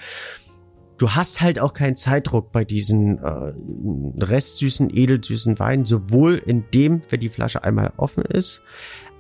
Du 1.01 1.13
hast 1.13 1.41
halt 1.41 1.59
auch 1.59 1.73
keinen 1.73 1.97
Zeitdruck 1.97 2.53
bei 2.53 2.63
diesen 2.63 3.17
äh, 3.17 3.55
restsüßen, 4.23 4.91
edelsüßen 4.95 5.59
Weinen, 5.59 5.87
sowohl 5.87 6.37
in 6.37 6.65
dem, 6.75 7.01
wenn 7.09 7.21
die 7.21 7.31
Flasche 7.31 7.65
einmal 7.65 7.95
offen 7.97 8.23
ist, 8.23 8.63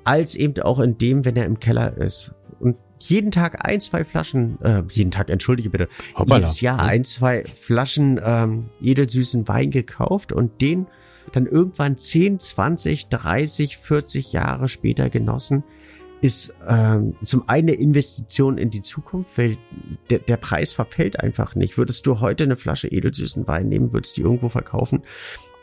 als 0.04 0.34
eben 0.34 0.60
auch 0.62 0.78
in 0.80 0.98
dem, 0.98 1.24
wenn 1.24 1.36
er 1.36 1.46
im 1.46 1.60
Keller 1.60 1.96
ist. 1.96 2.34
Und 2.58 2.76
jeden 2.98 3.30
Tag 3.30 3.66
ein, 3.66 3.80
zwei 3.80 4.04
Flaschen, 4.04 4.60
äh, 4.60 4.82
jeden 4.90 5.10
Tag, 5.10 5.30
entschuldige 5.30 5.70
bitte, 5.70 5.88
Hoppala. 6.14 6.40
jedes 6.40 6.60
Jahr 6.60 6.80
ein, 6.80 7.04
zwei 7.04 7.44
Flaschen 7.44 8.20
ähm, 8.22 8.66
edelsüßen 8.80 9.48
Wein 9.48 9.70
gekauft 9.70 10.32
und 10.32 10.60
den 10.60 10.86
dann 11.32 11.46
irgendwann 11.46 11.96
10, 11.96 12.38
20, 12.38 13.08
30, 13.08 13.76
40 13.76 14.32
Jahre 14.32 14.68
später 14.68 15.10
genossen, 15.10 15.64
ist 16.20 16.56
ähm, 16.68 17.14
zum 17.22 17.48
einen 17.48 17.68
eine 17.70 17.78
Investition 17.78 18.58
in 18.58 18.70
die 18.70 18.82
Zukunft, 18.82 19.38
weil 19.38 19.56
der, 20.10 20.18
der 20.18 20.36
Preis 20.36 20.72
verfällt 20.72 21.20
einfach 21.20 21.54
nicht. 21.54 21.78
Würdest 21.78 22.06
du 22.06 22.20
heute 22.20 22.44
eine 22.44 22.56
Flasche 22.56 22.88
edelsüßen 22.88 23.46
Wein 23.46 23.68
nehmen, 23.68 23.92
würdest 23.92 24.16
du 24.16 24.20
die 24.20 24.24
irgendwo 24.26 24.48
verkaufen, 24.48 25.02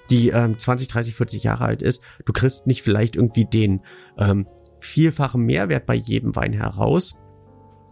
die 0.09 0.29
ähm, 0.29 0.57
20, 0.57 0.87
30, 0.87 1.15
40 1.15 1.43
Jahre 1.43 1.65
alt 1.65 1.81
ist, 1.81 2.03
du 2.25 2.33
kriegst 2.33 2.67
nicht 2.67 2.81
vielleicht 2.81 3.15
irgendwie 3.15 3.45
den 3.45 3.81
ähm, 4.17 4.47
vierfachen 4.79 5.43
Mehrwert 5.43 5.85
bei 5.85 5.95
jedem 5.95 6.35
Wein 6.35 6.53
heraus, 6.53 7.19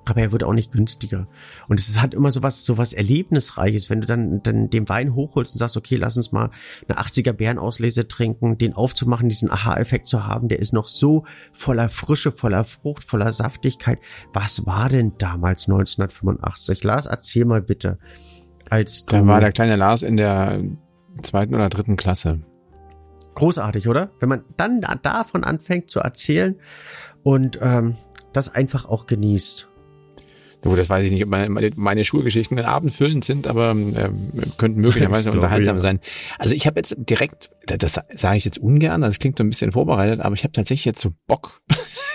aber 0.06 0.22
er 0.22 0.32
wird 0.32 0.44
auch 0.44 0.54
nicht 0.54 0.72
günstiger. 0.72 1.28
Und 1.68 1.80
es 1.80 2.00
hat 2.00 2.14
immer 2.14 2.32
so 2.32 2.44
was, 2.44 2.64
so 2.64 2.78
was 2.78 2.94
Erlebnisreiches, 2.94 3.90
wenn 3.90 4.02
du 4.02 4.08
dann, 4.08 4.42
dann 4.44 4.70
den 4.70 4.88
Wein 4.88 5.16
hochholst 5.16 5.56
und 5.56 5.60
sagst, 5.60 5.78
okay, 5.78 5.96
lass 5.96 6.16
uns 6.16 6.32
mal 6.32 6.52
eine 6.88 7.00
80er 7.00 7.34
Bärenauslese 7.34 8.08
trinken, 8.08 8.58
den 8.58 8.74
aufzumachen, 8.74 9.30
diesen 9.30 9.52
Aha-Effekt 9.52 10.08
zu 10.08 10.28
haben, 10.28 10.48
der 10.48 10.60
ist 10.60 10.74
noch 10.74 10.88
so 10.88 11.26
voller 11.52 11.90
Frische, 11.90 12.32
voller 12.32 12.64
Frucht, 12.64 13.04
voller 13.04 13.32
Saftigkeit. 13.32 14.00
Was 14.32 14.66
war 14.68 14.90
denn 14.90 15.14
damals 15.18 15.68
1985? 15.68 16.84
Lars, 16.84 17.08
erzähl 17.08 17.46
mal 17.46 17.62
bitte. 17.62 17.98
Als 18.70 19.06
du 19.06 19.16
da 19.16 19.28
war 19.28 19.42
der 19.42 19.52
kleine 19.52 19.76
Lars 19.76 20.04
in 20.04 20.18
der 20.18 20.64
zweiten 21.24 21.56
oder 21.56 21.70
dritten 21.70 21.96
Klasse. 21.96 22.42
Großartig, 23.36 23.88
oder? 23.88 24.12
Wenn 24.20 24.30
man 24.30 24.46
dann 24.58 24.82
davon 25.02 25.44
anfängt 25.44 25.90
zu 25.90 26.00
erzählen 26.00 26.56
und 27.24 27.60
ähm, 27.62 27.96
das 28.34 28.54
einfach 28.54 28.86
auch 28.86 29.06
genießt. 29.08 29.70
Gut, 30.66 30.80
das 30.80 30.90
weiß 30.90 31.06
ich 31.06 31.12
nicht, 31.12 31.24
ob 31.24 31.30
meine, 31.30 31.70
meine 31.76 32.04
Schulgeschichten 32.04 32.58
abendfüllend 32.58 33.24
sind, 33.24 33.48
aber 33.48 33.76
äh, 33.76 34.10
könnten 34.58 34.82
möglicherweise 34.82 35.32
unterhaltsam 35.34 35.76
ja. 35.76 35.82
sein. 35.82 36.00
Also 36.40 36.56
ich 36.56 36.66
habe 36.66 36.80
jetzt 36.80 36.96
direkt, 36.98 37.52
das 37.68 38.02
sage 38.12 38.38
ich 38.38 38.46
jetzt 38.46 38.58
ungern, 38.58 39.02
das 39.02 39.20
klingt 39.20 39.38
so 39.38 39.44
ein 39.44 39.50
bisschen 39.50 39.74
vorbereitet, 39.74 40.22
aber 40.22 40.34
ich 40.34 40.44
habe 40.44 40.54
tatsächlich 40.54 40.86
jetzt 40.86 41.02
so 41.02 41.12
Bock, 41.28 41.62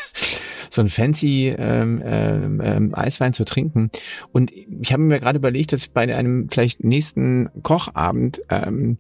so 0.71 0.81
ein 0.81 0.89
fancy 0.89 1.55
ähm, 1.57 2.01
ähm, 2.05 2.61
ähm, 2.63 2.95
Eiswein 2.95 3.33
zu 3.33 3.45
trinken. 3.45 3.91
Und 4.33 4.53
ich 4.53 4.93
habe 4.93 5.03
mir 5.03 5.21
gerade 5.21 5.39
überlegt, 5.39 5.73
dass 5.73 5.89
bei 5.89 6.03
einem 6.15 6.49
vielleicht 6.49 6.85
nächsten 6.85 7.51
Kochabend 7.63 8.41
ähm, 8.49 8.99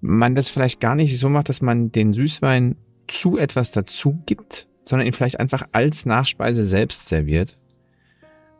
man 0.00 0.34
das 0.34 0.48
vielleicht 0.48 0.80
gar 0.80 0.94
nicht 0.94 1.18
so 1.18 1.28
macht, 1.28 1.48
dass 1.48 1.62
man 1.62 1.90
den 1.90 2.12
Süßwein 2.12 2.76
zu 3.08 3.38
etwas 3.38 3.70
dazu 3.70 4.18
gibt, 4.26 4.68
sondern 4.84 5.06
ihn 5.06 5.12
vielleicht 5.12 5.40
einfach 5.40 5.66
als 5.72 6.06
Nachspeise 6.06 6.66
selbst 6.66 7.08
serviert. 7.08 7.58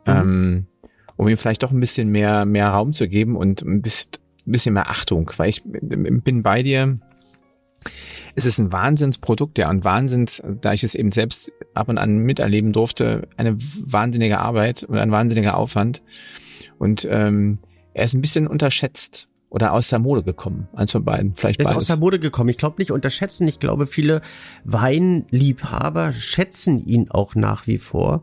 Mhm. 0.05 0.13
Ähm, 0.13 0.67
um 1.15 1.27
ihm 1.27 1.37
vielleicht 1.37 1.63
doch 1.63 1.71
ein 1.71 1.79
bisschen 1.79 2.09
mehr, 2.09 2.45
mehr 2.45 2.69
Raum 2.69 2.93
zu 2.93 3.07
geben 3.07 3.35
und 3.35 3.61
ein 3.61 3.81
bisschen, 3.81 4.09
ein 4.45 4.51
bisschen 4.51 4.73
mehr 4.73 4.89
Achtung, 4.89 5.31
weil 5.37 5.49
ich 5.49 5.63
bin 5.63 6.43
bei 6.43 6.63
dir. 6.63 6.99
Es 8.37 8.45
ist 8.45 8.59
ein 8.59 8.71
Wahnsinnsprodukt, 8.71 9.57
ja, 9.57 9.67
und 9.67 9.83
Wahnsinns, 9.83 10.43
da 10.61 10.71
ich 10.71 10.83
es 10.83 10.93
eben 10.93 11.11
selbst 11.11 11.51
ab 11.73 11.89
und 11.89 11.97
an 11.97 12.19
miterleben 12.19 12.71
durfte, 12.71 13.27
eine 13.35 13.57
wahnsinnige 13.57 14.37
Arbeit 14.37 14.83
und 14.83 14.99
ein 14.99 15.09
wahnsinniger 15.09 15.57
Aufwand. 15.57 16.03
Und 16.77 17.07
ähm, 17.09 17.57
er 17.95 18.05
ist 18.05 18.13
ein 18.13 18.21
bisschen 18.21 18.45
unterschätzt 18.45 19.27
oder 19.49 19.73
aus 19.73 19.89
der 19.89 19.97
Mode 19.97 20.21
gekommen? 20.21 20.67
Eins 20.75 20.91
von 20.91 21.03
beiden, 21.03 21.33
vielleicht 21.33 21.57
beides. 21.57 21.71
Er 21.71 21.77
ist 21.77 21.83
aus 21.83 21.87
der 21.87 21.97
Mode 21.97 22.19
gekommen. 22.19 22.51
Ich 22.51 22.57
glaube 22.57 22.75
nicht 22.77 22.91
unterschätzen. 22.91 23.47
Ich 23.47 23.57
glaube, 23.57 23.87
viele 23.87 24.21
Weinliebhaber 24.65 26.13
schätzen 26.13 26.85
ihn 26.85 27.09
auch 27.09 27.33
nach 27.33 27.65
wie 27.65 27.79
vor. 27.79 28.21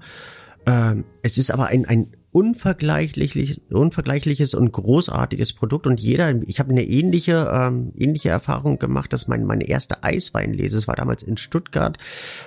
Ähm, 0.64 1.04
es 1.22 1.38
ist 1.38 1.50
aber 1.50 1.66
ein, 1.66 1.86
ein 1.86 2.12
unvergleichliches, 2.34 3.60
unvergleichliches 3.70 4.54
und 4.54 4.72
großartiges 4.72 5.52
Produkt 5.52 5.86
und 5.86 6.00
jeder, 6.00 6.34
ich 6.42 6.58
habe 6.58 6.72
eine 6.72 6.82
ähnliche, 6.82 7.48
ähm, 7.54 7.92
ähnliche 7.96 8.30
Erfahrung 8.30 8.80
gemacht, 8.80 9.12
dass 9.12 9.28
mein, 9.28 9.44
meine 9.44 9.68
erste 9.68 10.02
Eisweinlese, 10.02 10.76
es 10.76 10.88
war 10.88 10.96
damals 10.96 11.22
in 11.22 11.36
Stuttgart 11.36 11.96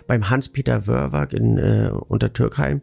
beim 0.06 0.30
Hans-Peter 0.30 0.88
Wörwag 0.88 1.32
in 1.32 1.58
äh, 1.58 1.89
Untertürkheim, 1.89 2.82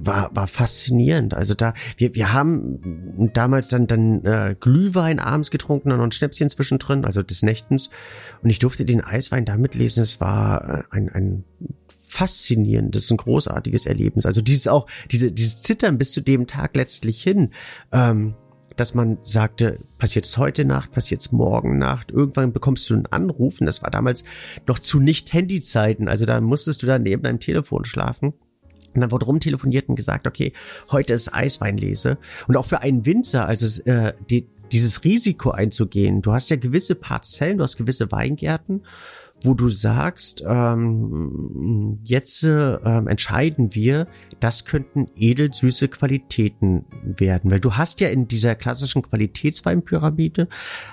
war, 0.00 0.34
war 0.34 0.48
faszinierend. 0.48 1.34
Also 1.34 1.54
da, 1.54 1.72
wir, 1.98 2.16
wir 2.16 2.32
haben 2.32 3.30
damals 3.32 3.68
dann, 3.68 3.86
dann 3.86 4.24
äh, 4.24 4.56
Glühwein 4.58 5.20
abends 5.20 5.52
getrunken 5.52 5.92
und 5.92 6.00
ein 6.00 6.12
Schnäpschen 6.12 6.50
zwischendrin, 6.50 7.04
also 7.04 7.22
des 7.22 7.42
Nächtens. 7.42 7.90
Und 8.42 8.50
ich 8.50 8.58
durfte 8.58 8.84
den 8.84 9.02
Eiswein 9.02 9.44
da 9.44 9.56
mitlesen. 9.56 10.02
Es 10.02 10.20
war 10.20 10.68
äh, 10.68 10.82
ein, 10.90 11.10
ein 11.10 11.44
faszinierend, 12.14 12.94
das 12.94 13.04
ist 13.04 13.10
ein 13.10 13.16
großartiges 13.16 13.86
Erlebnis. 13.86 14.24
Also 14.24 14.40
dieses 14.40 14.68
auch, 14.68 14.86
diese, 15.10 15.32
dieses 15.32 15.62
Zittern 15.62 15.98
bis 15.98 16.12
zu 16.12 16.20
dem 16.20 16.46
Tag 16.46 16.76
letztlich 16.76 17.20
hin, 17.20 17.50
ähm, 17.90 18.34
dass 18.76 18.94
man 18.94 19.18
sagte, 19.22 19.80
passiert 19.98 20.24
es 20.24 20.38
heute 20.38 20.64
Nacht, 20.64 20.92
passiert 20.92 21.20
es 21.20 21.32
morgen 21.32 21.78
Nacht, 21.78 22.12
irgendwann 22.12 22.52
bekommst 22.52 22.88
du 22.88 22.94
einen 22.94 23.06
Anruf 23.06 23.60
und 23.60 23.66
das 23.66 23.82
war 23.82 23.90
damals 23.90 24.24
noch 24.66 24.78
zu 24.78 25.00
nicht 25.00 25.32
Handyzeiten, 25.32 26.08
also 26.08 26.24
da 26.24 26.40
musstest 26.40 26.82
du 26.82 26.86
dann 26.86 27.02
neben 27.02 27.22
deinem 27.22 27.40
Telefon 27.40 27.84
schlafen. 27.84 28.34
Und 28.94 29.00
dann 29.00 29.10
wurde 29.10 29.26
rumtelefoniert 29.26 29.88
und 29.88 29.96
gesagt, 29.96 30.28
okay, 30.28 30.52
heute 30.92 31.14
ist 31.14 31.34
Eisweinlese. 31.34 32.16
Und 32.46 32.56
auch 32.56 32.64
für 32.64 32.80
einen 32.80 33.04
Winzer, 33.04 33.44
also 33.44 33.82
äh, 33.90 34.12
die, 34.30 34.46
dieses 34.70 35.02
Risiko 35.02 35.50
einzugehen. 35.50 36.22
Du 36.22 36.32
hast 36.32 36.48
ja 36.48 36.56
gewisse 36.56 36.94
Parzellen, 36.94 37.58
du 37.58 37.64
hast 37.64 37.76
gewisse 37.76 38.12
Weingärten 38.12 38.82
wo 39.44 39.54
du 39.54 39.68
sagst, 39.68 40.42
ähm, 40.46 42.00
jetzt 42.04 42.42
äh, 42.42 42.74
entscheiden 42.74 43.74
wir, 43.74 44.06
das 44.40 44.64
könnten 44.64 45.08
edelsüße 45.14 45.88
Qualitäten 45.88 46.84
werden. 47.02 47.50
Weil 47.50 47.60
du 47.60 47.74
hast 47.74 48.00
ja 48.00 48.08
in 48.08 48.28
dieser 48.28 48.54
klassischen 48.54 49.02
Qualitätsweinpyramide, 49.02 50.48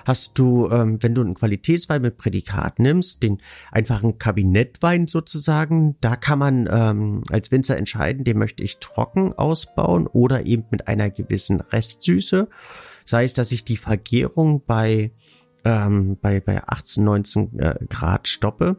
hast 0.06 0.38
du, 0.38 0.70
ähm, 0.70 1.02
wenn 1.02 1.16
du 1.16 1.22
einen 1.22 1.36
Qualitätswein 1.36 2.02
mit 2.02 2.18
Prädikat 2.18 2.80
nimmst, 2.80 3.24
den 3.24 3.38
einfachen 3.72 4.18
Kabinettwein 4.18 5.08
sozusagen, 5.08 5.96
da 6.02 6.16
kann 6.16 6.40
man 6.40 6.70
ähm, 6.72 7.24
als 7.30 7.52
Winzer 7.52 7.78
entscheiden, 7.78 8.24
den 8.24 8.38
möchte 8.38 8.64
ich 8.64 8.80
trocken 8.80 9.34
ausbauen 9.34 10.08
oder 10.08 10.46
eben 10.46 10.66
mit 10.72 10.88
einer 10.88 11.10
gewissen 11.10 11.62
Restsüße. 11.62 12.48
Sei 13.06 13.24
es, 13.24 13.34
dass 13.34 13.52
ich 13.52 13.66
die 13.66 13.78
Vergärung 13.78 14.64
bei 14.66 15.12
ähm, 15.66 16.18
bei, 16.22 16.40
bei 16.40 16.62
18, 16.64 17.04
19 17.04 17.60
äh, 17.60 17.76
Grad 17.90 18.28
stoppe. 18.28 18.78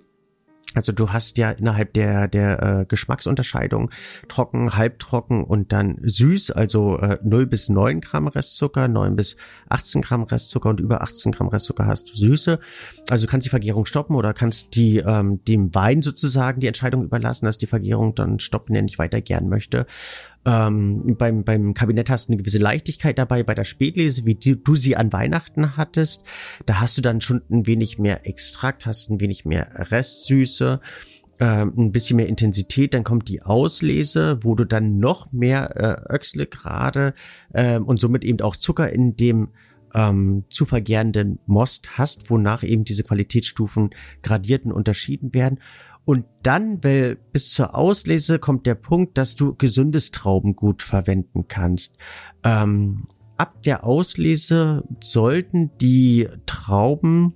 Also 0.74 0.92
du 0.92 1.10
hast 1.10 1.36
ja 1.36 1.50
innerhalb 1.50 1.92
der 1.92 2.28
der 2.28 2.62
äh, 2.62 2.84
Geschmacksunterscheidung 2.86 3.90
trocken, 4.28 4.74
halbtrocken 4.74 5.44
und 5.44 5.72
dann 5.72 5.98
süß, 6.02 6.50
also 6.52 6.98
äh, 6.98 7.18
0 7.22 7.46
bis 7.46 7.68
9 7.68 8.00
Gramm 8.00 8.26
Restzucker, 8.26 8.88
9 8.88 9.16
bis 9.16 9.36
18 9.68 10.02
Gramm 10.02 10.22
Restzucker 10.22 10.70
und 10.70 10.80
über 10.80 11.02
18 11.02 11.32
Gramm 11.32 11.48
Restzucker 11.48 11.86
hast 11.86 12.10
du 12.10 12.16
Süße. 12.16 12.58
Also 13.10 13.26
du 13.26 13.30
kannst 13.30 13.44
die 13.44 13.50
Vergärung 13.50 13.84
stoppen 13.84 14.16
oder 14.16 14.32
kannst 14.32 14.74
die 14.74 14.98
ähm, 14.98 15.44
dem 15.44 15.74
Wein 15.74 16.00
sozusagen 16.00 16.60
die 16.60 16.68
Entscheidung 16.68 17.04
überlassen, 17.04 17.44
dass 17.44 17.58
die 17.58 17.66
Vergärung 17.66 18.14
dann 18.14 18.38
stoppen, 18.38 18.72
der 18.72 18.82
nicht 18.82 18.98
weiter 18.98 19.20
gern 19.20 19.48
möchte. 19.48 19.86
Ähm, 20.44 21.16
beim, 21.16 21.44
beim 21.44 21.72
Kabinett 21.74 22.10
hast 22.10 22.28
du 22.28 22.32
eine 22.32 22.42
gewisse 22.42 22.58
Leichtigkeit 22.58 23.16
dabei, 23.18 23.42
bei 23.44 23.54
der 23.54 23.64
Spätlese, 23.64 24.26
wie 24.26 24.34
du, 24.34 24.56
du 24.56 24.74
sie 24.74 24.96
an 24.96 25.12
Weihnachten 25.12 25.76
hattest, 25.76 26.26
da 26.66 26.80
hast 26.80 26.98
du 26.98 27.02
dann 27.02 27.20
schon 27.20 27.42
ein 27.50 27.66
wenig 27.66 27.98
mehr 27.98 28.26
Extrakt, 28.26 28.84
hast 28.86 29.10
ein 29.10 29.20
wenig 29.20 29.44
mehr 29.44 29.70
Restsüße, 29.74 30.80
ähm, 31.38 31.72
ein 31.76 31.92
bisschen 31.92 32.16
mehr 32.16 32.28
Intensität, 32.28 32.94
dann 32.94 33.04
kommt 33.04 33.28
die 33.28 33.42
Auslese, 33.42 34.38
wo 34.42 34.54
du 34.54 34.64
dann 34.64 34.98
noch 34.98 35.32
mehr 35.32 35.76
äh, 35.76 36.14
Öxle 36.14 36.46
gerade 36.46 37.14
ähm, 37.54 37.84
und 37.84 38.00
somit 38.00 38.24
eben 38.24 38.40
auch 38.40 38.56
Zucker 38.56 38.90
in 38.90 39.16
dem 39.16 39.48
ähm, 39.94 40.44
zu 40.48 40.64
vergärenden 40.64 41.38
Most 41.46 41.98
hast, 41.98 42.30
wonach 42.30 42.62
eben 42.62 42.84
diese 42.84 43.04
Qualitätsstufen 43.04 43.90
gradierten 44.22 44.72
unterschieden 44.72 45.34
werden. 45.34 45.60
Und 46.04 46.24
dann, 46.42 46.82
weil 46.82 47.16
bis 47.16 47.50
zur 47.50 47.76
Auslese 47.76 48.38
kommt 48.38 48.66
der 48.66 48.74
Punkt, 48.74 49.18
dass 49.18 49.36
du 49.36 49.54
gesundes 49.54 50.10
Traubengut 50.10 50.82
verwenden 50.82 51.46
kannst. 51.46 51.96
Ähm, 52.44 53.06
ab 53.36 53.62
der 53.62 53.84
Auslese 53.84 54.84
sollten 55.00 55.70
die 55.78 56.28
Trauben 56.46 57.34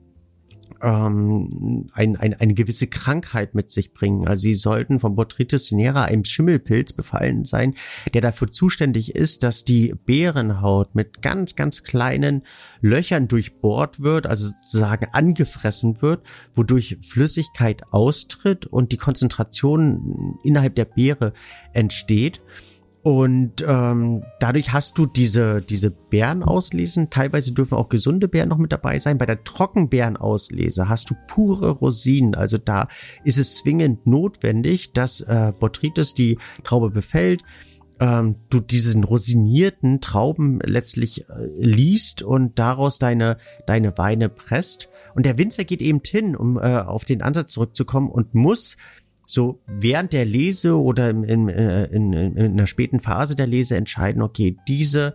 ähm, 0.83 1.89
ein, 1.93 2.16
ein, 2.16 2.35
eine 2.35 2.55
gewisse 2.55 2.87
Krankheit 2.87 3.55
mit 3.55 3.70
sich 3.70 3.93
bringen. 3.93 4.27
Also 4.27 4.43
sie 4.43 4.55
sollten 4.55 4.99
vom 4.99 5.14
Botrytis 5.14 5.66
cinerea, 5.66 6.05
einem 6.05 6.24
Schimmelpilz, 6.24 6.93
befallen 6.93 7.45
sein, 7.45 7.74
der 8.12 8.20
dafür 8.20 8.51
zuständig 8.51 9.14
ist, 9.14 9.43
dass 9.43 9.64
die 9.64 9.95
Beerenhaut 10.05 10.95
mit 10.95 11.22
ganz, 11.22 11.55
ganz 11.57 11.83
kleinen 11.83 12.43
Löchern 12.81 13.29
durchbohrt 13.29 14.01
wird, 14.01 14.27
also 14.27 14.49
sozusagen 14.49 15.07
angefressen 15.12 16.03
wird, 16.03 16.27
wodurch 16.55 16.99
Flüssigkeit 17.03 17.83
austritt 17.93 18.66
und 18.66 18.93
die 18.93 18.97
Konzentration 18.97 20.39
innerhalb 20.43 20.74
der 20.74 20.85
Beere 20.85 21.33
entsteht. 21.72 22.43
Und 23.07 23.64
ähm, 23.64 24.24
dadurch 24.40 24.72
hast 24.72 24.98
du 24.98 25.07
diese, 25.07 25.62
diese 25.62 25.92
Beeren 25.92 26.42
auslesen. 26.42 27.09
Teilweise 27.09 27.52
dürfen 27.52 27.78
auch 27.78 27.88
gesunde 27.88 28.26
Beeren 28.26 28.48
noch 28.48 28.59
mit 28.59 28.72
dabei 28.72 28.98
sein. 28.98 29.16
Bei 29.16 29.26
der 29.26 29.44
Trockenbeerenauslese 29.44 30.88
hast 30.88 31.11
du 31.11 31.14
pure 31.28 31.70
Rosinen. 31.70 32.34
Also 32.34 32.59
da 32.59 32.88
ist 33.22 33.38
es 33.38 33.59
zwingend 33.59 34.09
notwendig, 34.09 34.92
dass 34.92 35.20
äh, 35.20 35.52
Botrytis 35.57 36.14
die 36.14 36.38
Traube 36.64 36.90
befällt. 36.90 37.42
Ähm, 38.00 38.34
du 38.50 38.59
diesen 38.59 39.04
rosinierten 39.04 40.00
Trauben 40.00 40.59
letztlich 40.64 41.28
äh, 41.28 41.32
liest 41.59 42.24
und 42.24 42.59
daraus 42.59 42.98
deine, 42.98 43.36
deine 43.68 43.96
Weine 43.98 44.28
presst. 44.30 44.88
Und 45.14 45.26
der 45.26 45.38
Winzer 45.38 45.62
geht 45.62 45.80
eben 45.80 46.00
hin, 46.04 46.34
um 46.34 46.59
äh, 46.59 46.78
auf 46.78 47.04
den 47.04 47.22
Ansatz 47.22 47.52
zurückzukommen 47.52 48.11
und 48.11 48.34
muss 48.34 48.76
so 49.27 49.61
während 49.66 50.12
der 50.12 50.24
Lese 50.24 50.81
oder 50.81 51.11
in, 51.11 51.24
in, 51.24 51.49
äh, 51.49 51.85
in, 51.87 52.12
in 52.12 52.39
einer 52.39 52.66
späten 52.66 53.01
Phase 53.01 53.37
der 53.37 53.47
Lese 53.47 53.77
entscheiden, 53.77 54.22
okay, 54.22 54.57
diese 54.66 55.14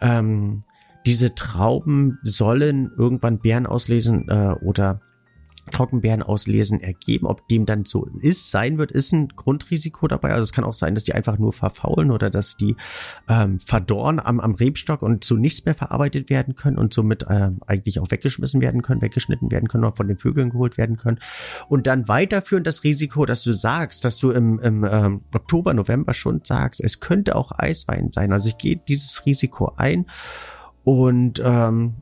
ähm, 0.00 0.62
diese 1.06 1.34
Trauben 1.34 2.18
sollen 2.22 2.90
irgendwann 2.96 3.38
Beeren 3.38 3.66
auslesen 3.66 4.28
äh, 4.28 4.54
oder 4.62 5.00
Trockenbeeren 5.70 6.22
auslesen 6.22 6.80
ergeben. 6.80 7.26
Ob 7.26 7.48
dem 7.48 7.66
dann 7.66 7.84
so 7.84 8.04
ist, 8.04 8.50
sein 8.50 8.78
wird, 8.78 8.92
ist 8.92 9.12
ein 9.12 9.28
Grundrisiko 9.28 10.08
dabei. 10.08 10.32
Also 10.32 10.44
es 10.44 10.52
kann 10.52 10.64
auch 10.64 10.74
sein, 10.74 10.94
dass 10.94 11.04
die 11.04 11.14
einfach 11.14 11.38
nur 11.38 11.52
verfaulen 11.52 12.10
oder 12.10 12.30
dass 12.30 12.56
die 12.56 12.76
ähm, 13.28 13.58
verdorren 13.58 14.20
am, 14.20 14.40
am 14.40 14.54
Rebstock 14.54 15.02
und 15.02 15.24
so 15.24 15.36
nichts 15.36 15.64
mehr 15.64 15.74
verarbeitet 15.74 16.30
werden 16.30 16.54
können 16.54 16.78
und 16.78 16.92
somit 16.92 17.26
ähm, 17.28 17.60
eigentlich 17.66 18.00
auch 18.00 18.10
weggeschmissen 18.10 18.60
werden 18.60 18.82
können, 18.82 19.02
weggeschnitten 19.02 19.50
werden 19.50 19.68
können, 19.68 19.84
oder 19.84 19.96
von 19.96 20.08
den 20.08 20.18
Vögeln 20.18 20.50
geholt 20.50 20.78
werden 20.78 20.96
können. 20.96 21.18
Und 21.68 21.86
dann 21.86 22.08
weiterführen 22.08 22.64
das 22.64 22.84
Risiko, 22.84 23.26
dass 23.26 23.42
du 23.42 23.52
sagst, 23.52 24.04
dass 24.04 24.18
du 24.18 24.30
im, 24.30 24.58
im 24.60 24.84
ähm, 24.84 25.22
Oktober, 25.34 25.74
November 25.74 26.14
schon 26.14 26.42
sagst, 26.44 26.80
es 26.80 27.00
könnte 27.00 27.36
auch 27.36 27.52
Eiswein 27.56 28.10
sein. 28.12 28.32
Also 28.32 28.48
ich 28.48 28.58
gehe 28.58 28.76
dieses 28.76 29.24
Risiko 29.26 29.72
ein 29.76 30.06
und 30.84 31.42
ähm, 31.44 31.94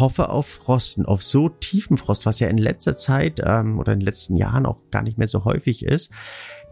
hoffe 0.00 0.28
auf 0.30 0.46
Frosten, 0.46 1.06
auf 1.06 1.22
so 1.22 1.48
tiefen 1.48 1.96
Frost, 1.98 2.26
was 2.26 2.40
ja 2.40 2.48
in 2.48 2.58
letzter 2.58 2.96
Zeit 2.96 3.40
ähm, 3.44 3.78
oder 3.78 3.92
in 3.92 4.00
den 4.00 4.06
letzten 4.06 4.36
Jahren 4.36 4.66
auch 4.66 4.80
gar 4.90 5.02
nicht 5.02 5.18
mehr 5.18 5.28
so 5.28 5.44
häufig 5.44 5.84
ist, 5.84 6.10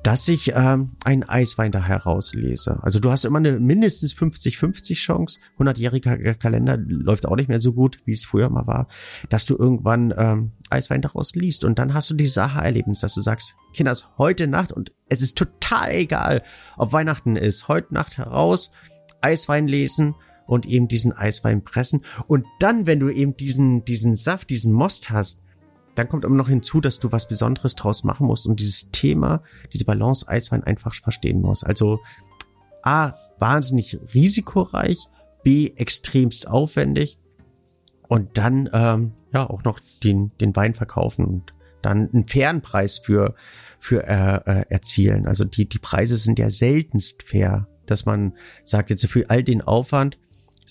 dass 0.03 0.29
ich 0.29 0.53
ähm, 0.55 0.93
einen 1.05 1.25
Eiswein 1.25 1.73
da 1.73 1.83
herauslese. 1.83 2.79
Also 2.83 3.01
du 3.01 3.11
hast 3.11 3.25
immer 3.25 3.39
eine 3.39 3.59
mindestens 3.59 4.15
50-50 4.15 4.95
Chance. 4.95 5.41
100-jähriger 5.59 6.35
Kalender 6.35 6.79
läuft 6.79 7.27
auch 7.27 7.37
nicht 7.37 7.49
mehr 7.49 7.59
so 7.59 7.75
gut, 7.75 7.99
wie 8.07 8.13
es 8.13 8.25
früher 8.25 8.49
mal 8.49 8.67
war, 8.67 8.89
dass 9.29 9.45
du 9.45 9.57
irgendwann 9.57 10.15
ähm, 10.17 10.53
Eiswein 10.71 11.03
daraus 11.03 11.35
liest. 11.35 11.65
Und 11.65 11.79
dann 11.79 11.93
hast 11.93 12.09
du 12.11 12.15
die 12.15 12.27
Sache 12.27 12.61
erlebnis 12.61 13.01
dass 13.01 13.15
du 13.15 13.21
sagst, 13.21 13.57
Kinders, 13.75 14.11
heute 14.17 14.47
Nacht 14.47 14.73
und 14.73 14.93
es 15.09 15.21
ist 15.21 15.37
total 15.37 15.91
egal, 15.93 16.43
ob 16.77 16.93
Weihnachten 16.93 17.37
ist, 17.37 17.69
heute 17.69 17.93
Nacht 17.93 18.19
heraus, 18.19 18.73
Eiswein 19.21 19.69
lesen 19.69 20.15
und 20.51 20.67
eben 20.67 20.89
diesen 20.89 21.13
Eiswein 21.13 21.63
pressen. 21.63 22.05
Und 22.27 22.45
dann, 22.59 22.89
wenn 22.89 22.99
du 22.99 23.09
eben 23.09 23.37
diesen, 23.37 23.85
diesen 23.85 24.17
Saft, 24.17 24.51
diesen 24.51 24.73
Most 24.73 25.11
hast, 25.11 25.43
dann 25.95 26.09
kommt 26.09 26.25
immer 26.25 26.35
noch 26.35 26.49
hinzu, 26.49 26.81
dass 26.81 26.99
du 26.99 27.13
was 27.13 27.29
Besonderes 27.29 27.77
draus 27.77 28.03
machen 28.03 28.27
musst 28.27 28.49
und 28.49 28.59
dieses 28.59 28.91
Thema, 28.91 29.45
diese 29.73 29.85
Balance 29.85 30.27
Eiswein 30.27 30.65
einfach 30.65 30.93
verstehen 30.93 31.41
musst. 31.41 31.65
Also 31.65 32.01
A, 32.83 33.13
wahnsinnig 33.39 34.01
risikoreich, 34.13 34.99
B, 35.45 35.69
extremst 35.77 36.49
aufwendig 36.49 37.19
und 38.09 38.37
dann 38.37 38.69
ähm, 38.73 39.13
ja 39.33 39.49
auch 39.49 39.63
noch 39.63 39.79
den, 40.03 40.33
den 40.41 40.57
Wein 40.57 40.75
verkaufen 40.75 41.25
und 41.25 41.55
dann 41.81 42.11
einen 42.11 42.25
fairen 42.25 42.61
Preis 42.61 42.99
für, 42.99 43.37
für 43.79 44.05
äh, 44.05 44.41
äh, 44.47 44.65
erzielen. 44.69 45.29
Also 45.29 45.45
die, 45.45 45.69
die 45.69 45.79
Preise 45.79 46.17
sind 46.17 46.41
ja 46.41 46.51
seltenst 46.51 47.23
fair, 47.23 47.69
dass 47.87 48.05
man 48.05 48.35
sagt, 48.65 48.91
jetzt 48.91 49.07
für 49.07 49.31
all 49.31 49.45
den 49.45 49.63
Aufwand 49.63 50.19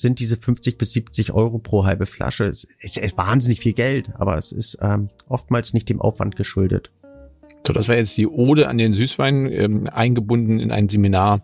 sind 0.01 0.19
diese 0.19 0.37
50 0.37 0.77
bis 0.77 0.93
70 0.93 1.33
Euro 1.33 1.59
pro 1.59 1.85
halbe 1.85 2.05
Flasche. 2.05 2.45
Es 2.45 2.65
ist, 2.79 3.17
wahnsinnig 3.17 3.59
viel 3.59 3.73
Geld, 3.73 4.11
aber 4.15 4.37
es 4.37 4.51
ist 4.51 4.77
ähm, 4.81 5.09
oftmals 5.27 5.73
nicht 5.73 5.89
dem 5.89 6.01
Aufwand 6.01 6.35
geschuldet. 6.35 6.91
So, 7.67 7.73
das 7.73 7.87
war 7.89 7.97
jetzt 7.97 8.17
die 8.17 8.25
Ode 8.25 8.67
an 8.67 8.77
den 8.77 8.93
Süßwein, 8.93 9.51
ähm, 9.51 9.87
eingebunden 9.87 10.59
in 10.59 10.71
ein 10.71 10.89
Seminar, 10.89 11.43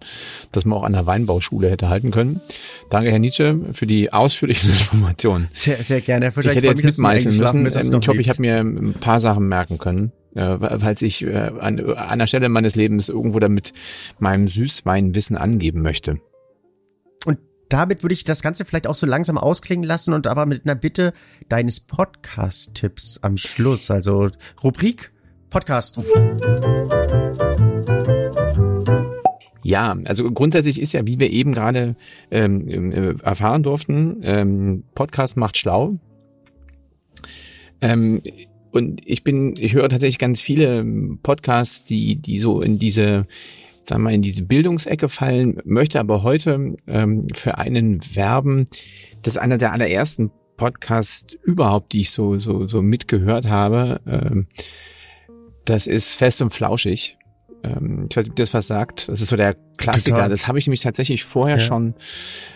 das 0.52 0.66
man 0.66 0.80
auch 0.80 0.84
an 0.84 0.94
der 0.94 1.06
Weinbauschule 1.06 1.70
hätte 1.70 1.90
halten 1.90 2.12
können. 2.12 2.42
Danke, 2.90 3.12
Herr 3.12 3.20
Nietzsche, 3.20 3.60
für 3.74 3.86
die 3.86 4.12
ausführlichen 4.12 4.70
Informationen. 4.72 5.50
Sehr, 5.52 5.84
sehr 5.84 6.02
gerne. 6.02 6.30
Ich 6.30 6.36
hätte 6.48 6.66
jetzt 6.66 6.84
mitmeißeln 6.84 7.38
müssen. 7.38 7.60
Ähm, 7.60 8.00
ich 8.00 8.08
hoffe, 8.08 8.22
ich 8.22 8.30
habe 8.30 8.42
mir 8.42 8.58
ein 8.58 8.94
paar 8.94 9.20
Sachen 9.20 9.48
merken 9.48 9.78
können. 9.78 10.14
Äh, 10.34 10.58
falls 10.80 11.02
ich 11.02 11.24
äh, 11.24 11.52
an 11.60 11.80
einer 11.80 12.28
Stelle 12.28 12.50
meines 12.50 12.76
Lebens 12.76 13.10
irgendwo 13.10 13.40
damit 13.40 13.74
meinem 14.18 14.48
Süßweinwissen 14.48 15.38
angeben 15.38 15.82
möchte 15.82 16.20
damit 17.70 18.04
würde 18.04 18.14
ich 18.14 18.24
das 18.24 18.42
Ganze 18.42 18.66
vielleicht 18.66 18.88
auch 18.88 18.96
so 18.96 19.06
langsam 19.06 19.38
ausklingen 19.38 19.86
lassen 19.86 20.14
und 20.14 20.28
aber 20.28 20.46
mit 20.46 20.66
einer 20.66 20.76
Bitte 20.76 21.14
deines 21.50 21.80
Podcast-Tipps 21.80 23.20
am 23.22 23.38
Schluss. 23.38 23.90
Also 23.92 24.30
Rubrik 24.64 25.12
Podcast. 25.50 26.00
Ja, 29.64 29.98
also 30.06 30.32
grundsätzlich 30.32 30.80
ist 30.80 30.94
ja, 30.94 31.08
wie 31.08 31.20
wir 31.20 31.32
eben 31.32 31.54
gerade 31.54 31.96
ähm, 32.30 32.92
äh, 32.92 33.16
erfahren 33.24 33.64
durften, 33.64 34.18
ähm, 34.22 34.84
Podcast 34.94 35.38
macht 35.38 35.58
schlau. 35.58 35.98
Ähm, 37.82 38.22
und 38.72 39.02
ich 39.06 39.24
bin, 39.24 39.56
ich 39.58 39.74
höre 39.74 39.90
tatsächlich 39.90 40.20
ganz 40.20 40.42
viele 40.42 40.86
Podcasts, 41.24 41.86
die, 41.86 42.18
die 42.18 42.40
so 42.40 42.62
in 42.62 42.78
diese 42.78 43.26
sagen 43.88 44.04
wir, 44.04 44.12
in 44.12 44.22
diese 44.22 44.44
Bildungsecke 44.44 45.10
fallen, 45.10 45.62
möchte 45.64 46.00
aber 46.00 46.24
heute 46.24 46.76
ähm, 46.88 47.28
für 47.34 47.58
einen 47.58 48.00
werben. 48.16 48.68
Das 49.22 49.34
ist 49.34 49.38
einer 49.38 49.58
der 49.58 49.72
allerersten 49.72 50.32
Podcasts 50.58 51.34
überhaupt, 51.44 51.94
die 51.94 52.02
ich 52.02 52.12
so, 52.12 52.40
so, 52.40 52.68
so 52.68 52.82
mitgehört 52.82 53.48
habe. 53.48 54.02
Ähm, 54.08 54.48
das 55.66 55.88
ist 55.88 56.14
Fest 56.14 56.42
und 56.42 56.52
Flauschig. 56.52 57.18
Ähm, 57.64 58.08
ich 58.10 58.16
weiß 58.16 58.24
nicht, 58.24 58.32
ob 58.32 58.36
das 58.36 58.54
was 58.54 58.68
sagt. 58.68 59.10
Das 59.10 59.22
ist 59.22 59.30
so 59.30 59.36
der 59.36 59.56
Klassiker. 59.78 60.16
Total. 60.16 60.30
Das 60.30 60.48
habe 60.48 60.60
ich 60.60 60.68
nämlich 60.68 60.82
tatsächlich 60.82 61.24
vorher 61.24 61.58
ja. 61.58 61.64
schon 61.64 61.96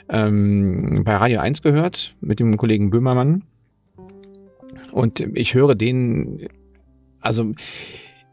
ähm, 0.10 1.04
bei 1.04 1.16
Radio 1.16 1.40
1 1.40 1.62
gehört 1.62 2.16
mit 2.22 2.40
dem 2.40 2.58
Kollegen 2.58 2.90
Böhmermann. 2.90 3.44
Und 4.92 5.20
ich 5.20 5.54
höre 5.54 5.76
den, 5.76 6.48
also 7.20 7.54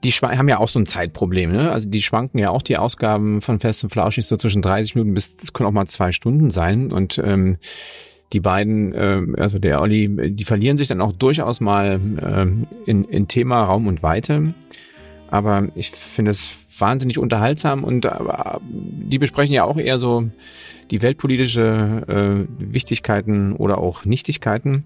die 0.04 0.10
haben 0.10 0.48
ja 0.48 0.58
auch 0.58 0.68
so 0.68 0.78
ein 0.78 0.86
Zeitproblem, 0.86 1.52
ne? 1.52 1.72
Also 1.72 1.88
die 1.88 2.02
schwanken 2.02 2.38
ja 2.38 2.50
auch 2.50 2.62
die 2.62 2.76
Ausgaben 2.76 3.40
von 3.40 3.60
Fest 3.60 3.82
und 3.82 3.90
Flauschig 3.90 4.26
so 4.26 4.36
zwischen 4.36 4.62
30 4.62 4.94
Minuten 4.94 5.14
bis, 5.14 5.36
das 5.36 5.52
können 5.52 5.68
auch 5.68 5.72
mal 5.72 5.86
zwei 5.86 6.12
Stunden 6.12 6.50
sein. 6.50 6.92
Und 6.92 7.18
ähm, 7.18 7.56
die 8.32 8.40
beiden, 8.40 8.92
äh, 8.92 9.22
also 9.40 9.58
der 9.58 9.80
Olli, 9.80 10.32
die 10.32 10.44
verlieren 10.44 10.78
sich 10.78 10.88
dann 10.88 11.00
auch 11.00 11.12
durchaus 11.12 11.60
mal 11.60 12.00
äh, 12.20 12.90
in, 12.90 13.04
in 13.04 13.28
Thema 13.28 13.64
Raum 13.64 13.86
und 13.86 14.02
Weite. 14.02 14.54
Aber 15.28 15.68
ich 15.74 15.90
finde 15.90 16.30
es 16.30 16.80
wahnsinnig 16.80 17.18
unterhaltsam 17.18 17.82
und 17.82 18.04
äh, 18.04 18.10
die 18.60 19.18
besprechen 19.18 19.54
ja 19.54 19.64
auch 19.64 19.78
eher 19.78 19.98
so 19.98 20.28
die 20.90 21.02
weltpolitische 21.02 22.46
äh, 22.58 22.72
Wichtigkeiten 22.72 23.54
oder 23.54 23.78
auch 23.78 24.04
Nichtigkeiten 24.04 24.84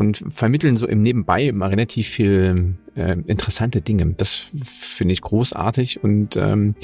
und 0.00 0.24
vermitteln 0.28 0.76
so 0.76 0.88
im 0.88 1.02
Nebenbei 1.02 1.44
immer 1.44 1.70
relativ 1.70 2.08
viel 2.08 2.76
äh, 2.94 3.18
interessante 3.26 3.82
Dinge. 3.82 4.14
Das 4.16 4.32
finde 4.32 5.12
ich 5.12 5.20
großartig 5.20 6.02
und 6.02 6.38
ähm, 6.38 6.74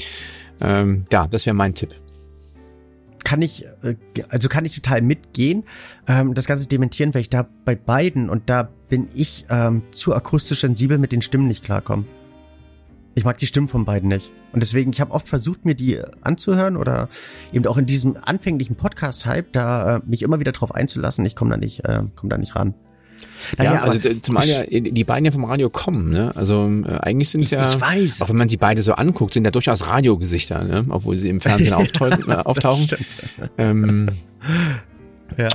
ähm, 0.61 1.03
ja, 1.11 1.27
das 1.27 1.47
wäre 1.47 1.55
mein 1.55 1.73
Tipp 1.73 1.95
kann 3.23 3.41
ich, 3.41 3.65
äh, 3.83 3.95
also 4.29 4.47
kann 4.47 4.63
ich 4.63 4.73
total 4.73 5.01
mitgehen. 5.01 5.65
Ähm, 6.07 6.33
das 6.33 6.45
Ganze 6.45 6.69
dementieren, 6.69 7.13
weil 7.13 7.19
ich 7.21 7.29
da 7.29 7.45
bei 7.65 7.75
beiden 7.75 8.29
und 8.29 8.49
da 8.49 8.69
bin 8.87 9.09
ich 9.13 9.45
ähm, 9.49 9.81
zu 9.91 10.15
akustisch 10.15 10.61
sensibel 10.61 10.97
mit 10.97 11.11
den 11.11 11.21
Stimmen 11.21 11.47
nicht 11.47 11.65
klarkommen. 11.65 12.07
Ich 13.15 13.25
mag 13.25 13.37
die 13.37 13.47
Stimmen 13.47 13.67
von 13.67 13.83
beiden 13.83 14.07
nicht. 14.07 14.31
Und 14.53 14.63
deswegen, 14.63 14.91
ich 14.93 15.01
habe 15.01 15.11
oft 15.11 15.27
versucht, 15.27 15.65
mir 15.65 15.75
die 15.75 15.99
anzuhören 16.21 16.77
oder 16.77 17.09
eben 17.51 17.65
auch 17.67 17.75
in 17.75 17.85
diesem 17.85 18.15
anfänglichen 18.15 18.77
Podcast-Hype 18.77 19.51
da 19.51 19.97
äh, 19.97 20.01
mich 20.05 20.21
immer 20.21 20.39
wieder 20.39 20.53
drauf 20.53 20.73
einzulassen. 20.73 21.25
Ich 21.25 21.35
komme 21.35 21.51
da 21.51 21.57
nicht, 21.57 21.83
äh, 21.83 22.03
komme 22.15 22.29
da 22.29 22.37
nicht 22.37 22.55
ran. 22.55 22.75
Naja, 23.57 23.73
ja, 23.73 23.81
also 23.81 24.13
zumal 24.21 24.47
ja 24.47 24.63
die 24.69 25.03
beiden 25.03 25.25
ja 25.25 25.31
vom 25.31 25.45
Radio 25.45 25.69
kommen, 25.69 26.09
ne? 26.09 26.31
Also 26.35 26.69
äh, 26.85 26.97
eigentlich 26.99 27.29
sind 27.29 27.43
es 27.43 27.51
ja, 27.51 27.73
ich 27.73 27.81
weiß. 27.81 28.21
auch 28.21 28.29
wenn 28.29 28.37
man 28.37 28.49
sie 28.49 28.57
beide 28.57 28.83
so 28.83 28.93
anguckt, 28.93 29.33
sind 29.33 29.45
ja 29.45 29.51
durchaus 29.51 29.87
Radiogesichter, 29.87 30.63
ne? 30.63 30.85
Obwohl 30.89 31.19
sie 31.19 31.29
im 31.29 31.41
Fernsehen 31.41 31.73
auftauchen. 31.73 32.29
Äh, 32.29 32.35
auftauchen. 32.35 32.87
Ähm, 33.57 34.09
ja. 35.37 35.49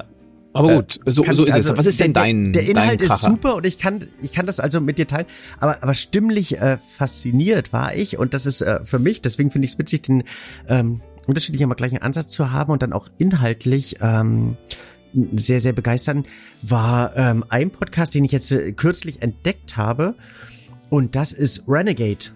Aber 0.54 0.74
gut, 0.74 1.00
so, 1.06 1.22
so 1.22 1.44
ist 1.44 1.54
also, 1.54 1.72
es. 1.72 1.78
Was 1.78 1.86
ist 1.86 2.00
denn 2.00 2.12
dein 2.12 2.52
Der, 2.52 2.62
der 2.62 2.70
Inhalt 2.70 3.00
dein 3.00 3.08
ist 3.08 3.22
super 3.22 3.56
und 3.56 3.66
ich 3.66 3.78
kann, 3.78 4.06
ich 4.20 4.32
kann 4.32 4.46
das 4.46 4.60
also 4.60 4.80
mit 4.80 4.98
dir 4.98 5.06
teilen. 5.06 5.26
Aber, 5.58 5.82
aber 5.82 5.94
stimmlich 5.94 6.58
äh, 6.60 6.76
fasziniert 6.76 7.72
war 7.72 7.94
ich 7.94 8.18
und 8.18 8.34
das 8.34 8.46
ist 8.46 8.60
äh, 8.60 8.80
für 8.84 8.98
mich, 8.98 9.22
deswegen 9.22 9.50
finde 9.50 9.66
ich 9.66 9.72
es 9.72 9.78
witzig, 9.78 10.02
den 10.02 10.24
ähm, 10.68 11.00
unterschiedlichen, 11.26 11.64
aber 11.64 11.74
gleichen 11.74 11.98
Ansatz 11.98 12.28
zu 12.28 12.50
haben 12.52 12.72
und 12.72 12.82
dann 12.82 12.92
auch 12.92 13.08
inhaltlich 13.18 13.96
ähm, 14.00 14.56
sehr, 15.34 15.60
sehr 15.60 15.72
begeistern, 15.72 16.24
war 16.62 17.16
ähm, 17.16 17.44
ein 17.48 17.70
Podcast, 17.70 18.14
den 18.14 18.24
ich 18.24 18.32
jetzt 18.32 18.52
äh, 18.52 18.72
kürzlich 18.72 19.22
entdeckt 19.22 19.76
habe. 19.76 20.14
Und 20.90 21.16
das 21.16 21.32
ist 21.32 21.64
Renegade. 21.68 22.26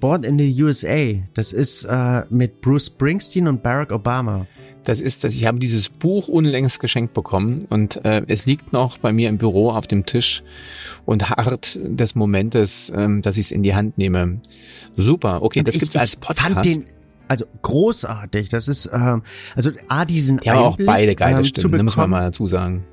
Born 0.00 0.22
in 0.22 0.38
the 0.38 0.62
USA. 0.62 1.14
Das 1.34 1.52
ist 1.52 1.84
äh, 1.84 2.22
mit 2.30 2.60
Bruce 2.60 2.86
Springsteen 2.86 3.48
und 3.48 3.62
Barack 3.62 3.92
Obama. 3.92 4.46
Das 4.86 5.00
ist, 5.00 5.24
dass 5.24 5.34
ich 5.34 5.46
habe 5.46 5.58
dieses 5.58 5.88
Buch 5.88 6.28
unlängst 6.28 6.78
geschenkt 6.78 7.12
bekommen 7.12 7.66
und 7.70 8.04
äh, 8.04 8.22
es 8.28 8.46
liegt 8.46 8.72
noch 8.72 8.98
bei 8.98 9.12
mir 9.12 9.28
im 9.28 9.36
Büro 9.36 9.72
auf 9.72 9.88
dem 9.88 10.06
Tisch 10.06 10.44
und 11.04 11.28
hart 11.28 11.80
des 11.82 12.14
Momentes, 12.14 12.92
ähm, 12.94 13.20
dass 13.20 13.36
ich 13.36 13.46
es 13.46 13.50
in 13.50 13.64
die 13.64 13.74
Hand 13.74 13.98
nehme. 13.98 14.40
Super, 14.96 15.42
okay, 15.42 15.58
und 15.58 15.66
das 15.66 15.74
ich, 15.74 15.80
gibt's 15.80 15.96
als 15.96 16.14
Podcast. 16.14 16.52
Fand 16.52 16.64
den, 16.64 16.86
also 17.28 17.46
großartig. 17.62 18.48
Das 18.48 18.68
ist 18.68 18.90
ähm, 18.92 19.22
also 19.54 19.70
a 19.88 20.04
diesen 20.04 20.40
ja, 20.42 20.52
Einblick, 20.52 20.88
auch 20.88 20.94
beide 20.94 21.14
geile 21.14 21.38
ähm, 21.38 21.44
Stimmen, 21.44 21.84
muss 21.84 21.96
man 21.96 22.10
mal 22.10 22.22
dazu 22.22 22.46
sagen. 22.46 22.84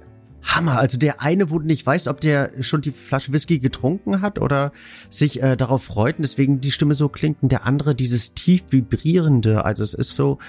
Hammer. 0.44 0.78
Also 0.78 0.98
der 0.98 1.22
eine, 1.22 1.50
wo 1.52 1.60
du 1.60 1.66
nicht 1.66 1.86
weißt, 1.86 2.08
ob 2.08 2.20
der 2.20 2.52
schon 2.62 2.82
die 2.82 2.92
Flasche 2.92 3.32
Whisky 3.32 3.60
getrunken 3.60 4.22
hat 4.22 4.40
oder 4.40 4.72
sich 5.10 5.42
äh, 5.42 5.56
darauf 5.56 5.84
freut 5.84 6.18
und 6.18 6.24
deswegen 6.24 6.60
die 6.60 6.72
Stimme 6.72 6.94
so 6.94 7.10
klingt. 7.10 7.42
Und 7.42 7.52
der 7.52 7.66
andere 7.66 7.96
dieses 7.96 8.34
tief 8.34 8.64
vibrierende. 8.70 9.64
Also 9.64 9.84
es 9.84 9.94
ist 9.94 10.14
so. 10.16 10.40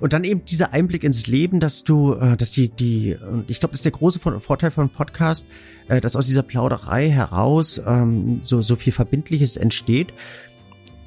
Und 0.00 0.12
dann 0.12 0.24
eben 0.24 0.44
dieser 0.44 0.72
Einblick 0.72 1.04
ins 1.04 1.26
Leben, 1.26 1.60
dass 1.60 1.84
du, 1.84 2.14
äh, 2.14 2.36
dass 2.36 2.52
die, 2.52 2.68
die, 2.68 3.16
und 3.16 3.50
ich 3.50 3.60
glaube, 3.60 3.72
das 3.72 3.80
ist 3.80 3.84
der 3.84 3.92
große 3.92 4.20
Vorteil 4.20 4.70
von 4.70 4.90
Podcast, 4.90 5.46
äh, 5.88 6.00
dass 6.00 6.14
aus 6.16 6.26
dieser 6.26 6.42
Plauderei 6.42 7.10
heraus 7.10 7.82
ähm, 7.84 8.40
so, 8.42 8.62
so 8.62 8.76
viel 8.76 8.92
Verbindliches 8.92 9.56
entsteht 9.56 10.12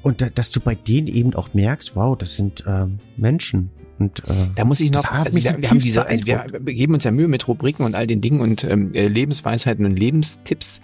und 0.06 0.22
da, 0.22 0.28
dass 0.32 0.52
du 0.52 0.60
bei 0.60 0.76
denen 0.76 1.08
eben 1.08 1.34
auch 1.34 1.52
merkst, 1.52 1.96
wow, 1.96 2.16
das 2.16 2.36
sind 2.36 2.62
ähm, 2.64 3.00
Menschen. 3.16 3.70
Und, 3.98 4.20
äh, 4.28 4.34
da 4.54 4.64
muss 4.64 4.78
ich 4.78 4.92
noch, 4.92 5.04
also 5.04 5.42
wir, 5.42 5.60
wir 5.60 5.68
haben 5.68 5.80
diese, 5.80 6.06
also 6.06 6.24
wir 6.26 6.44
geben 6.60 6.94
uns 6.94 7.02
ja 7.02 7.10
Mühe 7.10 7.26
mit 7.26 7.48
Rubriken 7.48 7.84
und 7.84 7.96
all 7.96 8.06
den 8.06 8.20
Dingen 8.20 8.40
und 8.40 8.62
ähm, 8.62 8.94
äh, 8.94 9.08
Lebensweisheiten 9.08 9.84
und 9.84 9.98
Lebenstipps. 9.98 10.80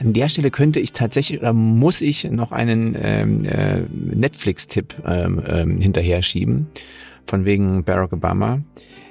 An 0.00 0.12
der 0.12 0.28
Stelle 0.28 0.50
könnte 0.50 0.80
ich 0.80 0.92
tatsächlich 0.92 1.38
oder 1.38 1.52
muss 1.52 2.00
ich 2.00 2.24
noch 2.24 2.50
einen 2.50 2.96
ähm, 3.00 3.44
äh, 3.44 3.82
Netflix-Tipp 3.92 5.04
ähm, 5.06 5.40
ähm, 5.46 5.78
hinterher 5.78 6.22
schieben, 6.22 6.66
von 7.22 7.44
wegen 7.44 7.84
Barack 7.84 8.12
Obama. 8.12 8.60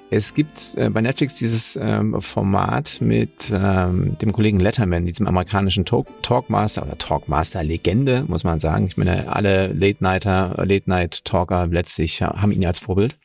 Es 0.09 0.33
gibt 0.33 0.75
äh, 0.77 0.89
bei 0.89 1.01
Netflix 1.01 1.33
dieses 1.33 1.77
ähm, 1.81 2.21
Format 2.21 2.99
mit 3.01 3.51
ähm, 3.51 4.17
dem 4.19 4.31
Kollegen 4.31 4.59
Letterman, 4.59 5.05
diesem 5.05 5.27
amerikanischen 5.27 5.83
Talk 5.83 6.07
Talkmaster 6.23 6.83
oder 6.83 6.97
Talkmaster-Legende, 6.97 8.23
muss 8.27 8.45
man 8.45 8.59
sagen. 8.59 8.87
Ich 8.87 8.95
meine, 8.95 9.29
alle 9.29 9.67
Late-Nighter, 9.73 10.63
Late-Night-Talker 10.65 11.67
letztlich 11.67 12.21
haben 12.21 12.53
ihn 12.53 12.61
ja 12.61 12.69
als 12.69 12.79
Vorbild. 12.79 13.17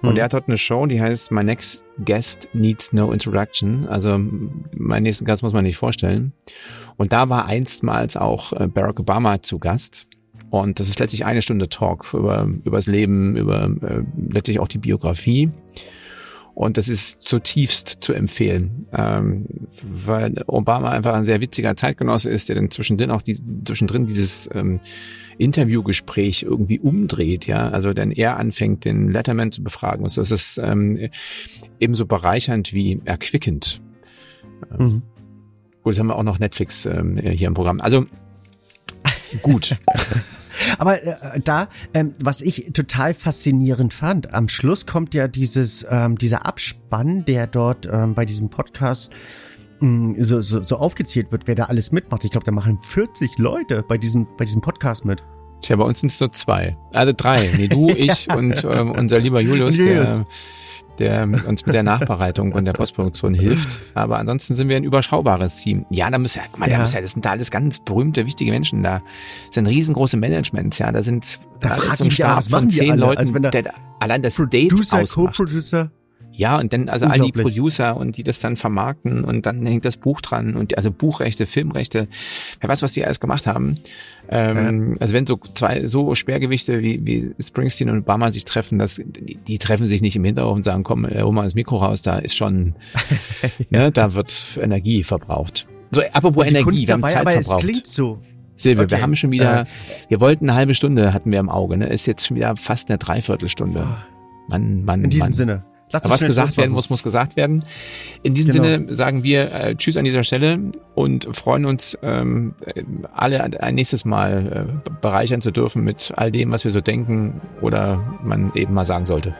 Und 0.00 0.12
mhm. 0.12 0.16
er 0.16 0.24
hat 0.24 0.32
dort 0.32 0.48
eine 0.48 0.56
Show, 0.56 0.86
die 0.86 1.00
heißt 1.00 1.30
My 1.30 1.44
Next 1.44 1.84
Guest 2.02 2.48
Needs 2.54 2.94
No 2.94 3.12
Introduction. 3.12 3.86
Also 3.86 4.18
meinen 4.18 5.02
nächsten 5.02 5.26
Gast 5.26 5.42
muss 5.42 5.52
man 5.52 5.64
nicht 5.64 5.76
vorstellen. 5.76 6.32
Und 6.96 7.12
da 7.12 7.28
war 7.28 7.44
einstmals 7.44 8.16
auch 8.16 8.54
äh, 8.54 8.66
Barack 8.66 8.98
Obama 8.98 9.42
zu 9.42 9.58
Gast. 9.58 10.06
Und 10.48 10.80
das 10.80 10.88
ist 10.88 10.98
letztlich 11.00 11.26
eine 11.26 11.42
Stunde 11.42 11.68
Talk 11.68 12.14
über, 12.14 12.48
über 12.64 12.78
das 12.78 12.86
Leben, 12.86 13.36
über 13.36 13.64
äh, 13.82 14.02
letztlich 14.30 14.60
auch 14.60 14.68
die 14.68 14.78
Biografie. 14.78 15.50
Und 16.58 16.76
das 16.76 16.88
ist 16.88 17.22
zutiefst 17.22 17.98
zu 18.00 18.14
empfehlen, 18.14 18.88
ähm, 18.92 19.46
weil 19.80 20.42
Obama 20.48 20.90
einfach 20.90 21.14
ein 21.14 21.24
sehr 21.24 21.40
witziger 21.40 21.76
Zeitgenosse 21.76 22.30
ist, 22.30 22.48
der 22.48 22.56
dann 22.56 22.68
zwischendrin 22.72 23.12
auch 23.12 23.22
die, 23.22 23.38
zwischendrin 23.64 24.08
dieses 24.08 24.50
ähm, 24.52 24.80
Interviewgespräch 25.38 26.42
irgendwie 26.42 26.80
umdreht, 26.80 27.46
ja. 27.46 27.68
Also 27.68 27.92
dann 27.92 28.10
er 28.10 28.38
anfängt, 28.38 28.84
den 28.84 29.08
Letterman 29.12 29.52
zu 29.52 29.62
befragen. 29.62 30.02
Also 30.02 30.20
es 30.20 30.32
ist 30.32 30.58
ähm, 30.58 31.10
ebenso 31.78 32.06
bereichernd 32.06 32.72
wie 32.72 33.00
erquickend. 33.04 33.80
Ähm, 34.76 34.84
mhm. 34.84 35.02
Gut, 35.84 35.92
jetzt 35.92 36.00
haben 36.00 36.08
wir 36.08 36.16
auch 36.16 36.24
noch 36.24 36.40
Netflix 36.40 36.86
ähm, 36.86 37.18
hier 37.18 37.46
im 37.46 37.54
Programm. 37.54 37.80
Also 37.80 38.04
gut. 39.42 39.76
Aber 40.78 41.02
äh, 41.02 41.40
da, 41.40 41.68
ähm, 41.94 42.12
was 42.22 42.40
ich 42.40 42.70
total 42.72 43.14
faszinierend 43.14 43.94
fand, 43.94 44.34
am 44.34 44.48
Schluss 44.48 44.86
kommt 44.86 45.14
ja 45.14 45.28
dieses, 45.28 45.86
ähm, 45.90 46.16
dieser 46.18 46.46
Abspann, 46.46 47.24
der 47.24 47.46
dort 47.46 47.86
ähm, 47.90 48.14
bei 48.14 48.24
diesem 48.24 48.50
Podcast 48.50 49.12
mh, 49.80 49.90
mm, 49.90 50.22
so, 50.22 50.40
so, 50.40 50.62
so 50.62 50.76
aufgezählt 50.76 51.32
wird, 51.32 51.46
wer 51.46 51.54
da 51.54 51.64
alles 51.64 51.92
mitmacht. 51.92 52.24
Ich 52.24 52.30
glaube, 52.30 52.44
da 52.44 52.52
machen 52.52 52.78
40 52.82 53.38
Leute 53.38 53.84
bei 53.86 53.98
diesem, 53.98 54.26
bei 54.36 54.44
diesem 54.44 54.60
Podcast 54.60 55.04
mit. 55.04 55.22
Tja, 55.60 55.76
bei 55.76 55.84
uns 55.84 56.00
sind 56.00 56.12
es 56.12 56.18
so 56.18 56.28
zwei. 56.28 56.76
Also 56.92 57.12
drei. 57.16 57.50
Nee, 57.56 57.68
du, 57.68 57.88
ich 57.96 58.32
und 58.32 58.64
ähm, 58.64 58.92
unser 58.92 59.18
lieber 59.18 59.40
Julius, 59.40 59.76
Julius. 59.76 60.06
der 60.06 60.26
der 60.98 61.28
uns 61.46 61.64
mit 61.66 61.74
der 61.74 61.82
Nachbereitung 61.82 62.52
und 62.52 62.64
der 62.64 62.72
Postproduktion 62.72 63.34
hilft. 63.34 63.78
Aber 63.94 64.18
ansonsten 64.18 64.56
sind 64.56 64.68
wir 64.68 64.76
ein 64.76 64.84
überschaubares 64.84 65.56
Team. 65.58 65.86
Ja, 65.90 66.10
da 66.10 66.18
muss 66.18 66.34
ja, 66.34 66.42
guck 66.50 66.60
mal, 66.60 66.68
ja. 66.68 66.76
da 66.76 66.80
muss 66.82 66.92
ja, 66.92 67.00
das 67.00 67.12
sind 67.12 67.24
da 67.24 67.30
alles 67.30 67.50
ganz 67.50 67.78
berühmte, 67.78 68.26
wichtige 68.26 68.50
Menschen. 68.50 68.82
Da 68.82 69.02
sind 69.50 69.66
riesengroße 69.66 70.16
Managements, 70.16 70.78
ja. 70.78 70.92
Da 70.92 71.02
sind 71.02 71.40
da, 71.60 71.70
da 71.70 71.76
ist 71.76 71.96
so 71.98 72.04
ein 72.04 72.10
Stab 72.10 72.44
von 72.44 72.70
zehn 72.70 72.96
Leuten, 72.96 73.18
also 73.18 73.34
wenn 73.34 73.42
der 73.42 73.74
allein 74.00 74.22
das 74.22 74.36
Producer, 74.36 74.50
Date 74.50 75.02
ausmacht. 75.02 75.36
Co-Producer, 75.36 75.90
ja, 76.38 76.56
und 76.56 76.72
dann 76.72 76.88
also 76.88 77.06
all 77.06 77.18
die 77.18 77.32
Producer 77.32 77.96
und 77.96 78.16
die 78.16 78.22
das 78.22 78.38
dann 78.38 78.54
vermarkten 78.54 79.24
und 79.24 79.44
dann 79.44 79.66
hängt 79.66 79.84
das 79.84 79.96
Buch 79.96 80.20
dran 80.20 80.54
und 80.54 80.76
also 80.76 80.92
Buchrechte, 80.92 81.46
Filmrechte, 81.46 82.06
wer 82.60 82.68
weiß, 82.70 82.80
was 82.82 82.92
die 82.92 83.04
alles 83.04 83.18
gemacht 83.18 83.48
haben. 83.48 83.78
Ähm, 84.30 84.90
ja. 84.90 85.00
Also 85.00 85.14
wenn 85.14 85.26
so 85.26 85.40
zwei 85.54 85.86
so 85.88 86.14
Schwergewichte 86.14 86.80
wie, 86.80 87.04
wie 87.04 87.34
Springsteen 87.42 87.90
und 87.90 87.98
Obama 87.98 88.30
sich 88.30 88.44
treffen, 88.44 88.78
das, 88.78 89.00
die, 89.04 89.36
die 89.36 89.58
treffen 89.58 89.88
sich 89.88 90.00
nicht 90.00 90.14
im 90.14 90.22
Hinterhof 90.22 90.54
und 90.54 90.62
sagen, 90.62 90.84
komm, 90.84 91.08
hol 91.10 91.32
mal 91.32 91.42
das 91.42 91.56
Mikro 91.56 91.78
raus, 91.78 92.02
da 92.02 92.18
ist 92.20 92.36
schon, 92.36 92.76
ne, 93.70 93.90
da 93.90 94.14
wird 94.14 94.60
Energie 94.62 95.02
verbraucht. 95.02 95.66
So, 95.90 96.02
apropos 96.12 96.46
Energie, 96.46 96.86
wir 96.86 96.92
haben 96.92 97.02
Zeit 97.02 97.16
aber 97.16 97.32
verbraucht. 97.32 97.64
Es 97.64 97.68
klingt 97.68 97.86
so. 97.88 98.20
Silvia, 98.54 98.84
okay. 98.84 98.92
wir 98.92 99.02
haben 99.02 99.16
schon 99.16 99.32
wieder, 99.32 99.62
äh. 99.62 99.64
wir 100.08 100.20
wollten 100.20 100.48
eine 100.48 100.56
halbe 100.56 100.74
Stunde, 100.74 101.12
hatten 101.12 101.32
wir 101.32 101.40
im 101.40 101.48
Auge, 101.48 101.76
ne? 101.76 101.88
Ist 101.88 102.06
jetzt 102.06 102.26
schon 102.26 102.36
wieder 102.36 102.54
fast 102.56 102.90
eine 102.90 102.98
Dreiviertelstunde. 102.98 103.84
Oh. 103.84 104.18
Mann, 104.48 104.84
Mann, 104.84 105.02
In 105.02 105.10
diesem 105.10 105.26
Mann. 105.26 105.32
Sinne. 105.32 105.64
Lass 105.90 106.08
was 106.08 106.20
gesagt 106.20 106.56
werden 106.56 106.72
muss, 106.72 106.90
muss 106.90 107.02
gesagt 107.02 107.36
werden. 107.36 107.64
In 108.22 108.34
diesem 108.34 108.52
genau. 108.52 108.64
Sinne 108.64 108.94
sagen 108.94 109.22
wir 109.22 109.52
äh, 109.52 109.74
Tschüss 109.74 109.96
an 109.96 110.04
dieser 110.04 110.22
Stelle 110.22 110.58
und 110.94 111.28
freuen 111.36 111.64
uns, 111.64 111.96
ähm, 112.02 112.54
alle 113.14 113.42
ein 113.42 113.74
nächstes 113.74 114.04
Mal 114.04 114.68
äh, 114.68 114.90
bereichern 115.00 115.40
zu 115.40 115.50
dürfen 115.50 115.84
mit 115.84 116.12
all 116.16 116.30
dem, 116.30 116.50
was 116.50 116.64
wir 116.64 116.70
so 116.70 116.80
denken 116.80 117.40
oder 117.62 118.18
man 118.22 118.52
eben 118.54 118.74
mal 118.74 118.86
sagen 118.86 119.06
sollte. 119.06 119.34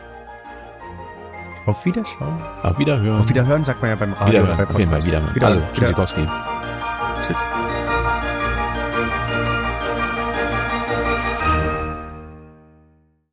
Auf 1.65 1.85
Wiederschauen. 1.85 2.41
Auf 2.63 2.79
Wiederhören. 2.79 3.19
Auf 3.19 3.29
Wiederhören 3.29 3.63
sagt 3.63 3.81
man 3.81 3.91
ja 3.91 3.95
beim 3.95 4.13
Radio. 4.13 4.41
Wiederhören. 4.41 4.57
Bei 4.57 4.67
Auf 4.67 4.79
jeden 4.79 4.91
Fall 4.91 5.05
Wiederhören. 5.05 5.35
Wiederhören. 5.35 5.61
Also, 5.61 5.73
Tschüssikowski. 5.73 6.27
Tschüss. 7.27 7.37